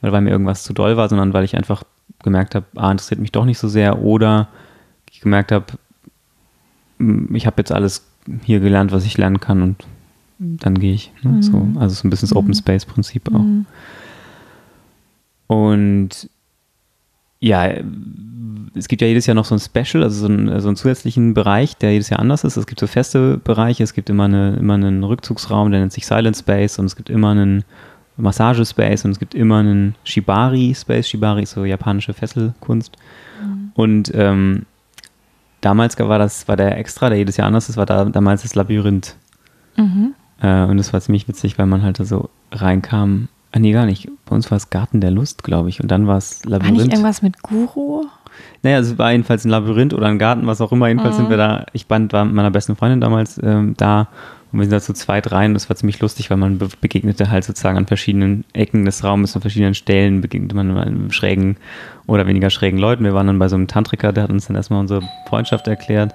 weil 0.00 0.20
mir 0.20 0.30
irgendwas 0.30 0.62
zu 0.62 0.72
doll 0.72 0.96
war, 0.96 1.08
sondern 1.08 1.32
weil 1.32 1.44
ich 1.44 1.56
einfach 1.56 1.82
gemerkt 2.22 2.54
habe, 2.54 2.66
ah, 2.76 2.90
interessiert 2.90 3.20
mich 3.20 3.32
doch 3.32 3.44
nicht 3.44 3.58
so 3.58 3.68
sehr 3.68 4.02
oder 4.02 4.48
ich 5.10 5.20
gemerkt 5.20 5.52
habe, 5.52 5.66
ich 7.32 7.46
habe 7.46 7.56
jetzt 7.58 7.72
alles 7.72 8.06
hier 8.44 8.60
gelernt, 8.60 8.92
was 8.92 9.04
ich 9.04 9.16
lernen 9.16 9.40
kann 9.40 9.62
und 9.62 9.84
dann 10.38 10.78
gehe 10.78 10.92
ich. 10.92 11.12
Ne? 11.22 11.32
Mhm. 11.32 11.42
So, 11.42 11.68
also 11.76 11.94
so 11.94 12.06
ein 12.06 12.10
bisschen 12.10 12.28
das 12.28 12.34
mhm. 12.34 12.38
Open 12.38 12.54
Space 12.54 12.84
Prinzip 12.84 13.28
auch. 13.34 13.40
Mhm. 13.40 13.66
Und 15.46 16.28
ja, 17.38 17.70
es 18.74 18.88
gibt 18.88 19.02
ja 19.02 19.08
jedes 19.08 19.26
Jahr 19.26 19.34
noch 19.34 19.44
so 19.44 19.54
ein 19.54 19.60
Special, 19.60 20.02
also 20.02 20.26
so, 20.26 20.32
ein, 20.32 20.60
so 20.60 20.68
einen 20.68 20.76
zusätzlichen 20.76 21.34
Bereich, 21.34 21.76
der 21.76 21.92
jedes 21.92 22.10
Jahr 22.10 22.20
anders 22.20 22.44
ist. 22.44 22.56
Es 22.56 22.66
gibt 22.66 22.80
so 22.80 22.86
feste 22.86 23.38
Bereiche, 23.38 23.84
es 23.84 23.94
gibt 23.94 24.10
immer, 24.10 24.24
eine, 24.24 24.56
immer 24.56 24.74
einen 24.74 25.04
Rückzugsraum, 25.04 25.70
der 25.70 25.80
nennt 25.80 25.92
sich 25.92 26.06
Silent 26.06 26.36
Space 26.36 26.78
und 26.78 26.86
es 26.86 26.96
gibt 26.96 27.08
immer 27.08 27.30
einen 27.30 27.64
Massagespace 28.16 29.04
und 29.04 29.12
es 29.12 29.18
gibt 29.18 29.34
immer 29.34 29.58
einen 29.58 29.94
Shibari-Space. 30.04 31.08
Shibari 31.08 31.42
ist 31.42 31.52
so 31.52 31.64
japanische 31.64 32.14
Fesselkunst. 32.14 32.96
Mhm. 33.42 33.72
Und 33.74 34.12
ähm, 34.14 34.66
damals 35.60 35.98
war 35.98 36.18
das, 36.18 36.48
war 36.48 36.56
der 36.56 36.78
extra, 36.78 37.08
der 37.08 37.18
jedes 37.18 37.36
Jahr 37.36 37.46
anders 37.46 37.68
ist, 37.68 37.76
war 37.76 37.86
da 37.86 38.04
damals 38.06 38.42
das 38.42 38.54
Labyrinth. 38.54 39.16
Mhm. 39.76 40.14
Äh, 40.40 40.64
und 40.64 40.78
das 40.78 40.92
war 40.92 41.00
ziemlich 41.00 41.28
witzig, 41.28 41.58
weil 41.58 41.66
man 41.66 41.82
halt 41.82 42.00
da 42.00 42.04
so 42.04 42.30
reinkam 42.52 43.28
Ah, 43.56 43.58
nee, 43.58 43.72
gar 43.72 43.86
nicht. 43.86 44.10
Bei 44.26 44.34
uns 44.36 44.50
war 44.50 44.56
es 44.56 44.68
Garten 44.68 45.00
der 45.00 45.10
Lust, 45.10 45.42
glaube 45.42 45.70
ich. 45.70 45.80
Und 45.80 45.90
dann 45.90 46.06
war 46.06 46.18
es 46.18 46.44
Labyrinth. 46.44 46.76
War 46.76 46.84
nicht 46.84 46.92
irgendwas 46.92 47.22
mit 47.22 47.42
Guru? 47.42 48.04
Naja, 48.62 48.78
es 48.78 48.98
war 48.98 49.12
jedenfalls 49.12 49.44
ein 49.44 49.50
Labyrinth 49.50 49.94
oder 49.94 50.06
ein 50.06 50.18
Garten, 50.18 50.46
was 50.46 50.60
auch 50.60 50.72
immer. 50.72 50.88
Jedenfalls 50.88 51.16
mhm. 51.16 51.22
sind 51.22 51.30
wir 51.30 51.36
da, 51.36 51.66
ich 51.72 51.86
band, 51.86 52.12
war 52.12 52.24
mit 52.24 52.34
meiner 52.34 52.50
besten 52.50 52.76
Freundin 52.76 53.00
damals 53.00 53.40
ähm, 53.42 53.74
da 53.76 54.08
und 54.52 54.60
wir 54.60 54.64
sind 54.64 54.72
da 54.72 54.80
zu 54.80 54.94
zweit 54.94 55.32
rein. 55.32 55.54
Das 55.54 55.68
war 55.68 55.76
ziemlich 55.76 56.00
lustig, 56.00 56.30
weil 56.30 56.36
man 56.36 56.58
be 56.58 56.68
begegnete 56.80 57.30
halt 57.30 57.44
sozusagen 57.44 57.76
an 57.76 57.86
verschiedenen 57.86 58.44
Ecken 58.52 58.84
des 58.84 59.02
Raumes, 59.02 59.34
an 59.34 59.42
verschiedenen 59.42 59.74
Stellen, 59.74 60.20
begegnete 60.20 60.54
man 60.54 61.10
schrägen 61.10 61.56
oder 62.06 62.26
weniger 62.26 62.50
schrägen 62.50 62.78
Leuten. 62.78 63.04
Wir 63.04 63.12
waren 63.12 63.26
dann 63.26 63.38
bei 63.38 63.48
so 63.48 63.56
einem 63.56 63.66
Tantriker, 63.66 64.12
der 64.12 64.24
hat 64.24 64.30
uns 64.30 64.46
dann 64.46 64.56
erstmal 64.56 64.80
unsere 64.80 65.02
Freundschaft 65.28 65.66
erklärt. 65.68 66.14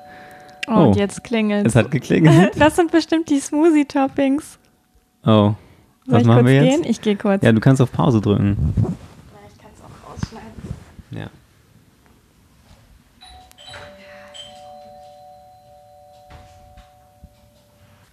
Oh, 0.67 0.71
oh 0.71 0.83
und 0.87 0.95
jetzt 0.95 1.23
klingelt 1.23 1.67
es. 1.67 1.75
hat 1.75 1.91
geklingelt. 1.91 2.51
Das 2.57 2.75
sind 2.75 2.91
bestimmt 2.91 3.29
die 3.29 3.39
Smoothie-Toppings. 3.39 4.57
Oh, 5.23 5.27
soll 5.27 5.55
Was 6.05 6.21
ich 6.21 6.27
machen 6.27 6.39
kurz 6.39 6.47
wir 6.47 6.63
jetzt? 6.63 6.81
gehen? 6.81 6.89
Ich 6.89 7.01
gehe 7.01 7.15
kurz. 7.15 7.43
Ja, 7.43 7.51
du 7.51 7.59
kannst 7.59 7.81
auf 7.81 7.91
Pause 7.91 8.21
drücken. 8.21 8.57
Ja, 8.77 8.89
ich 9.47 9.61
kann 9.61 9.71
es 9.75 9.81
auch 9.81 10.09
rausschneiden. 10.09 10.51
Ja. 11.11 11.27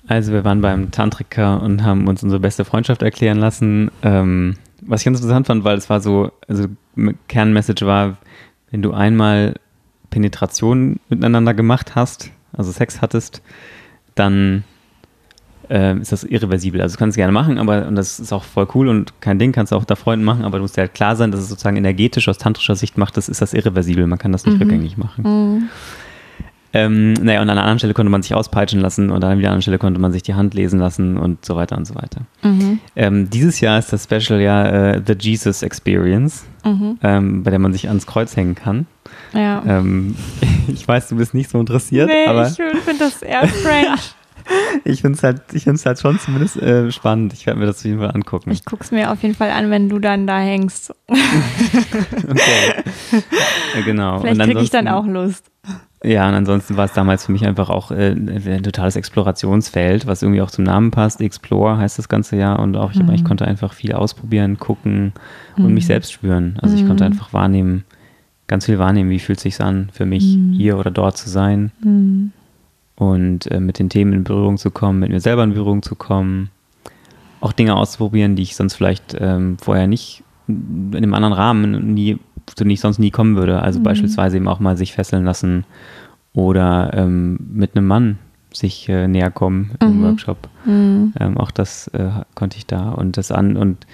Also 0.09 0.33
wir 0.33 0.43
waren 0.45 0.63
beim 0.63 0.91
Tantriker 0.91 1.63
und 1.63 1.85
haben 1.85 2.09
uns 2.09 2.23
unsere 2.23 2.41
beste 2.41 2.65
Freundschaft 2.65 3.03
erklären 3.03 3.39
lassen. 3.39 3.91
Ähm, 4.03 4.57
was 4.81 5.03
ich 5.03 5.05
ganz 5.05 5.19
interessant 5.19 5.47
fand, 5.47 5.65
weil 5.65 5.77
es 5.77 5.91
war 5.91 6.01
so, 6.01 6.33
also 6.49 6.67
Kernmessage 7.29 7.87
war, 7.87 8.17
wenn 8.71 8.81
du 8.81 8.93
einmal 8.93 9.55
Penetration 10.09 10.99
miteinander 11.11 11.53
gemacht 11.53 11.95
hast, 11.95 12.31
also 12.53 12.73
Sex 12.73 13.03
hattest, 13.03 13.43
dann 14.15 14.65
äh, 15.69 15.99
ist 15.99 16.13
das 16.13 16.25
irreversibel. 16.25 16.81
Also 16.81 16.95
du 16.95 16.99
kannst 16.99 17.15
es 17.15 17.17
gerne 17.17 17.33
machen, 17.33 17.59
aber 17.59 17.87
und 17.87 17.95
das 17.95 18.19
ist 18.19 18.33
auch 18.33 18.45
voll 18.45 18.67
cool 18.75 18.89
und 18.89 19.21
kein 19.21 19.39
Ding, 19.39 19.53
kannst 19.53 19.73
du 19.73 19.77
auch 19.77 19.85
da 19.85 19.95
Freunden 19.95 20.25
machen, 20.25 20.45
aber 20.45 20.57
du 20.57 20.63
musst 20.63 20.79
dir 20.79 20.83
halt 20.83 20.95
klar 20.95 21.17
sein, 21.17 21.31
dass 21.31 21.41
es 21.41 21.51
sozusagen 21.51 21.77
energetisch 21.77 22.29
aus 22.29 22.39
tantrischer 22.39 22.77
Sicht 22.77 22.97
macht, 22.97 23.19
das 23.19 23.29
ist 23.29 23.43
das 23.43 23.53
irreversibel. 23.53 24.07
Man 24.07 24.19
kann 24.19 24.33
das 24.33 24.47
nicht 24.47 24.55
mhm. 24.55 24.63
rückgängig 24.63 24.97
machen. 24.97 25.25
Mhm. 25.25 25.69
Ähm, 26.73 27.15
naja, 27.15 27.41
und 27.41 27.49
an 27.49 27.57
einer 27.57 27.63
anderen 27.63 27.79
Stelle 27.79 27.95
konnte 27.95 28.11
man 28.11 28.23
sich 28.23 28.35
auspeitschen 28.35 28.81
lassen 28.81 29.11
und 29.11 29.25
an 29.25 29.31
einer 29.31 29.39
anderen 29.39 29.63
Stelle 29.63 29.79
konnte 29.79 30.01
man 30.01 30.13
sich 30.13 30.23
die 30.23 30.35
Hand 30.35 30.55
lesen 30.55 30.79
lassen 30.79 31.17
und 31.17 31.45
so 31.45 31.57
weiter 31.57 31.77
und 31.77 31.87
so 31.87 31.95
weiter. 31.95 32.23
Mhm. 32.43 32.81
Ähm, 32.95 33.31
dieses 33.31 33.61
Jahr 33.61 33.79
ist 33.79 33.93
das 33.93 34.05
Special 34.05 34.41
ja 34.41 34.67
äh, 34.67 35.03
The 35.05 35.15
Jesus 35.19 35.63
Experience, 35.63 36.45
mhm. 36.65 36.99
ähm, 37.03 37.43
bei 37.43 37.51
der 37.51 37.59
man 37.59 37.73
sich 37.73 37.89
ans 37.89 38.07
Kreuz 38.07 38.37
hängen 38.37 38.55
kann. 38.55 38.87
Ja. 39.33 39.63
Ähm, 39.67 40.15
ich 40.69 40.87
weiß, 40.87 41.09
du 41.09 41.17
bist 41.17 41.33
nicht 41.35 41.51
so 41.51 41.59
interessiert, 41.59 42.09
nee, 42.09 42.27
aber. 42.27 42.49
Ich 42.49 42.57
finde 42.57 42.99
das 42.99 43.23
eher 43.23 43.49
strange. 43.49 43.97
ich 44.85 45.01
finde 45.01 45.17
es 45.17 45.23
halt, 45.23 45.43
halt 45.85 45.99
schon 45.99 46.19
zumindest 46.19 46.57
äh, 46.57 46.91
spannend. 46.93 47.33
Ich 47.33 47.47
werde 47.47 47.61
mir 47.61 47.67
das 47.67 47.79
auf 47.79 47.85
jeden 47.85 47.99
Fall 47.99 48.11
angucken. 48.11 48.51
Ich 48.51 48.65
gucke 48.65 48.85
es 48.85 48.91
mir 48.91 49.11
auf 49.11 49.23
jeden 49.23 49.35
Fall 49.35 49.51
an, 49.51 49.71
wenn 49.71 49.89
du 49.89 49.99
dann 49.99 50.27
da 50.27 50.39
hängst. 50.39 50.95
okay. 51.09 52.83
Genau. 53.85 54.21
Vielleicht 54.21 54.41
kriege 54.41 54.61
ich 54.61 54.71
dann 54.71 54.89
auch 54.89 55.07
Lust. 55.07 55.51
Ja, 56.05 56.29
und 56.29 56.35
ansonsten 56.35 56.77
war 56.77 56.85
es 56.85 56.93
damals 56.93 57.27
für 57.27 57.33
mich 57.33 57.45
einfach 57.45 57.71
auch 57.71 57.91
äh, 57.91 58.13
ein 58.13 58.63
totales 58.63 58.95
Explorationsfeld, 58.95 60.07
was 60.07 60.23
irgendwie 60.23 60.43
auch 60.43 60.51
zum 60.51 60.65
Namen 60.65 60.93
passt. 60.93 61.21
Explore 61.21 61.77
heißt 61.79 61.99
das 61.99 62.09
ganze 62.09 62.37
Jahr 62.37 62.61
und 62.61 62.77
auch 62.77 62.93
ich, 62.93 63.03
mhm. 63.03 63.11
ich 63.11 63.25
konnte 63.25 63.47
einfach 63.47 63.73
viel 63.73 63.93
ausprobieren, 63.93 64.59
gucken 64.59 65.13
und 65.57 65.67
mhm. 65.67 65.75
mich 65.75 65.87
selbst 65.87 66.13
spüren. 66.13 66.57
Also 66.63 66.77
ich 66.77 66.87
konnte 66.87 67.05
mhm. 67.05 67.13
einfach 67.13 67.33
wahrnehmen, 67.33 67.85
ganz 68.47 68.67
viel 68.67 68.79
wahrnehmen, 68.79 69.11
wie 69.11 69.19
fühlt 69.19 69.39
es 69.39 69.43
sich 69.43 69.61
an, 69.61 69.91
für 69.93 70.07
mich 70.07 70.37
mhm. 70.37 70.53
hier 70.53 70.79
oder 70.79 70.93
dort 70.93 71.17
zu 71.17 71.29
sein 71.29 71.73
mhm. 71.83 72.33
und 72.95 73.51
äh, 73.51 73.59
mit 73.59 73.81
den 73.81 73.91
Themen 73.91 74.13
in 74.13 74.25
Berührung 74.25 74.57
zu 74.57 74.71
kommen, 74.71 75.01
mit 75.01 75.11
mir 75.11 75.21
selber 75.21 75.43
in 75.43 75.53
Berührung 75.53 75.83
zu 75.83 75.97
kommen, 75.97 76.51
auch 77.41 77.53
Dinge 77.53 77.75
auszuprobieren, 77.75 78.37
die 78.37 78.43
ich 78.43 78.55
sonst 78.55 78.75
vielleicht 78.75 79.17
ähm, 79.19 79.59
vorher 79.59 79.89
nicht 79.89 80.23
in 80.47 80.95
einem 80.97 81.15
anderen 81.15 81.35
Rahmen 81.35 81.93
nie 81.93 82.19
zu 82.55 82.65
denen 82.65 82.71
ich 82.71 82.81
sonst 82.81 82.99
nie 82.99 83.11
kommen 83.11 83.37
würde. 83.37 83.63
Also 83.63 83.79
mhm. 83.79 83.85
beispielsweise 83.85 84.37
eben 84.37 84.49
auch 84.49 84.61
mal 84.61 84.77
sich 84.77 84.93
fesseln 84.93 85.25
lassen 85.25 85.65
oder 86.33 86.91
ähm, 86.95 87.39
mit 87.53 87.77
einem 87.77 87.87
Mann 87.87 88.19
sich 88.53 88.89
äh, 88.89 89.09
näher 89.09 89.31
kommen 89.31 89.73
im 89.81 89.99
mhm. 89.99 90.05
Workshop. 90.05 90.49
Mhm. 90.65 91.13
Ähm, 91.19 91.37
auch 91.37 91.51
das 91.51 91.89
äh, 91.89 92.11
konnte 92.35 92.57
ich 92.57 92.67
da 92.67 92.91
und 92.91 93.17
das 93.17 93.31
an 93.31 93.57
und 93.57 93.87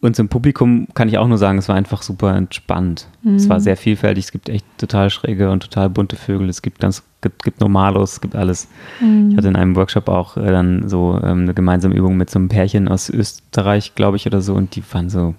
uns 0.00 0.18
im 0.18 0.28
Publikum 0.28 0.88
kann 0.94 1.08
ich 1.08 1.18
auch 1.18 1.26
nur 1.26 1.38
sagen, 1.38 1.58
es 1.58 1.68
war 1.68 1.76
einfach 1.76 2.02
super 2.02 2.36
entspannt. 2.36 3.08
Es 3.34 3.48
war 3.48 3.58
mhm. 3.58 3.62
sehr 3.62 3.76
vielfältig. 3.76 4.26
Es 4.26 4.32
gibt 4.32 4.48
echt 4.48 4.64
total 4.78 5.10
schräge 5.10 5.50
und 5.50 5.62
total 5.62 5.88
bunte 5.88 6.16
Vögel. 6.16 6.48
Es 6.48 6.62
gibt 6.62 6.78
ganz, 6.78 7.02
gibt, 7.22 7.42
gibt 7.42 7.60
Normalos, 7.60 8.12
es 8.12 8.20
gibt 8.20 8.36
alles. 8.36 8.68
Mhm. 9.00 9.30
Ich 9.30 9.36
hatte 9.36 9.48
in 9.48 9.56
einem 9.56 9.74
Workshop 9.74 10.08
auch 10.08 10.36
äh, 10.36 10.50
dann 10.50 10.88
so 10.88 11.18
ähm, 11.22 11.42
eine 11.42 11.54
gemeinsame 11.54 11.94
Übung 11.94 12.16
mit 12.16 12.30
so 12.30 12.38
einem 12.38 12.48
Pärchen 12.48 12.88
aus 12.88 13.08
Österreich, 13.10 13.94
glaube 13.94 14.16
ich, 14.16 14.26
oder 14.26 14.42
so. 14.42 14.54
Und 14.54 14.76
die 14.76 14.82
waren 14.92 15.08
so 15.08 15.34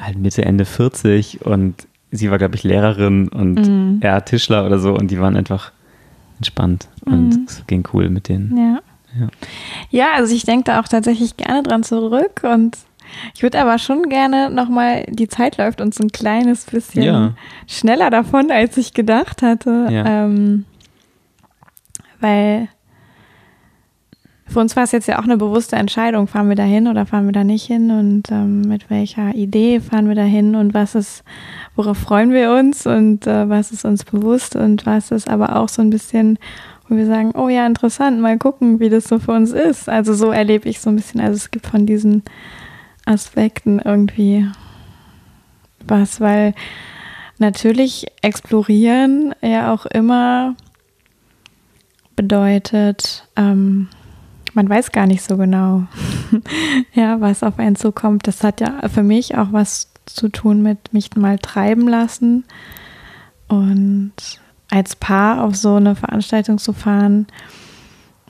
halt 0.00 0.18
Mitte, 0.18 0.44
Ende 0.44 0.64
40 0.64 1.44
und 1.44 1.86
sie 2.10 2.30
war, 2.30 2.38
glaube 2.38 2.56
ich, 2.56 2.62
Lehrerin 2.62 3.28
und 3.28 3.54
mhm. 3.54 3.98
er 4.00 4.24
Tischler 4.24 4.66
oder 4.66 4.78
so 4.78 4.94
und 4.94 5.10
die 5.10 5.20
waren 5.20 5.36
einfach 5.36 5.72
entspannt 6.36 6.88
und 7.04 7.30
mhm. 7.30 7.44
es 7.46 7.66
ging 7.66 7.86
cool 7.92 8.08
mit 8.10 8.28
denen. 8.28 8.56
Ja. 8.56 8.80
Ja, 9.18 9.28
ja 9.90 10.06
also 10.16 10.34
ich 10.34 10.44
denke 10.44 10.64
da 10.64 10.80
auch 10.80 10.88
tatsächlich 10.88 11.36
gerne 11.36 11.62
dran 11.62 11.82
zurück 11.82 12.42
und 12.42 12.76
ich 13.34 13.42
würde 13.42 13.60
aber 13.60 13.78
schon 13.78 14.08
gerne 14.08 14.50
nochmal, 14.50 15.04
die 15.08 15.28
Zeit 15.28 15.58
läuft 15.58 15.80
uns 15.80 16.00
ein 16.00 16.10
kleines 16.10 16.64
bisschen 16.64 17.02
ja. 17.02 17.34
schneller 17.66 18.10
davon, 18.10 18.50
als 18.50 18.76
ich 18.76 18.94
gedacht 18.94 19.42
hatte. 19.42 19.88
Ja. 19.90 20.24
Ähm, 20.24 20.64
weil 22.20 22.68
für 24.52 24.60
uns 24.60 24.76
war 24.76 24.84
es 24.84 24.92
jetzt 24.92 25.08
ja 25.08 25.18
auch 25.18 25.24
eine 25.24 25.36
bewusste 25.36 25.76
Entscheidung, 25.76 26.26
fahren 26.26 26.48
wir 26.48 26.56
da 26.56 26.62
hin 26.62 26.86
oder 26.86 27.06
fahren 27.06 27.26
wir 27.26 27.32
da 27.32 27.42
nicht 27.42 27.66
hin 27.66 27.90
und 27.90 28.30
ähm, 28.30 28.62
mit 28.62 28.90
welcher 28.90 29.34
Idee 29.34 29.80
fahren 29.80 30.08
wir 30.08 30.14
da 30.14 30.22
hin 30.22 30.54
und 30.54 30.74
was 30.74 30.94
ist, 30.94 31.24
worauf 31.74 31.98
freuen 31.98 32.32
wir 32.32 32.52
uns 32.52 32.86
und 32.86 33.26
äh, 33.26 33.48
was 33.48 33.72
ist 33.72 33.84
uns 33.84 34.04
bewusst 34.04 34.54
und 34.54 34.84
was 34.86 35.10
ist 35.10 35.28
aber 35.28 35.56
auch 35.56 35.68
so 35.68 35.80
ein 35.82 35.90
bisschen, 35.90 36.38
wo 36.88 36.96
wir 36.96 37.06
sagen, 37.06 37.32
oh 37.34 37.48
ja, 37.48 37.66
interessant, 37.66 38.20
mal 38.20 38.38
gucken, 38.38 38.78
wie 38.78 38.90
das 38.90 39.04
so 39.04 39.18
für 39.18 39.32
uns 39.32 39.52
ist. 39.52 39.88
Also 39.88 40.14
so 40.14 40.30
erlebe 40.30 40.68
ich 40.68 40.80
so 40.80 40.90
ein 40.90 40.96
bisschen, 40.96 41.20
also 41.20 41.36
es 41.36 41.50
gibt 41.50 41.66
von 41.66 41.86
diesen 41.86 42.22
Aspekten 43.06 43.80
irgendwie 43.80 44.46
was, 45.86 46.20
weil 46.20 46.54
natürlich 47.38 48.06
explorieren 48.20 49.34
ja 49.40 49.72
auch 49.72 49.86
immer 49.86 50.54
bedeutet, 52.14 53.26
ähm, 53.36 53.88
man 54.54 54.68
weiß 54.68 54.92
gar 54.92 55.06
nicht 55.06 55.22
so 55.22 55.36
genau, 55.36 55.84
ja, 56.94 57.20
was 57.20 57.42
auf 57.42 57.58
einen 57.58 57.76
zukommt. 57.76 58.26
Das 58.26 58.44
hat 58.44 58.60
ja 58.60 58.88
für 58.88 59.02
mich 59.02 59.36
auch 59.36 59.52
was 59.52 59.92
zu 60.06 60.28
tun 60.28 60.62
mit 60.62 60.92
mich 60.92 61.14
mal 61.16 61.38
treiben 61.38 61.88
lassen 61.88 62.44
und 63.48 64.12
als 64.70 64.96
Paar 64.96 65.44
auf 65.44 65.54
so 65.54 65.74
eine 65.74 65.94
Veranstaltung 65.94 66.56
zu 66.58 66.72
fahren, 66.72 67.26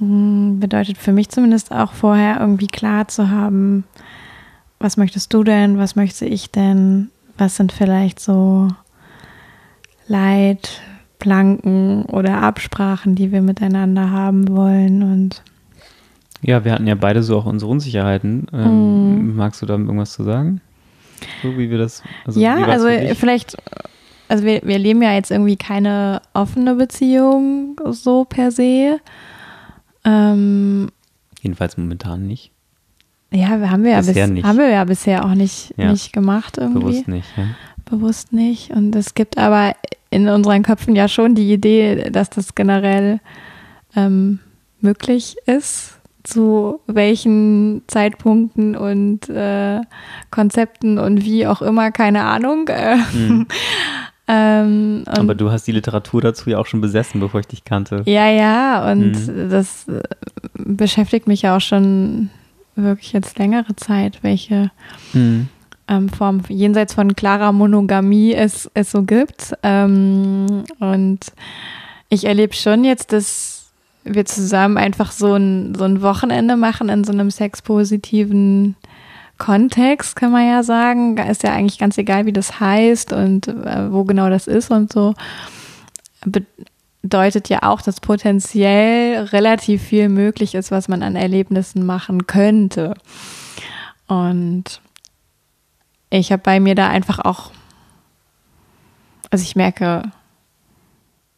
mm, 0.01 0.59
bedeutet 0.59 0.99
für 0.99 1.13
mich 1.13 1.29
zumindest 1.29 1.71
auch 1.71 1.93
vorher 1.93 2.41
irgendwie 2.41 2.67
klar 2.67 3.07
zu 3.09 3.31
haben, 3.31 3.85
was 4.81 4.97
möchtest 4.97 5.33
du 5.33 5.45
denn, 5.45 5.79
was 5.79 5.95
möchte 5.95 6.27
ich 6.27 6.51
denn, 6.51 7.11
was 7.39 7.57
sind 7.57 7.71
vielleicht 7.71 8.19
so 8.19 8.69
Leitplanken 10.09 12.05
oder 12.07 12.43
Absprachen, 12.43 13.15
die 13.15 13.31
wir 13.31 13.41
miteinander 13.41 14.11
haben 14.11 14.49
wollen 14.49 15.05
und 15.05 15.43
ja, 16.43 16.65
wir 16.65 16.73
hatten 16.73 16.87
ja 16.87 16.97
beide 16.97 17.23
so 17.23 17.39
auch 17.39 17.47
unsere 17.47 17.71
Unsicherheiten. 17.71 18.47
Ähm, 18.53 19.29
mm. 19.33 19.37
Magst 19.37 19.63
du 19.63 19.67
da 19.67 19.75
irgendwas 19.75 20.13
zu 20.13 20.25
sagen? 20.25 20.61
So 21.43 21.57
wie 21.57 21.71
wir 21.71 21.79
das. 21.79 22.03
Also 22.27 22.41
ja, 22.41 22.57
also 22.57 22.89
vielleicht, 23.15 23.57
also 24.29 24.45
wir, 24.45 24.61
wir 24.65 24.79
leben 24.79 25.03
ja 25.03 25.13
jetzt 25.13 25.31
irgendwie 25.31 25.57
keine 25.57 26.21
offene 26.35 26.75
Beziehung 26.75 27.81
so 27.91 28.25
per 28.25 28.51
se. 28.51 28.99
Ähm, 30.05 30.91
Jedenfalls 31.41 31.77
momentan 31.77 32.27
nicht. 32.27 32.51
Ja, 33.31 33.49
haben 33.49 33.85
wir 33.85 33.97
bisher 33.97 34.27
ja, 34.27 34.35
bis, 34.35 34.45
haben 34.45 34.59
wir 34.59 34.69
ja 34.69 34.85
bisher 34.85 35.25
auch 35.25 35.35
nicht, 35.35 35.73
ja. 35.77 35.91
nicht 35.91 36.13
gemacht 36.13 36.59
irgendwie. 36.59 36.81
Bewusst 36.81 37.09
nicht, 37.09 37.29
ja. 37.37 37.45
Bewusst 37.85 38.33
nicht. 38.33 38.71
Und 38.73 38.95
es 38.97 39.15
gibt 39.15 39.39
aber 39.39 39.75
in 40.11 40.29
unseren 40.29 40.65
Köpfen 40.65 40.97
ja 40.97 41.09
schon 41.09 41.35
die 41.35 41.53
Idee, 41.53 42.11
dass 42.11 42.31
das 42.31 42.55
generell 42.55 43.21
ähm, 43.95 44.41
möglich 44.81 45.37
ist 45.47 46.02
zu 46.25 46.81
welchen 46.87 47.83
Zeitpunkten 47.87 48.77
und 48.77 49.29
äh, 49.29 49.81
Konzepten 50.31 50.99
und 50.99 51.25
wie 51.25 51.47
auch 51.47 51.63
immer, 51.63 51.91
keine 51.91 52.25
Ahnung. 52.25 52.69
Mhm. 53.13 53.47
ähm, 54.29 55.03
Aber 55.07 55.35
du 55.35 55.51
hast 55.51 55.67
die 55.67 55.73
Literatur 55.73 56.21
dazu 56.21 56.49
ja 56.51 56.59
auch 56.59 56.67
schon 56.67 56.81
besessen, 56.81 57.21
bevor 57.21 57.41
ich 57.41 57.47
dich 57.47 57.65
kannte. 57.65 58.03
Ja, 58.07 58.29
ja, 58.31 58.91
und 58.91 59.13
mhm. 59.13 59.51
das 59.51 59.89
äh, 59.89 60.03
beschäftigt 60.55 61.27
mich 61.27 61.43
ja 61.43 61.57
auch 61.57 61.61
schon 61.61 62.31
wirklich 62.77 63.13
jetzt 63.13 63.39
längere 63.39 63.75
Zeit, 63.77 64.23
welche 64.23 64.71
mhm. 65.13 65.49
ähm, 65.89 66.09
Form 66.09 66.43
jenseits 66.49 66.95
von 66.95 67.15
klarer 67.15 67.53
Monogamie 67.53 68.33
es, 68.35 68.71
es 68.75 68.91
so 68.91 69.03
gibt. 69.03 69.53
Ähm, 69.63 70.65
und 70.79 71.21
ich 72.09 72.25
erlebe 72.25 72.55
schon 72.55 72.85
jetzt, 72.85 73.13
dass 73.13 73.52
wir 74.05 74.25
zusammen 74.25 74.77
einfach 74.77 75.13
so 75.13 75.35
ein, 75.35 75.75
so 75.75 75.85
ein 75.85 76.03
Wochenende 76.03 76.57
machen 76.57 76.89
in 76.89 77.05
so 77.05 77.13
einem 77.13 77.31
sexpositiven 77.31 78.77
Kontext, 79.39 80.17
kann 80.17 80.33
man 80.33 80.47
ja 80.47 80.63
sagen. 80.63 81.17
Ist 81.19 81.43
ja 81.43 81.53
eigentlich 81.53 81.79
ganz 81.79 81.99
egal, 81.99 82.27
wie 82.27 82.33
das 82.33 82.61
heißt 82.61 83.13
und 83.13 83.49
äh, 83.49 83.93
wo 83.93 84.05
genau 84.05 84.31
das 84.31 84.47
ist 84.47 84.71
und 84.71 84.93
so. 84.93 85.15
Bedeutet 87.03 87.49
ja 87.49 87.63
auch, 87.63 87.83
dass 87.83 88.01
potenziell 88.01 89.25
relativ 89.25 89.83
viel 89.83 90.09
möglich 90.09 90.55
ist, 90.55 90.71
was 90.71 90.89
man 90.89 91.03
an 91.03 91.17
Erlebnissen 91.17 91.85
machen 91.85 92.27
könnte. 92.27 92.95
Und 94.07 94.81
ich 96.11 96.31
habe 96.31 96.43
bei 96.43 96.61
mir 96.61 96.75
da 96.75 96.89
einfach 96.89 97.19
auch, 97.19 97.51
also 99.31 99.43
ich 99.43 99.57
merke, 99.57 100.03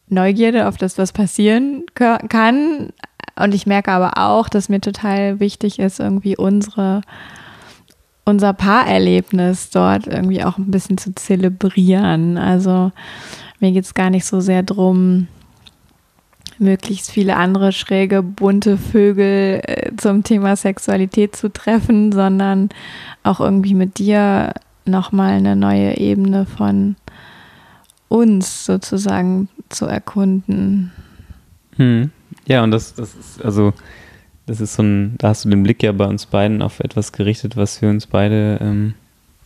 Neugierde 0.08 0.68
auf 0.68 0.76
das, 0.76 0.98
was 0.98 1.12
passieren 1.12 1.84
kann. 1.94 2.92
Und 3.36 3.54
ich 3.54 3.66
merke 3.66 3.92
aber 3.92 4.12
auch, 4.16 4.48
dass 4.48 4.68
mir 4.68 4.80
total 4.80 5.40
wichtig 5.40 5.78
ist, 5.78 5.98
irgendwie 5.98 6.36
unsere, 6.36 7.00
unser 8.24 8.52
Paarerlebnis 8.52 9.70
dort 9.70 10.06
irgendwie 10.06 10.44
auch 10.44 10.58
ein 10.58 10.70
bisschen 10.70 10.98
zu 10.98 11.14
zelebrieren. 11.14 12.38
Also 12.38 12.92
mir 13.60 13.72
geht 13.72 13.84
es 13.84 13.94
gar 13.94 14.10
nicht 14.10 14.24
so 14.24 14.40
sehr 14.40 14.62
drum, 14.62 15.28
möglichst 16.58 17.10
viele 17.10 17.36
andere 17.36 17.72
schräge, 17.72 18.22
bunte 18.22 18.76
Vögel 18.78 19.60
äh, 19.64 19.90
zum 19.96 20.22
Thema 20.22 20.54
Sexualität 20.54 21.34
zu 21.34 21.52
treffen, 21.52 22.12
sondern 22.12 22.68
auch 23.22 23.40
irgendwie 23.40 23.74
mit 23.74 23.98
dir 23.98 24.52
nochmal 24.84 25.32
eine 25.32 25.56
neue 25.56 25.96
Ebene 25.96 26.46
von 26.46 26.96
uns 28.08 28.64
sozusagen 28.64 29.48
zu 29.68 29.86
erkunden. 29.86 30.92
Hm. 31.76 32.10
Ja, 32.46 32.62
und 32.62 32.70
das, 32.70 32.94
das 32.94 33.14
ist, 33.14 33.44
also 33.44 33.72
das 34.46 34.60
ist 34.60 34.74
so 34.74 34.82
ein, 34.82 35.14
da 35.18 35.28
hast 35.28 35.44
du 35.44 35.48
den 35.48 35.62
Blick 35.62 35.82
ja 35.82 35.92
bei 35.92 36.06
uns 36.06 36.26
beiden 36.26 36.62
auf 36.62 36.80
etwas 36.80 37.12
gerichtet, 37.12 37.56
was 37.56 37.78
für 37.78 37.88
uns 37.88 38.06
beide 38.06 38.58
ähm, 38.60 38.94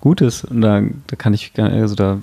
gut 0.00 0.20
ist. 0.20 0.44
Und 0.44 0.60
da, 0.60 0.82
da 1.06 1.16
kann 1.16 1.34
ich, 1.34 1.52
also 1.56 1.94
da 1.94 2.20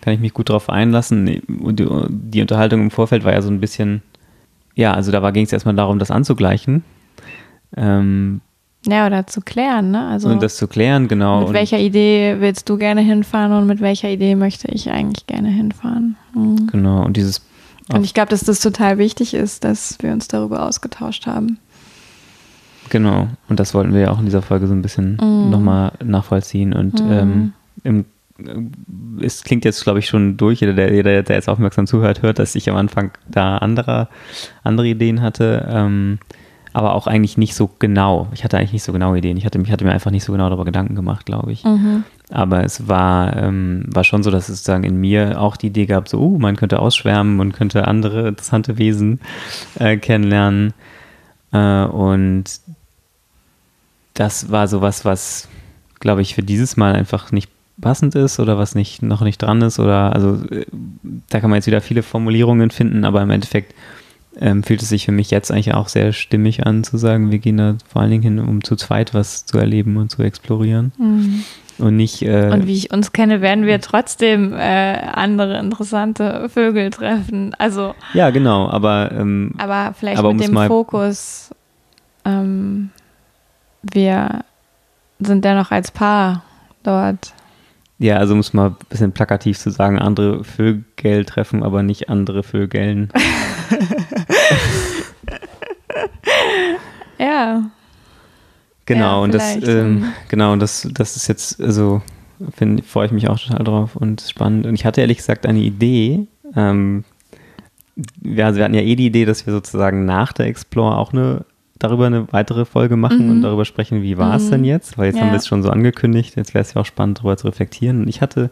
kann 0.00 0.14
ich 0.14 0.20
mich 0.20 0.32
gut 0.32 0.48
drauf 0.48 0.70
einlassen. 0.70 1.40
Und 1.60 1.80
die, 1.80 1.88
die 2.08 2.40
Unterhaltung 2.40 2.80
im 2.80 2.90
Vorfeld 2.90 3.24
war 3.24 3.32
ja 3.32 3.42
so 3.42 3.50
ein 3.50 3.60
bisschen, 3.60 4.02
ja, 4.74 4.94
also 4.94 5.12
da 5.12 5.30
ging 5.30 5.44
es 5.44 5.52
erstmal 5.52 5.74
darum, 5.74 5.98
das 5.98 6.10
anzugleichen. 6.10 6.82
Ähm, 7.76 8.40
ja, 8.86 9.06
oder 9.06 9.26
zu 9.26 9.40
klären, 9.40 9.90
ne? 9.90 10.06
Also 10.06 10.28
und 10.28 10.42
das 10.42 10.56
zu 10.56 10.68
klären, 10.68 11.08
genau. 11.08 11.40
Mit 11.40 11.52
welcher 11.52 11.78
Idee 11.78 12.36
willst 12.38 12.68
du 12.68 12.78
gerne 12.78 13.00
hinfahren 13.00 13.52
und 13.52 13.66
mit 13.66 13.80
welcher 13.80 14.08
Idee 14.08 14.34
möchte 14.34 14.68
ich 14.68 14.90
eigentlich 14.90 15.26
gerne 15.26 15.48
hinfahren? 15.48 16.16
Mhm. 16.34 16.68
Genau, 16.68 17.04
und 17.04 17.16
dieses. 17.16 17.42
Und 17.92 18.04
ich 18.04 18.14
glaube, 18.14 18.28
dass 18.30 18.44
das 18.44 18.60
total 18.60 18.98
wichtig 18.98 19.32
ist, 19.32 19.64
dass 19.64 19.96
wir 20.00 20.12
uns 20.12 20.28
darüber 20.28 20.66
ausgetauscht 20.66 21.26
haben. 21.26 21.58
Genau, 22.90 23.28
und 23.48 23.60
das 23.60 23.74
wollten 23.74 23.94
wir 23.94 24.00
ja 24.00 24.10
auch 24.10 24.18
in 24.18 24.26
dieser 24.26 24.42
Folge 24.42 24.66
so 24.66 24.74
ein 24.74 24.82
bisschen 24.82 25.18
mhm. 25.20 25.50
nochmal 25.50 25.92
nachvollziehen. 26.04 26.72
Und 26.72 27.02
mhm. 27.02 27.12
ähm, 27.12 27.52
im, 27.84 28.04
es 29.20 29.42
klingt 29.42 29.64
jetzt, 29.64 29.82
glaube 29.82 29.98
ich, 29.98 30.06
schon 30.06 30.36
durch, 30.36 30.60
jeder 30.60 30.72
der, 30.72 30.92
jeder, 30.92 31.22
der 31.22 31.36
jetzt 31.36 31.48
aufmerksam 31.48 31.86
zuhört, 31.86 32.22
hört, 32.22 32.38
dass 32.38 32.54
ich 32.54 32.70
am 32.70 32.76
Anfang 32.76 33.10
da 33.26 33.58
andere, 33.58 34.08
andere 34.62 34.86
Ideen 34.86 35.22
hatte. 35.22 35.66
Ähm, 35.68 36.18
aber 36.78 36.94
auch 36.94 37.06
eigentlich 37.06 37.36
nicht 37.36 37.54
so 37.54 37.68
genau. 37.78 38.28
Ich 38.32 38.44
hatte 38.44 38.56
eigentlich 38.56 38.72
nicht 38.72 38.84
so 38.84 38.92
genau 38.92 39.14
Ideen. 39.14 39.36
Ich 39.36 39.44
hatte, 39.44 39.60
ich 39.60 39.72
hatte 39.72 39.84
mir 39.84 39.92
einfach 39.92 40.12
nicht 40.12 40.24
so 40.24 40.32
genau 40.32 40.48
darüber 40.48 40.64
Gedanken 40.64 40.94
gemacht, 40.94 41.26
glaube 41.26 41.50
ich. 41.50 41.64
Mhm. 41.64 42.04
Aber 42.30 42.62
es 42.62 42.86
war, 42.86 43.36
ähm, 43.36 43.84
war 43.88 44.04
schon 44.04 44.22
so, 44.22 44.30
dass 44.30 44.48
es 44.48 44.58
sozusagen 44.58 44.84
in 44.84 44.96
mir 44.96 45.40
auch 45.40 45.56
die 45.56 45.66
Idee 45.66 45.86
gab, 45.86 46.08
so, 46.08 46.20
uh, 46.20 46.38
man 46.38 46.56
könnte 46.56 46.78
ausschwärmen 46.78 47.40
und 47.40 47.52
könnte 47.52 47.88
andere 47.88 48.28
interessante 48.28 48.78
Wesen 48.78 49.20
äh, 49.78 49.96
kennenlernen. 49.96 50.72
Äh, 51.52 51.84
und 51.84 52.44
das 54.14 54.50
war 54.50 54.68
sowas, 54.68 55.04
was, 55.04 55.48
glaube 55.98 56.22
ich, 56.22 56.34
für 56.34 56.42
dieses 56.42 56.76
Mal 56.76 56.94
einfach 56.94 57.32
nicht 57.32 57.50
passend 57.80 58.14
ist 58.14 58.38
oder 58.38 58.56
was 58.56 58.74
nicht, 58.74 59.02
noch 59.02 59.22
nicht 59.22 59.42
dran 59.42 59.62
ist. 59.62 59.78
Oder 59.78 60.12
also 60.14 60.40
äh, 60.50 60.66
da 61.28 61.40
kann 61.40 61.50
man 61.50 61.58
jetzt 61.58 61.66
wieder 61.66 61.80
viele 61.80 62.02
Formulierungen 62.02 62.70
finden, 62.70 63.04
aber 63.04 63.22
im 63.22 63.30
Endeffekt 63.30 63.74
ähm, 64.40 64.62
fühlt 64.62 64.82
es 64.82 64.88
sich 64.88 65.04
für 65.04 65.12
mich 65.12 65.30
jetzt 65.30 65.50
eigentlich 65.50 65.74
auch 65.74 65.88
sehr 65.88 66.12
stimmig 66.12 66.66
an, 66.66 66.84
zu 66.84 66.96
sagen, 66.96 67.30
wir 67.30 67.38
gehen 67.38 67.56
da 67.56 67.76
vor 67.90 68.02
allen 68.02 68.10
Dingen 68.10 68.22
hin, 68.22 68.38
um 68.38 68.62
zu 68.62 68.76
zweit 68.76 69.14
was 69.14 69.46
zu 69.46 69.58
erleben 69.58 69.96
und 69.96 70.10
zu 70.10 70.22
explorieren. 70.22 70.92
Mhm. 70.98 71.44
Und 71.78 71.96
nicht. 71.96 72.22
Äh, 72.22 72.50
und 72.52 72.66
wie 72.66 72.74
ich 72.74 72.92
uns 72.92 73.12
kenne, 73.12 73.40
werden 73.40 73.64
wir 73.64 73.80
trotzdem 73.80 74.52
äh, 74.52 74.56
andere 74.58 75.58
interessante 75.58 76.48
Vögel 76.48 76.90
treffen. 76.90 77.54
Also. 77.58 77.94
Ja, 78.14 78.30
genau, 78.30 78.68
aber. 78.68 79.12
Ähm, 79.12 79.52
aber 79.58 79.94
vielleicht 79.94 80.18
aber 80.18 80.34
mit 80.34 80.48
dem 80.48 80.56
Fokus, 80.66 81.50
ähm, 82.24 82.90
wir 83.82 84.44
sind 85.20 85.44
dennoch 85.44 85.70
als 85.70 85.90
Paar 85.92 86.42
dort. 86.82 87.32
Ja, 88.00 88.16
also 88.16 88.34
um 88.34 88.40
es 88.40 88.52
mal 88.52 88.68
ein 88.68 88.76
bisschen 88.88 89.12
plakativ 89.12 89.58
zu 89.58 89.70
sagen, 89.70 89.98
andere 89.98 90.44
Vögel 90.44 91.24
treffen, 91.24 91.62
aber 91.64 91.82
nicht 91.82 92.08
andere 92.08 92.42
Vögeln. 92.44 93.12
ja. 97.18 97.70
Genau, 98.86 99.18
ja, 99.18 99.18
und 99.18 99.34
das, 99.34 99.56
ähm, 99.56 100.12
genau, 100.28 100.56
das, 100.56 100.88
das 100.92 101.16
ist 101.16 101.28
jetzt, 101.28 101.60
also 101.60 102.00
freue 102.86 103.06
ich 103.06 103.12
mich 103.12 103.28
auch 103.28 103.38
total 103.38 103.64
drauf 103.64 103.96
und 103.96 104.22
spannend. 104.22 104.66
Und 104.66 104.74
ich 104.74 104.86
hatte 104.86 105.00
ehrlich 105.00 105.18
gesagt 105.18 105.44
eine 105.44 105.58
Idee. 105.58 106.26
Ähm, 106.56 107.04
wir, 108.16 108.46
also 108.46 108.58
wir 108.58 108.64
hatten 108.64 108.74
ja 108.74 108.80
eh 108.80 108.96
die 108.96 109.06
Idee, 109.06 109.24
dass 109.24 109.44
wir 109.44 109.52
sozusagen 109.52 110.04
nach 110.04 110.32
der 110.32 110.46
Explore 110.46 110.96
auch 110.96 111.12
eine 111.12 111.44
darüber 111.78 112.06
eine 112.06 112.32
weitere 112.32 112.64
Folge 112.64 112.96
machen 112.96 113.26
mhm. 113.26 113.30
und 113.30 113.42
darüber 113.42 113.64
sprechen, 113.64 114.02
wie 114.02 114.18
war 114.18 114.36
es 114.36 114.46
mhm. 114.46 114.50
denn 114.50 114.64
jetzt? 114.64 114.98
Weil 114.98 115.06
jetzt 115.06 115.16
ja. 115.16 115.22
haben 115.22 115.30
wir 115.30 115.38
es 115.38 115.46
schon 115.46 115.62
so 115.62 115.70
angekündigt, 115.70 116.36
jetzt 116.36 116.54
wäre 116.54 116.62
es 116.62 116.74
ja 116.74 116.80
auch 116.80 116.86
spannend, 116.86 117.18
darüber 117.18 117.36
zu 117.36 117.46
reflektieren. 117.46 118.02
Und 118.02 118.08
ich 118.08 118.20
hatte 118.20 118.50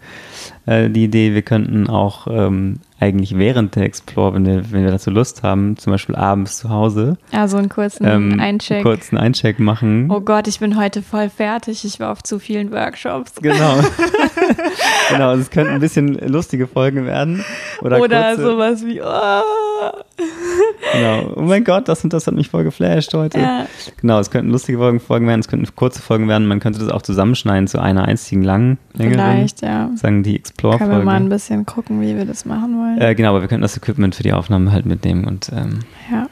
äh, 0.66 0.90
die 0.90 1.04
Idee, 1.04 1.34
wir 1.34 1.42
könnten 1.42 1.88
auch 1.88 2.26
ähm, 2.28 2.80
eigentlich 2.98 3.36
während 3.36 3.76
der 3.76 3.84
Explore, 3.84 4.34
wenn 4.34 4.46
wir, 4.46 4.72
wenn 4.72 4.84
wir 4.84 4.90
dazu 4.90 5.10
Lust 5.10 5.42
haben, 5.42 5.76
zum 5.76 5.92
Beispiel 5.92 6.16
abends 6.16 6.58
zu 6.58 6.70
Hause. 6.70 7.18
Also 7.30 7.58
einen 7.58 7.68
kurzen 7.68 8.06
ähm, 8.06 8.40
Eincheck. 8.40 8.78
Einen 8.78 8.84
kurzen 8.84 9.18
Eincheck 9.18 9.58
machen. 9.58 10.10
Oh 10.10 10.20
Gott, 10.20 10.48
ich 10.48 10.60
bin 10.60 10.78
heute 10.78 11.02
voll 11.02 11.28
fertig. 11.28 11.84
Ich 11.84 12.00
war 12.00 12.10
auf 12.10 12.22
zu 12.22 12.38
vielen 12.38 12.72
Workshops. 12.72 13.34
Genau. 13.40 13.80
genau, 15.10 15.28
also 15.28 15.42
es 15.42 15.50
könnten 15.50 15.74
ein 15.74 15.80
bisschen 15.80 16.14
lustige 16.14 16.66
Folgen 16.66 17.04
werden. 17.04 17.44
Oder, 17.82 18.00
oder 18.00 18.28
kurze, 18.28 18.42
sowas 18.42 18.86
wie, 18.86 19.02
oh. 19.02 19.42
Genau. 20.92 21.32
Oh 21.36 21.42
mein 21.42 21.64
Gott, 21.64 21.88
das 21.88 22.02
und 22.02 22.12
das 22.12 22.26
hat 22.26 22.34
mich 22.34 22.48
voll 22.48 22.64
geflasht 22.64 23.12
heute. 23.12 23.38
Ja. 23.38 23.66
Genau, 24.00 24.18
es 24.18 24.30
könnten 24.30 24.50
lustige 24.50 24.78
Folgen, 24.78 25.00
Folgen 25.00 25.26
werden, 25.26 25.40
es 25.40 25.48
könnten 25.48 25.66
kurze 25.76 26.00
Folgen 26.00 26.28
werden. 26.28 26.46
Man 26.46 26.60
könnte 26.60 26.78
das 26.78 26.88
auch 26.88 27.02
zusammenschneiden 27.02 27.68
zu 27.68 27.78
einer 27.78 28.06
einzigen 28.06 28.42
langen, 28.42 28.78
längeren. 28.94 29.36
Vielleicht, 29.36 29.62
ja. 29.62 29.90
Sagen 29.96 30.22
die 30.22 30.36
Explore-Folge. 30.56 30.84
Können 30.90 31.00
wir 31.00 31.04
mal 31.04 31.16
ein 31.16 31.28
bisschen 31.28 31.66
gucken, 31.66 32.00
wie 32.00 32.16
wir 32.16 32.24
das 32.24 32.44
machen 32.44 32.78
wollen. 32.78 33.00
Äh, 33.00 33.14
genau, 33.14 33.30
aber 33.30 33.42
wir 33.42 33.48
könnten 33.48 33.62
das 33.62 33.76
Equipment 33.76 34.14
für 34.14 34.22
die 34.22 34.32
Aufnahmen 34.32 34.72
halt 34.72 34.86
mitnehmen 34.86 35.24
und 35.26 35.50
ähm, 35.52 35.80
ja. 36.10 36.24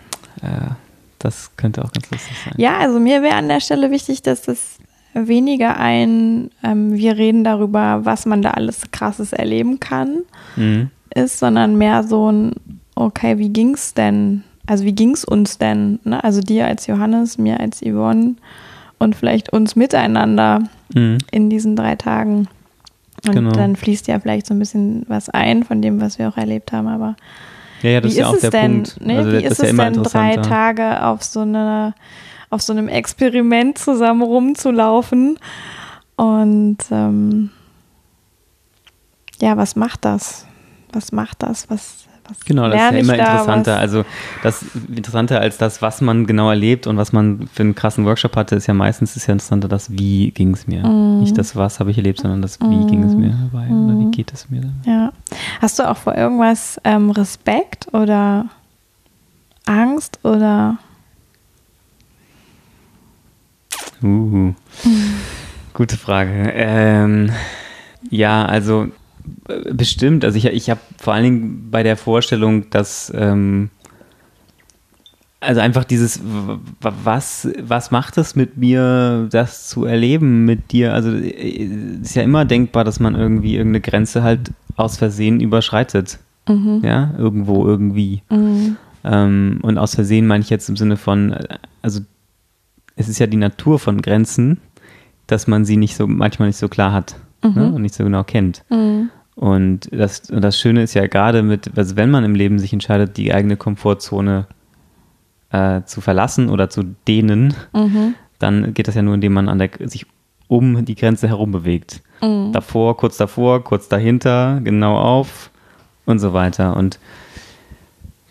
Äh, 0.42 0.70
das 1.18 1.50
könnte 1.56 1.84
auch 1.84 1.92
ganz 1.92 2.10
lustig 2.10 2.36
sein. 2.44 2.54
Ja, 2.56 2.78
also 2.78 3.00
mir 3.00 3.22
wäre 3.22 3.36
an 3.36 3.48
der 3.48 3.60
Stelle 3.60 3.90
wichtig, 3.90 4.22
dass 4.22 4.42
das 4.42 4.78
weniger 5.14 5.78
ein, 5.78 6.50
ähm, 6.62 6.92
wir 6.94 7.16
reden 7.16 7.44
darüber, 7.44 8.04
was 8.04 8.26
man 8.26 8.42
da 8.42 8.50
alles 8.50 8.82
Krasses 8.90 9.32
erleben 9.32 9.80
kann, 9.80 10.18
mhm. 10.56 10.90
ist, 11.14 11.38
sondern 11.38 11.78
mehr 11.78 12.02
so 12.02 12.30
ein, 12.30 12.52
okay, 12.94 13.38
wie 13.38 13.50
ging's 13.50 13.94
denn? 13.94 14.42
Also 14.66 14.84
wie 14.84 14.94
ging's 14.94 15.24
uns 15.24 15.58
denn? 15.58 16.00
Ne? 16.04 16.22
Also 16.22 16.40
dir 16.40 16.66
als 16.66 16.86
Johannes, 16.86 17.38
mir 17.38 17.60
als 17.60 17.80
Yvonne 17.80 18.34
und 18.98 19.14
vielleicht 19.14 19.52
uns 19.52 19.76
miteinander 19.76 20.62
mhm. 20.92 21.18
in 21.30 21.48
diesen 21.48 21.76
drei 21.76 21.96
Tagen. 21.96 22.48
Und 23.26 23.34
genau. 23.34 23.52
dann 23.52 23.76
fließt 23.76 24.08
ja 24.08 24.18
vielleicht 24.20 24.46
so 24.46 24.54
ein 24.54 24.58
bisschen 24.58 25.04
was 25.08 25.28
ein 25.30 25.64
von 25.64 25.82
dem, 25.82 26.00
was 26.00 26.18
wir 26.18 26.28
auch 26.28 26.36
erlebt 26.36 26.72
haben, 26.72 26.88
aber 26.88 27.16
ja, 27.82 27.90
ja, 27.90 28.00
das 28.00 28.12
wie 28.12 28.14
ist 28.14 28.20
ja 28.20 28.26
auch 28.28 28.38
der 28.38 28.50
denn, 28.50 28.72
Punkt. 28.84 29.00
Ne, 29.06 29.18
also, 29.18 29.32
wie 29.32 29.44
ist 29.44 29.62
es 29.62 29.76
denn, 29.76 30.02
drei 30.02 30.36
Tage 30.36 31.04
auf 31.04 31.22
so, 31.22 31.40
eine, 31.40 31.94
auf 32.50 32.62
so 32.62 32.72
einem 32.72 32.88
Experiment 32.88 33.76
zusammen 33.78 34.22
rumzulaufen? 34.22 35.38
Und 36.16 36.78
ähm, 36.90 37.50
ja, 39.40 39.56
was 39.56 39.76
macht 39.76 40.04
das? 40.04 40.46
Was 40.92 41.12
macht 41.12 41.42
das? 41.42 41.68
Was, 41.68 42.06
was 42.28 42.44
genau, 42.44 42.68
das 42.68 42.74
ist 42.74 42.92
ja 42.92 42.98
immer 42.98 43.18
interessanter. 43.18 43.78
Also 43.78 44.04
das 44.42 44.64
interessanter 44.88 45.40
als 45.40 45.58
das, 45.58 45.82
was 45.82 46.00
man 46.00 46.26
genau 46.26 46.48
erlebt 46.48 46.86
und 46.86 46.96
was 46.96 47.12
man 47.12 47.48
für 47.52 47.62
einen 47.62 47.74
krassen 47.74 48.04
Workshop 48.06 48.36
hatte, 48.36 48.56
ist 48.56 48.66
ja 48.66 48.74
meistens 48.74 49.16
ist 49.16 49.26
ja 49.26 49.32
interessanter 49.32 49.68
das, 49.68 49.90
wie 49.90 50.30
ging 50.30 50.54
es 50.54 50.66
mir. 50.66 50.86
Mm. 50.86 51.20
Nicht 51.20 51.36
das, 51.36 51.54
was 51.56 51.80
habe 51.80 51.90
ich 51.90 51.98
erlebt, 51.98 52.20
sondern 52.20 52.42
das, 52.42 52.60
wie 52.60 52.66
mm. 52.66 52.86
ging 52.86 53.02
es 53.04 53.14
mir 53.14 53.36
dabei 53.50 53.66
mm. 53.66 53.86
oder 53.86 53.98
wie 53.98 54.10
geht 54.10 54.32
es 54.32 54.48
mir 54.50 54.62
dann. 54.62 54.82
Ja. 54.86 55.12
Hast 55.60 55.78
du 55.78 55.88
auch 55.88 55.96
vor 55.96 56.14
irgendwas 56.14 56.80
ähm, 56.84 57.10
Respekt 57.10 57.92
oder 57.92 58.46
Angst 59.66 60.18
oder 60.22 60.78
Uh, 64.02 64.52
gute 65.72 65.96
Frage. 65.96 66.52
Ähm, 66.54 67.30
ja, 68.10 68.44
also 68.44 68.88
Bestimmt. 69.72 70.24
Also 70.24 70.38
ich, 70.38 70.46
ich 70.46 70.70
habe 70.70 70.80
vor 70.98 71.14
allen 71.14 71.24
Dingen 71.24 71.68
bei 71.70 71.82
der 71.82 71.96
Vorstellung, 71.96 72.68
dass 72.70 73.12
ähm, 73.14 73.70
also 75.40 75.60
einfach 75.60 75.84
dieses, 75.84 76.20
was, 76.80 77.48
was 77.60 77.90
macht 77.90 78.18
es 78.18 78.34
mit 78.34 78.56
mir, 78.56 79.28
das 79.30 79.68
zu 79.68 79.84
erleben 79.84 80.44
mit 80.44 80.72
dir? 80.72 80.94
Also 80.94 81.10
es 81.10 82.08
ist 82.08 82.14
ja 82.14 82.22
immer 82.22 82.44
denkbar, 82.44 82.84
dass 82.84 83.00
man 83.00 83.14
irgendwie 83.14 83.56
irgendeine 83.56 83.82
Grenze 83.82 84.22
halt 84.22 84.52
aus 84.76 84.96
Versehen 84.96 85.40
überschreitet. 85.40 86.18
Mhm. 86.48 86.80
Ja, 86.82 87.14
irgendwo, 87.18 87.66
irgendwie. 87.66 88.22
Mhm. 88.30 88.76
Ähm, 89.04 89.58
und 89.62 89.78
aus 89.78 89.94
Versehen 89.94 90.26
meine 90.26 90.42
ich 90.42 90.50
jetzt 90.50 90.68
im 90.68 90.76
Sinne 90.76 90.96
von, 90.96 91.36
also 91.82 92.00
es 92.96 93.08
ist 93.08 93.18
ja 93.18 93.26
die 93.26 93.36
Natur 93.36 93.78
von 93.78 94.02
Grenzen, 94.02 94.60
dass 95.26 95.46
man 95.46 95.64
sie 95.64 95.76
nicht 95.76 95.96
so, 95.96 96.06
manchmal 96.06 96.48
nicht 96.48 96.58
so 96.58 96.68
klar 96.68 96.92
hat 96.92 97.16
mhm. 97.44 97.54
ne, 97.54 97.72
und 97.72 97.82
nicht 97.82 97.94
so 97.94 98.04
genau 98.04 98.24
kennt. 98.24 98.64
Mhm. 98.70 99.10
Und 99.36 99.88
das, 99.92 100.30
und 100.30 100.42
das 100.42 100.58
Schöne 100.58 100.82
ist 100.82 100.94
ja 100.94 101.06
gerade 101.06 101.42
mit, 101.42 101.76
also 101.76 101.96
wenn 101.96 102.10
man 102.10 102.24
im 102.24 102.34
Leben 102.34 102.58
sich 102.58 102.72
entscheidet, 102.72 103.16
die 103.16 103.34
eigene 103.34 103.56
Komfortzone 103.56 104.46
äh, 105.50 105.82
zu 105.84 106.00
verlassen 106.00 106.50
oder 106.50 106.70
zu 106.70 106.84
dehnen, 107.08 107.54
mhm. 107.72 108.14
dann 108.38 108.74
geht 108.74 108.88
das 108.88 108.94
ja 108.94 109.02
nur, 109.02 109.14
indem 109.14 109.32
man 109.32 109.48
an 109.48 109.58
der, 109.58 109.70
sich 109.80 110.06
um 110.46 110.84
die 110.84 110.94
Grenze 110.94 111.28
herum 111.28 111.50
bewegt. 111.52 112.00
Mhm. 112.22 112.52
Davor, 112.52 112.96
kurz 112.96 113.16
davor, 113.16 113.64
kurz 113.64 113.88
dahinter, 113.88 114.60
genau 114.62 114.96
auf 114.98 115.50
und 116.06 116.18
so 116.18 116.32
weiter. 116.32 116.76
Und 116.76 116.98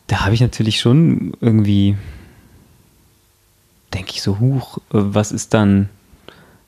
da 0.08 0.24
habe 0.24 0.34
ich 0.34 0.42
natürlich 0.42 0.80
schon 0.80 1.34
irgendwie, 1.42 1.98
denke 3.94 4.12
ich 4.12 4.22
so, 4.22 4.40
huch, 4.40 4.78
was 4.90 5.32
ist 5.32 5.54
dann, 5.54 5.90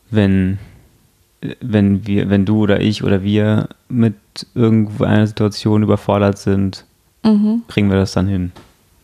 wenn 0.09 0.57
wenn 1.61 2.05
wir, 2.07 2.29
wenn 2.29 2.45
du 2.45 2.59
oder 2.59 2.81
ich 2.81 3.03
oder 3.03 3.23
wir 3.23 3.69
mit 3.89 4.15
irgendeiner 4.53 5.27
Situation 5.27 5.83
überfordert 5.83 6.37
sind, 6.37 6.85
mhm. 7.23 7.63
kriegen 7.67 7.89
wir 7.89 7.97
das 7.97 8.13
dann 8.13 8.27
hin. 8.27 8.51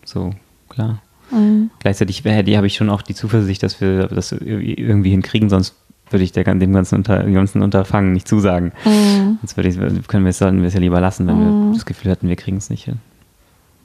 So, 0.05 0.31
klar. 0.69 1.01
Mhm. 1.31 1.71
Gleichzeitig 1.79 2.23
habe 2.25 2.67
ich 2.67 2.75
schon 2.75 2.89
auch 2.89 3.01
die 3.01 3.15
Zuversicht, 3.15 3.63
dass 3.63 3.79
wir 3.81 4.07
das 4.07 4.31
irgendwie 4.31 5.11
hinkriegen, 5.11 5.49
sonst 5.49 5.75
würde 6.09 6.23
ich 6.23 6.31
der, 6.31 6.43
dem 6.43 6.73
ganzen, 6.73 6.95
Unter, 6.95 7.23
dem 7.23 7.33
ganzen 7.33 7.61
Unterfangen 7.61 8.13
nicht 8.13 8.27
zusagen. 8.27 8.73
Mhm. 8.85 9.37
Sonst 9.41 9.55
würde 9.55 9.69
ich, 9.69 10.07
können 10.07 10.25
wir 10.25 10.29
es, 10.29 10.39
sollten 10.39 10.59
wir 10.59 10.67
es 10.67 10.73
ja 10.73 10.79
lieber 10.79 10.99
lassen, 10.99 11.27
wenn 11.27 11.35
mhm. 11.35 11.67
wir 11.67 11.73
das 11.73 11.85
Gefühl 11.85 12.11
hätten, 12.11 12.27
wir 12.27 12.35
kriegen 12.35 12.57
es 12.57 12.69
nicht 12.69 12.85
hin. 12.85 12.99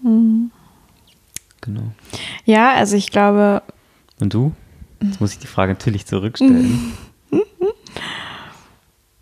Mhm. 0.03 0.51
Genau. 1.61 1.83
Ja, 2.45 2.75
also 2.75 2.97
ich 2.97 3.11
glaube. 3.11 3.63
Und 4.21 4.35
du? 4.35 4.53
Jetzt 5.03 5.21
muss 5.21 5.33
ich 5.33 5.39
die 5.39 5.47
Frage 5.47 5.73
natürlich 5.73 6.07
zurückstellen. 6.07 6.93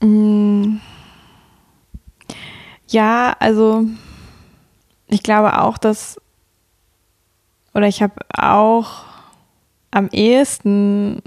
Mm. 0.05 0.81
Ja, 2.88 3.35
also 3.40 3.87
ich 5.09 5.23
glaube 5.23 5.61
auch, 5.61 5.79
dass, 5.79 6.21
oder 7.73 7.88
ich 7.88 8.03
habe 8.03 8.14
auch 8.37 9.05
am 9.90 10.09
ehesten 10.09 11.23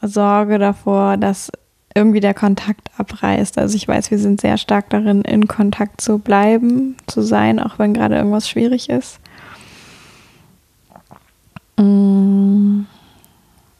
Sorge 0.00 0.58
davor, 0.58 1.16
dass 1.18 1.52
irgendwie 1.94 2.20
der 2.20 2.32
Kontakt 2.32 2.90
abreißt. 2.96 3.58
Also 3.58 3.76
ich 3.76 3.86
weiß, 3.86 4.10
wir 4.10 4.18
sind 4.18 4.40
sehr 4.40 4.56
stark 4.56 4.88
darin, 4.88 5.22
in 5.22 5.46
Kontakt 5.46 6.00
zu 6.00 6.18
bleiben, 6.18 6.96
zu 7.06 7.20
sein, 7.20 7.58
auch 7.58 7.78
wenn 7.78 7.92
gerade 7.92 8.16
irgendwas 8.16 8.48
schwierig 8.48 8.88
ist. 8.88 9.20
Mm. 11.76 12.86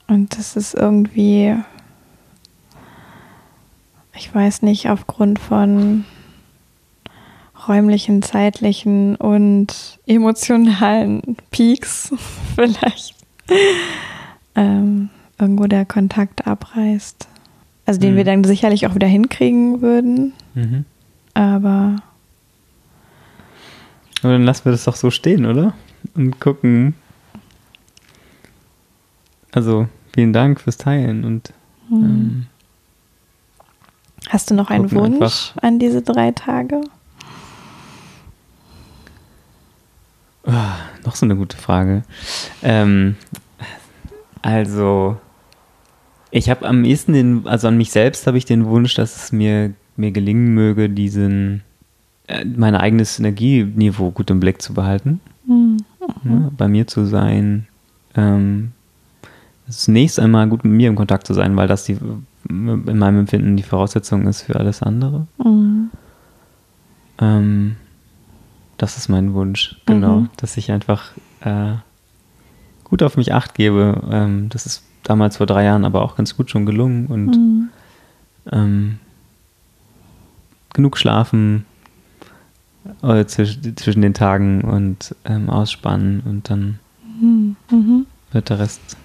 Und 0.09 0.37
das 0.37 0.57
ist 0.57 0.75
irgendwie, 0.75 1.57
ich 4.23 4.33
weiß 4.33 4.63
nicht, 4.63 4.89
aufgrund 4.89 5.41
von 5.41 6.05
räumlichen, 7.67 8.23
zeitlichen 8.23 9.17
und 9.17 9.99
emotionalen 10.07 11.37
Peaks 11.51 12.15
vielleicht 12.55 13.17
ähm, 14.55 15.11
irgendwo 15.41 15.67
der 15.67 15.85
Kontakt 15.85 16.47
abreißt. 16.47 17.27
Also 17.85 17.99
den 17.99 18.13
mhm. 18.13 18.17
wir 18.19 18.25
dann 18.25 18.45
sicherlich 18.45 18.87
auch 18.87 18.95
wieder 18.95 19.09
hinkriegen 19.09 19.83
würden. 19.83 20.35
Mhm. 20.55 20.85
Aber. 21.35 21.97
Aber 24.23 24.33
dann 24.35 24.45
lassen 24.45 24.67
wir 24.67 24.73
das 24.73 24.85
doch 24.85 24.95
so 24.95 25.11
stehen, 25.11 25.47
oder? 25.47 25.75
Und 26.15 26.39
gucken, 26.39 26.95
also 29.51 29.89
vielen 30.15 30.33
Dank 30.33 30.61
fürs 30.61 30.77
Teilen 30.77 31.25
und 31.25 31.53
mhm. 31.91 32.05
ähm, 32.05 32.47
Hast 34.33 34.51
du 34.51 34.55
noch 34.55 34.71
einen 34.71 34.91
Wunsch 34.93 35.53
an 35.61 35.79
diese 35.79 36.01
drei 36.01 36.31
Tage? 36.31 36.81
Oh, 40.45 40.51
noch 41.05 41.15
so 41.17 41.27
eine 41.27 41.37
gute 41.37 41.59
Frage. 41.59 42.03
Ähm, 42.63 43.17
also, 44.41 45.19
ich 46.31 46.49
habe 46.49 46.67
am 46.67 46.83
ehesten 46.87 47.13
den, 47.13 47.47
also 47.47 47.69
an 47.69 47.77
mich 47.77 47.91
selbst 47.91 48.27
habe 48.27 48.39
ich 48.39 48.47
den 48.47 48.65
Wunsch, 48.65 48.95
dass 48.95 49.23
es 49.23 49.33
mir, 49.33 49.75
mir 49.97 50.13
gelingen 50.13 50.55
möge, 50.55 50.89
diesen, 50.89 51.63
äh, 52.27 52.43
mein 52.47 52.75
eigenes 52.75 53.19
Energieniveau 53.19 54.13
gut 54.13 54.31
im 54.31 54.41
Blick 54.41 54.63
zu 54.63 54.73
behalten. 54.73 55.21
Mhm. 55.47 55.77
Ja, 56.25 56.51
bei 56.57 56.69
mir 56.69 56.87
zu 56.87 57.05
sein, 57.05 57.69
ähm, 58.17 58.73
zunächst 59.69 60.19
einmal 60.19 60.49
gut 60.49 60.65
mit 60.65 60.73
mir 60.73 60.89
im 60.89 60.97
Kontakt 60.97 61.27
zu 61.27 61.35
sein, 61.35 61.55
weil 61.55 61.69
das 61.69 61.85
die, 61.85 61.99
in 62.53 62.99
meinem 62.99 63.21
Empfinden 63.21 63.57
die 63.57 63.63
Voraussetzung 63.63 64.27
ist 64.27 64.43
für 64.43 64.57
alles 64.57 64.83
andere. 64.83 65.27
Mhm. 65.43 65.91
Ähm, 67.19 67.77
das 68.79 68.97
ist 68.97 69.09
mein 69.09 69.35
Wunsch, 69.35 69.77
genau, 69.87 70.21
mhm. 70.21 70.31
dass 70.37 70.57
ich 70.57 70.73
einfach 70.73 71.13
äh, 71.41 71.75
gut 72.85 73.03
auf 73.03 73.17
mich 73.17 73.33
acht 73.33 73.55
gebe. 73.55 74.03
Ähm, 74.11 74.49
das 74.49 74.67
ist 74.67 74.83
damals 75.03 75.37
vor 75.37 75.47
drei 75.47 75.65
Jahren 75.65 75.85
aber 75.85 76.03
auch 76.03 76.17
ganz 76.17 76.37
gut 76.37 76.51
schon 76.51 76.67
gelungen 76.67 77.07
und 77.07 77.37
mhm. 77.37 77.69
ähm, 78.51 78.99
genug 80.73 80.99
schlafen 80.99 81.65
äh, 83.03 83.25
zwischen, 83.27 83.77
zwischen 83.77 84.03
den 84.03 84.15
Tagen 84.15 84.63
und 84.63 85.15
ähm, 85.25 85.51
ausspannen 85.51 86.23
und 86.25 86.51
dann 86.51 86.79
mhm. 87.21 87.57
mhm. 87.71 88.07
wird 88.33 88.51
der 88.51 88.59
Rest 88.59 88.97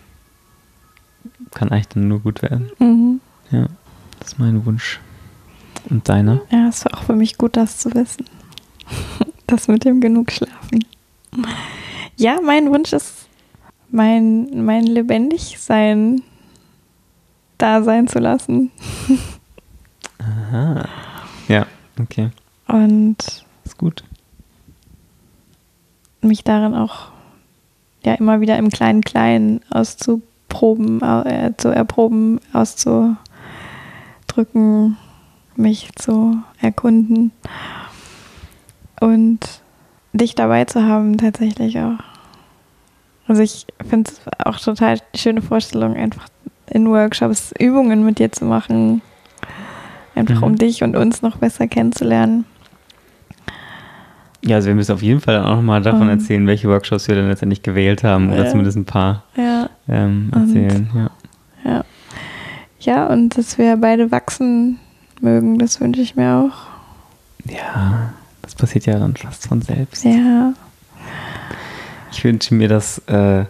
kann 1.53 1.69
eigentlich 1.69 1.89
dann 1.89 2.07
nur 2.07 2.19
gut 2.19 2.41
werden. 2.41 2.69
Ja, 3.51 3.67
das 4.19 4.29
ist 4.29 4.39
mein 4.39 4.65
Wunsch. 4.65 4.99
Und 5.89 6.07
deiner? 6.09 6.41
Ja, 6.51 6.67
es 6.67 6.83
war 6.85 6.97
auch 6.97 7.03
für 7.03 7.15
mich 7.15 7.37
gut, 7.37 7.55
das 7.55 7.79
zu 7.79 7.93
wissen. 7.93 8.25
Das 9.49 9.69
mit 9.69 9.85
dem 9.85 10.01
genug 10.01 10.33
schlafen. 10.33 10.83
Ja, 12.17 12.41
mein 12.43 12.69
Wunsch 12.69 12.91
ist, 12.91 13.29
mein, 13.89 14.65
mein 14.65 14.83
Lebendigsein 14.83 16.21
da 17.57 17.81
sein 17.81 18.09
zu 18.09 18.19
lassen. 18.19 18.71
Aha. 20.19 20.89
Ja, 21.47 21.65
okay. 21.97 22.31
Und. 22.67 23.45
Ist 23.63 23.77
gut. 23.77 24.03
Mich 26.19 26.43
darin 26.43 26.73
auch 26.73 27.11
ja 28.03 28.15
immer 28.15 28.41
wieder 28.41 28.57
im 28.57 28.69
kleinen 28.69 28.99
Kleinen 28.99 29.61
auszuprobieren 29.69 30.27
Proben, 30.49 31.01
äh, 31.01 31.53
zu 31.57 31.69
erproben, 31.69 32.39
auszudrücken, 34.37 34.97
mich 35.55 35.89
zu 35.95 36.37
erkunden 36.61 37.31
und 38.99 39.39
dich 40.13 40.35
dabei 40.35 40.65
zu 40.65 40.83
haben 40.83 41.17
tatsächlich 41.17 41.79
auch. 41.79 41.97
Also 43.27 43.41
ich 43.41 43.65
finde 43.87 44.11
es 44.11 44.21
auch 44.45 44.59
total 44.59 44.99
schöne 45.15 45.41
Vorstellung, 45.41 45.95
einfach 45.95 46.27
in 46.69 46.87
Workshops 46.89 47.53
Übungen 47.59 48.05
mit 48.05 48.19
dir 48.19 48.31
zu 48.31 48.45
machen, 48.45 49.01
einfach 50.15 50.37
mhm. 50.37 50.43
um 50.43 50.55
dich 50.55 50.83
und 50.83 50.95
uns 50.95 51.21
noch 51.21 51.37
besser 51.37 51.67
kennenzulernen. 51.67 52.45
Ja, 54.45 54.57
also 54.57 54.67
wir 54.67 54.75
müssen 54.75 54.93
auf 54.93 55.01
jeden 55.01 55.19
Fall 55.19 55.43
auch 55.43 55.55
nochmal 55.55 55.81
davon 55.81 56.03
um, 56.03 56.09
erzählen, 56.09 56.45
welche 56.47 56.69
Workshops 56.69 57.07
wir 57.07 57.15
dann 57.15 57.27
letztendlich 57.27 57.63
gewählt 57.63 58.03
haben 58.03 58.31
oder 58.31 58.47
zumindest 58.47 58.77
ein 58.77 58.85
paar 58.85 59.23
ja, 59.35 59.69
ähm, 59.89 60.29
erzählen. 60.31 60.89
Und, 60.93 60.95
ja. 60.95 61.01
ja. 61.01 61.11
Ja, 62.87 63.05
und 63.07 63.37
dass 63.37 63.57
wir 63.57 63.75
beide 63.75 64.11
wachsen 64.11 64.79
mögen, 65.19 65.59
das 65.59 65.81
wünsche 65.81 65.99
ich 65.99 66.15
mir 66.15 66.35
auch. 66.35 66.67
Ja, 67.53 68.13
das 68.41 68.55
passiert 68.55 68.85
ja 68.85 68.97
dann 68.97 69.13
fast 69.13 69.45
von 69.45 69.61
selbst. 69.61 70.05
Ja. 70.05 70.53
Ich 72.13 72.23
wünsche 72.23 72.55
mir 72.55 72.69
das, 72.69 72.99
äh, 73.09 73.43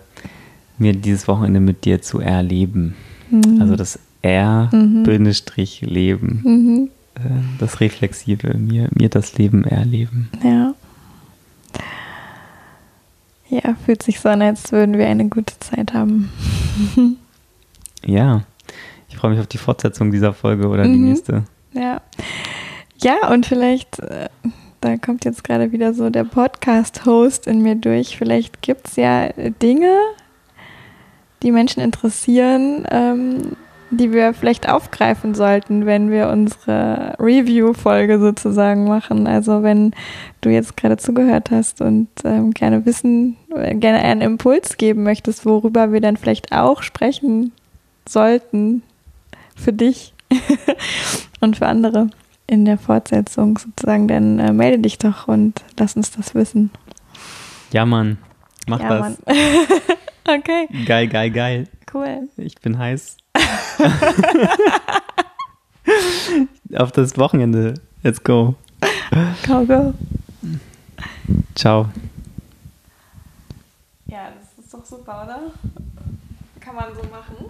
mir 0.79 0.93
dieses 0.93 1.27
Wochenende 1.27 1.59
mit 1.59 1.85
dir 1.85 2.01
zu 2.01 2.19
erleben. 2.19 2.95
Mhm. 3.29 3.61
Also 3.61 3.75
das 3.75 3.99
R-Leben. 4.23 4.71
Mhm. 6.43 6.51
mhm. 6.51 6.89
Äh, 7.13 7.19
das 7.59 7.79
Reflexive, 7.79 8.57
mir, 8.57 8.89
mir 8.95 9.09
das 9.09 9.37
Leben 9.37 9.65
erleben. 9.65 10.31
Ja. 10.43 10.73
Ja, 13.49 13.75
fühlt 13.85 14.01
sich 14.01 14.19
so 14.19 14.29
an, 14.29 14.41
als 14.41 14.71
würden 14.71 14.97
wir 14.97 15.05
eine 15.07 15.29
gute 15.29 15.53
Zeit 15.59 15.93
haben. 15.93 16.31
ja, 18.03 18.41
freue 19.17 19.31
mich 19.31 19.39
auf 19.39 19.47
die 19.47 19.57
Fortsetzung 19.57 20.11
dieser 20.11 20.33
Folge 20.33 20.67
oder 20.67 20.85
mhm. 20.85 20.93
die 20.93 20.99
nächste. 20.99 21.43
Ja. 21.73 22.01
Ja, 22.99 23.29
und 23.31 23.45
vielleicht, 23.45 23.99
äh, 23.99 24.29
da 24.81 24.97
kommt 24.97 25.25
jetzt 25.25 25.43
gerade 25.43 25.71
wieder 25.71 25.93
so 25.93 26.09
der 26.09 26.23
Podcast-Host 26.23 27.45
in 27.45 27.61
mir 27.61 27.75
durch. 27.75 28.17
Vielleicht 28.17 28.61
gibt 28.61 28.87
es 28.87 28.95
ja 28.95 29.29
Dinge, 29.61 29.95
die 31.43 31.51
Menschen 31.51 31.81
interessieren, 31.81 32.87
ähm, 32.89 33.55
die 33.89 34.11
wir 34.11 34.33
vielleicht 34.33 34.67
aufgreifen 34.67 35.33
sollten, 35.33 35.85
wenn 35.85 36.09
wir 36.09 36.29
unsere 36.29 37.15
Review-Folge 37.19 38.19
sozusagen 38.19 38.85
machen. 38.85 39.27
Also 39.27 39.63
wenn 39.63 39.91
du 40.41 40.49
jetzt 40.49 40.75
gerade 40.75 40.97
zugehört 40.97 41.51
hast 41.51 41.81
und 41.81 42.09
ähm, 42.23 42.51
gerne 42.51 42.85
wissen, 42.85 43.37
äh, 43.55 43.75
gerne 43.75 43.99
einen 43.99 44.21
Impuls 44.21 44.77
geben 44.77 45.03
möchtest, 45.03 45.45
worüber 45.45 45.93
wir 45.93 46.01
dann 46.01 46.17
vielleicht 46.17 46.51
auch 46.51 46.81
sprechen 46.81 47.51
sollten 48.07 48.81
für 49.57 49.73
dich 49.73 50.13
und 51.41 51.57
für 51.57 51.67
andere 51.67 52.09
in 52.47 52.63
der 52.63 52.77
Fortsetzung 52.77 53.57
sozusagen, 53.57 54.07
dann 54.07 54.39
äh, 54.39 54.53
melde 54.53 54.79
dich 54.79 54.97
doch 54.97 55.27
und 55.27 55.61
lass 55.77 55.97
uns 55.97 56.11
das 56.11 56.33
wissen. 56.33 56.71
Ja, 57.71 57.85
Mann. 57.85 58.17
Mach 58.67 58.79
ja, 58.79 58.89
das. 58.89 59.17
Mann. 59.25 59.35
okay. 60.39 60.67
Geil, 60.85 61.07
geil, 61.07 61.31
geil. 61.31 61.67
Cool. 61.93 62.29
Ich 62.37 62.55
bin 62.55 62.77
heiß. 62.77 63.17
Auf 66.75 66.91
das 66.91 67.17
Wochenende. 67.17 67.73
Let's 68.03 68.23
go. 68.23 68.55
Go, 69.45 69.65
go. 69.65 69.93
Ciao. 71.55 71.89
Ja, 74.05 74.29
das 74.37 74.65
ist 74.65 74.73
doch 74.73 74.85
super, 74.85 75.23
oder? 75.23 75.51
Kann 76.59 76.75
man 76.75 76.85
so 76.93 77.01
machen. 77.09 77.46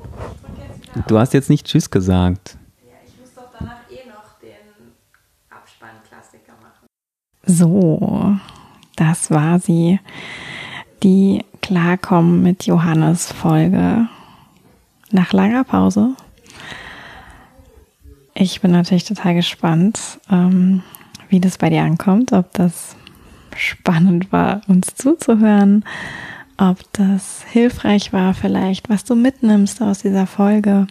Du 1.07 1.17
hast 1.17 1.33
jetzt 1.33 1.49
nicht 1.49 1.67
Tschüss 1.67 1.89
gesagt. 1.89 2.57
Ja, 2.83 2.93
ich 3.05 3.19
muss 3.19 3.33
doch 3.33 3.51
danach 3.57 3.81
eh 3.89 4.07
noch 4.07 4.39
den 4.41 4.93
Abspann-Klassiker 5.49 6.53
machen. 6.61 6.87
So, 7.45 8.37
das 8.95 9.31
war 9.31 9.59
sie. 9.59 9.99
Die 11.03 11.45
Klarkommen 11.61 12.41
mit 12.41 12.65
Johannes 12.65 13.31
Folge 13.31 14.07
nach 15.11 15.33
langer 15.33 15.63
Pause. 15.63 16.15
Ich 18.33 18.61
bin 18.61 18.71
natürlich 18.71 19.03
total 19.03 19.35
gespannt, 19.35 20.19
ähm, 20.31 20.83
wie 21.29 21.39
das 21.39 21.57
bei 21.57 21.69
dir 21.69 21.81
ankommt, 21.81 22.33
ob 22.33 22.53
das 22.53 22.95
spannend 23.55 24.31
war, 24.31 24.61
uns 24.67 24.95
zuzuhören, 24.95 25.83
ob 26.57 26.77
das 26.93 27.43
hilfreich 27.51 28.13
war 28.13 28.33
vielleicht, 28.33 28.89
was 28.89 29.03
du 29.03 29.15
mitnimmst 29.15 29.81
aus 29.81 29.99
dieser 29.99 30.25
Folge 30.25 30.87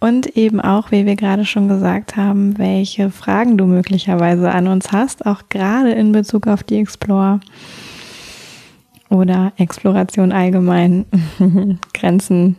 und 0.00 0.36
eben 0.36 0.60
auch, 0.60 0.90
wie 0.90 1.06
wir 1.06 1.14
gerade 1.14 1.44
schon 1.44 1.68
gesagt 1.68 2.16
haben, 2.16 2.58
welche 2.58 3.10
Fragen 3.10 3.56
du 3.56 3.66
möglicherweise 3.66 4.50
an 4.50 4.66
uns 4.66 4.90
hast, 4.90 5.24
auch 5.24 5.42
gerade 5.48 5.92
in 5.92 6.10
Bezug 6.10 6.48
auf 6.48 6.64
die 6.64 6.78
Explore 6.78 7.40
oder 9.08 9.52
Exploration 9.56 10.32
allgemein, 10.32 11.06
Grenzen, 11.94 12.56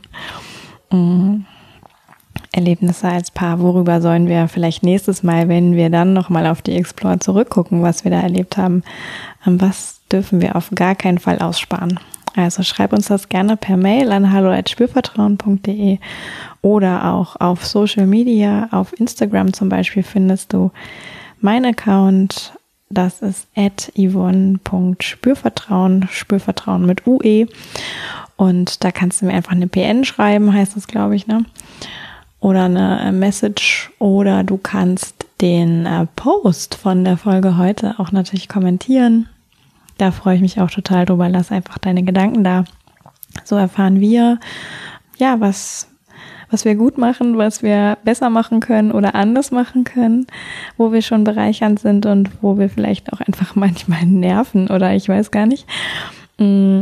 mm, 0.91 1.41
Erlebnisse 2.53 3.10
als 3.10 3.32
Paar. 3.32 3.60
Worüber 3.60 3.99
sollen 3.99 4.30
wir 4.30 4.47
vielleicht 4.47 4.82
nächstes 4.82 5.24
Mal, 5.24 5.49
wenn 5.49 5.76
wir 5.76 5.89
dann 5.89 6.14
nochmal 6.14 6.47
auf 6.47 6.62
die 6.62 6.76
Explore 6.78 7.20
zurückgucken, 7.20 7.82
was 7.82 8.06
wir 8.06 8.12
da 8.12 8.22
erlebt 8.22 8.56
haben, 8.56 8.84
ähm, 9.45 9.60
was 9.60 9.99
dürfen 10.10 10.39
wir 10.39 10.56
auf 10.56 10.70
gar 10.74 10.95
keinen 10.95 11.18
Fall 11.18 11.39
aussparen? 11.39 11.99
Also 12.36 12.64
schreib 12.64 12.92
uns 12.92 13.08
das 13.08 13.30
gerne 13.30 13.56
per 13.56 13.78
Mail 13.78 14.12
an 14.12 14.32
hallo.spürvertrauen.de 14.32 16.00
oder 16.62 17.14
auch 17.14 17.40
auf 17.40 17.66
Social 17.66 18.08
Media, 18.08 18.68
auf 18.72 19.00
Instagram 19.00 19.54
zum 19.54 19.70
Beispiel 19.70 20.04
findest 20.04 20.52
du 20.54 20.72
mein 21.40 21.66
Account. 21.66 22.54
Das 22.90 23.22
ist 23.22 23.48
at 23.56 23.92
yvonne.spürvertrauen, 23.98 26.08
Spürvertrauen 26.12 26.86
mit 26.86 27.08
UE. 27.08 27.48
Und 28.36 28.84
da 28.84 28.92
kannst 28.92 29.22
du 29.22 29.26
mir 29.26 29.34
einfach 29.34 29.54
eine 29.54 29.68
PN 29.68 30.04
schreiben, 30.04 30.54
heißt 30.54 30.76
das, 30.76 30.88
glaube 30.88 31.16
ich, 31.16 31.26
ne? 31.26 31.46
Oder 32.40 32.66
eine 32.66 33.02
äh, 33.02 33.12
Message 33.12 33.92
oder 33.98 34.44
du 34.44 34.58
kannst 34.58 35.26
den 35.42 35.88
äh, 35.88 36.06
Post 36.16 36.76
von 36.76 37.04
der 37.04 37.18
Folge 37.18 37.58
heute 37.58 37.96
auch 37.98 38.12
natürlich 38.12 38.48
kommentieren 38.48 39.30
da 39.98 40.12
freue 40.12 40.36
ich 40.36 40.41
mich 40.41 40.60
auch 40.60 40.70
total 40.70 41.06
drüber. 41.06 41.30
Lass 41.30 41.52
einfach 41.52 41.78
deine 41.78 42.04
Gedanken 42.04 42.43
da. 42.43 42.66
So 43.43 43.56
erfahren 43.56 44.00
wir, 44.00 44.39
ja, 45.18 45.39
was, 45.39 45.89
was 46.50 46.66
wir 46.66 46.76
gut 46.76 46.98
machen, 46.98 47.38
was 47.38 47.64
wir 47.64 47.98
besser 48.04 48.30
machen 48.30 48.60
können 48.60 48.91
oder 48.91 49.16
anders 49.16 49.52
machen 49.52 49.84
können, 49.84 50.28
wo 50.78 50.91
wir 50.91 51.02
schon 51.02 51.24
bereichernd 51.24 51.80
sind 51.80 52.06
und 52.06 52.30
wo 52.41 52.58
wir 52.58 52.70
vielleicht 52.70 53.12
auch 53.14 53.22
einfach 53.22 53.56
manchmal 53.56 54.06
nerven 54.06 54.68
oder 54.70 54.93
ich 54.96 55.10
weiß 55.10 55.32
gar 55.32 55.46
nicht. 55.46 55.68
Mm, 56.38 56.82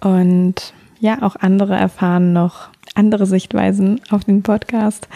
und 0.00 0.74
ja, 0.98 1.22
auch 1.22 1.36
andere 1.36 1.76
erfahren 1.76 2.32
noch 2.32 2.70
andere 2.94 3.26
Sichtweisen 3.26 4.00
auf 4.10 4.24
den 4.24 4.42
Podcast. 4.42 5.08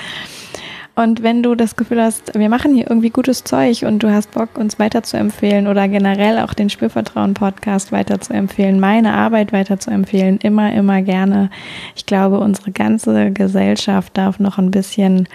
Und 0.97 1.23
wenn 1.23 1.43
du 1.43 1.55
das 1.55 1.77
Gefühl 1.77 2.03
hast, 2.03 2.39
wir 2.39 2.49
machen 2.49 2.75
hier 2.75 2.89
irgendwie 2.91 3.11
gutes 3.11 3.45
Zeug 3.45 3.85
und 3.85 4.03
du 4.03 4.13
hast 4.13 4.33
Bock, 4.33 4.59
uns 4.59 4.79
weiterzuempfehlen 4.79 5.67
oder 5.67 5.89
generell 5.89 6.39
auch 6.41 6.53
den 6.53 6.69
Spürvertrauen-Podcast 6.69 7.93
weiterzuempfehlen, 7.93 8.81
meine 8.81 9.15
Arbeit 9.15 9.53
weiterzuempfehlen, 9.53 10.39
immer, 10.39 10.73
immer 10.73 11.03
gerne. 11.03 11.51
Ich 11.95 12.07
glaube, 12.07 12.41
unsere 12.41 12.73
ganze 12.73 13.31
Gesellschaft 13.31 14.17
darf 14.17 14.41
noch 14.41 14.59
ein 14.59 14.71
bisschen 14.71 15.29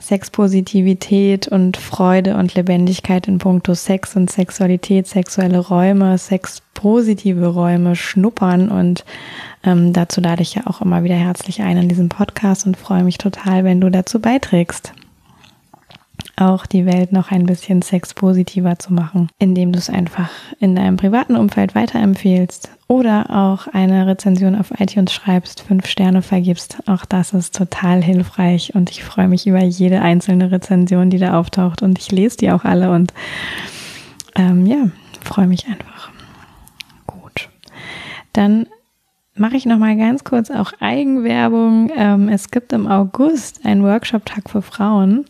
Sexpositivität 0.00 1.46
und 1.48 1.76
Freude 1.76 2.36
und 2.36 2.54
Lebendigkeit 2.54 3.28
in 3.28 3.38
puncto 3.38 3.74
Sex 3.74 4.16
und 4.16 4.30
Sexualität, 4.30 5.06
sexuelle 5.06 5.58
Räume, 5.58 6.18
sexpositive 6.18 7.46
Räume 7.46 7.94
schnuppern. 7.96 8.70
Und 8.70 9.04
ähm, 9.64 9.92
dazu 9.92 10.20
lade 10.20 10.42
ich 10.42 10.54
ja 10.54 10.66
auch 10.66 10.80
immer 10.80 11.04
wieder 11.04 11.16
herzlich 11.16 11.62
ein 11.62 11.76
in 11.76 11.88
diesem 11.88 12.08
Podcast 12.08 12.66
und 12.66 12.76
freue 12.76 13.04
mich 13.04 13.18
total, 13.18 13.64
wenn 13.64 13.80
du 13.80 13.90
dazu 13.90 14.20
beiträgst 14.20 14.92
auch 16.40 16.66
die 16.66 16.86
Welt 16.86 17.12
noch 17.12 17.30
ein 17.30 17.44
bisschen 17.44 17.82
sexpositiver 17.82 18.78
zu 18.78 18.92
machen, 18.92 19.28
indem 19.38 19.72
du 19.72 19.78
es 19.78 19.90
einfach 19.90 20.30
in 20.58 20.74
deinem 20.74 20.96
privaten 20.96 21.36
Umfeld 21.36 21.74
weiterempfehlst 21.74 22.70
oder 22.88 23.30
auch 23.30 23.66
eine 23.68 24.06
Rezension 24.06 24.56
auf 24.56 24.72
iTunes 24.80 25.12
schreibst, 25.12 25.60
fünf 25.60 25.86
Sterne 25.86 26.22
vergibst. 26.22 26.78
Auch 26.86 27.04
das 27.04 27.32
ist 27.32 27.54
total 27.54 28.02
hilfreich 28.02 28.74
und 28.74 28.90
ich 28.90 29.04
freue 29.04 29.28
mich 29.28 29.46
über 29.46 29.62
jede 29.62 30.00
einzelne 30.00 30.50
Rezension, 30.50 31.10
die 31.10 31.18
da 31.18 31.38
auftaucht 31.38 31.82
und 31.82 31.98
ich 31.98 32.10
lese 32.10 32.38
die 32.38 32.50
auch 32.50 32.64
alle 32.64 32.90
und 32.90 33.12
ähm, 34.34 34.66
ja, 34.66 34.88
freue 35.22 35.46
mich 35.46 35.66
einfach. 35.66 36.10
Gut. 37.06 37.48
Dann 38.32 38.66
mache 39.40 39.56
ich 39.56 39.64
noch 39.66 39.78
mal 39.78 39.96
ganz 39.96 40.22
kurz 40.22 40.50
auch 40.50 40.72
Eigenwerbung. 40.80 41.90
Ähm, 41.96 42.28
es 42.28 42.50
gibt 42.50 42.72
im 42.72 42.86
August 42.86 43.64
einen 43.64 43.82
Workshop-Tag 43.82 44.50
für 44.50 44.62
Frauen, 44.62 45.24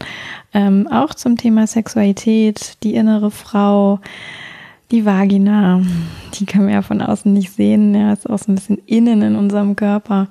ähm, 0.53 0.89
auch 0.89 1.15
zum 1.15 1.37
Thema 1.37 1.67
Sexualität, 1.67 2.77
die 2.83 2.95
innere 2.95 3.31
Frau, 3.31 4.01
die 4.91 5.07
Vagina. 5.07 5.81
Die 6.35 6.45
können 6.45 6.67
wir 6.67 6.75
ja 6.75 6.83
von 6.83 7.01
außen 7.01 7.33
nicht 7.33 7.53
sehen. 7.53 7.95
Ja, 7.95 8.13
ist 8.13 8.29
auch 8.29 8.39
so 8.39 8.51
ein 8.51 8.57
bisschen 8.57 8.79
innen 8.85 9.23
in 9.23 9.37
unserem 9.37 9.77
Körper. 9.77 10.27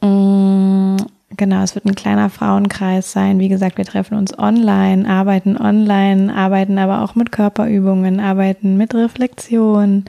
Mm, 0.00 0.96
genau, 1.36 1.62
es 1.62 1.74
wird 1.74 1.86
ein 1.86 1.96
kleiner 1.96 2.30
Frauenkreis 2.30 3.10
sein. 3.10 3.40
Wie 3.40 3.48
gesagt, 3.48 3.78
wir 3.78 3.84
treffen 3.84 4.16
uns 4.16 4.38
online, 4.38 5.08
arbeiten 5.08 5.56
online, 5.56 6.32
arbeiten 6.32 6.78
aber 6.78 7.02
auch 7.02 7.16
mit 7.16 7.32
Körperübungen, 7.32 8.20
arbeiten 8.20 8.76
mit 8.76 8.94
Reflexion 8.94 10.04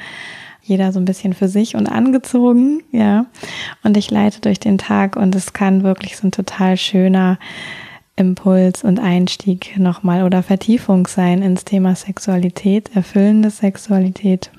jeder 0.67 0.91
so 0.91 0.99
ein 0.99 1.05
bisschen 1.05 1.33
für 1.33 1.47
sich 1.47 1.75
und 1.75 1.87
angezogen, 1.87 2.83
ja. 2.91 3.25
Und 3.83 3.97
ich 3.97 4.11
leite 4.11 4.41
durch 4.41 4.59
den 4.59 4.77
Tag 4.77 5.15
und 5.15 5.35
es 5.35 5.53
kann 5.53 5.83
wirklich 5.83 6.17
so 6.17 6.27
ein 6.27 6.31
total 6.31 6.77
schöner 6.77 7.39
Impuls 8.15 8.83
und 8.83 8.99
Einstieg 8.99 9.77
nochmal 9.77 10.23
oder 10.23 10.43
Vertiefung 10.43 11.07
sein 11.07 11.41
ins 11.41 11.65
Thema 11.65 11.95
Sexualität, 11.95 12.95
erfüllende 12.95 13.51
Sexualität. 13.51 14.51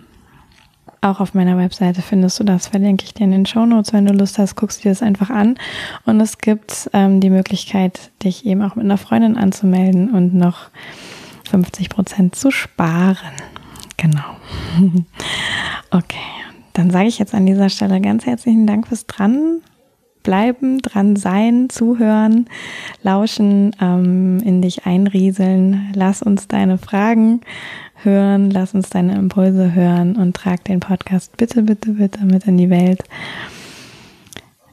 Auch 1.01 1.21
auf 1.21 1.35
meiner 1.35 1.57
Webseite 1.59 2.03
findest 2.03 2.41
du 2.41 2.45
das, 2.45 2.69
verlinke 2.69 3.05
ich 3.05 3.15
dir 3.15 3.25
in 3.25 3.31
den 3.31 3.47
Show 3.47 3.67
Notes. 3.67 3.93
Wenn 3.93 4.07
du 4.07 4.13
Lust 4.13 4.39
hast, 4.39 4.57
guckst 4.57 4.79
du 4.79 4.83
dir 4.85 4.89
das 4.91 5.03
einfach 5.03 5.31
an. 5.31 5.57
Und 6.07 6.21
es 6.21 6.39
gibt 6.39 6.91
ähm, 6.93 7.21
die 7.21 7.31
Möglichkeit, 7.31 8.11
dich 8.25 8.47
eben 8.47 8.63
auch 8.63 8.75
mit 8.75 8.85
einer 8.85 8.99
Freundin 8.99 9.37
anzumelden 9.37 10.11
und 10.11 10.35
noch 10.35 10.71
50 11.51 11.89
Prozent 11.89 12.35
zu 12.35 12.51
sparen. 12.51 13.17
Genau. 13.99 14.37
Okay, 15.91 16.19
dann 16.75 16.91
sage 16.91 17.09
ich 17.09 17.19
jetzt 17.19 17.33
an 17.33 17.47
dieser 17.47 17.71
Stelle 17.71 18.03
ganz 18.03 18.27
herzlichen 18.27 18.67
Dank 18.67 18.89
fürs 18.89 19.07
Dranbleiben, 19.07 20.83
dran 20.83 21.17
sein, 21.17 21.71
zuhören, 21.71 22.47
lauschen, 23.03 23.75
ähm, 23.81 24.39
in 24.45 24.61
dich 24.61 24.85
einrieseln. 24.85 25.91
Lass 25.95 26.23
uns 26.23 26.47
deine 26.47 26.77
Fragen 26.77 27.41
hören, 28.05 28.51
lass 28.51 28.75
uns 28.75 28.91
deine 28.91 29.15
Impulse 29.17 29.75
hören 29.75 30.17
und 30.17 30.37
trag 30.37 30.63
den 30.65 30.81
Podcast 30.81 31.39
bitte, 31.39 31.63
bitte, 31.63 31.93
bitte 31.93 32.27
mit 32.27 32.45
in 32.45 32.59
die 32.59 32.69
Welt. 32.69 33.03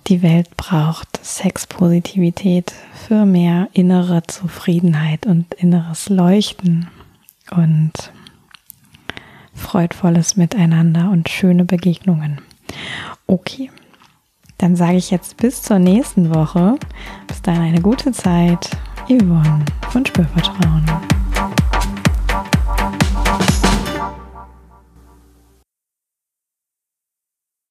Die 0.07 0.21
Welt 0.21 0.55
braucht 0.57 1.19
Sexpositivität 1.23 2.73
für 3.07 3.26
mehr 3.26 3.69
innere 3.71 4.21
Zufriedenheit 4.28 5.26
und 5.26 5.53
inneres 5.55 6.09
Leuchten. 6.09 6.88
Und 7.55 7.93
freudvolles 9.56 10.38
Miteinander 10.38 11.10
und 11.12 11.30
schöne 11.30 11.66
Begegnungen. 11.66 12.41
Okay, 13.28 13.72
dann 14.58 14.76
sage 14.76 14.97
ich 14.97 15.12
jetzt 15.12 15.38
bis 15.38 15.62
zur 15.62 15.80
nächsten 15.80 16.34
Woche. 16.34 16.78
Bis 17.28 17.41
dahin 17.41 17.62
eine 17.62 17.82
gute 17.82 18.12
Zeit. 18.12 18.70
Yvonne 19.08 19.66
von 19.89 20.06
Spürvertrauen. 20.06 20.86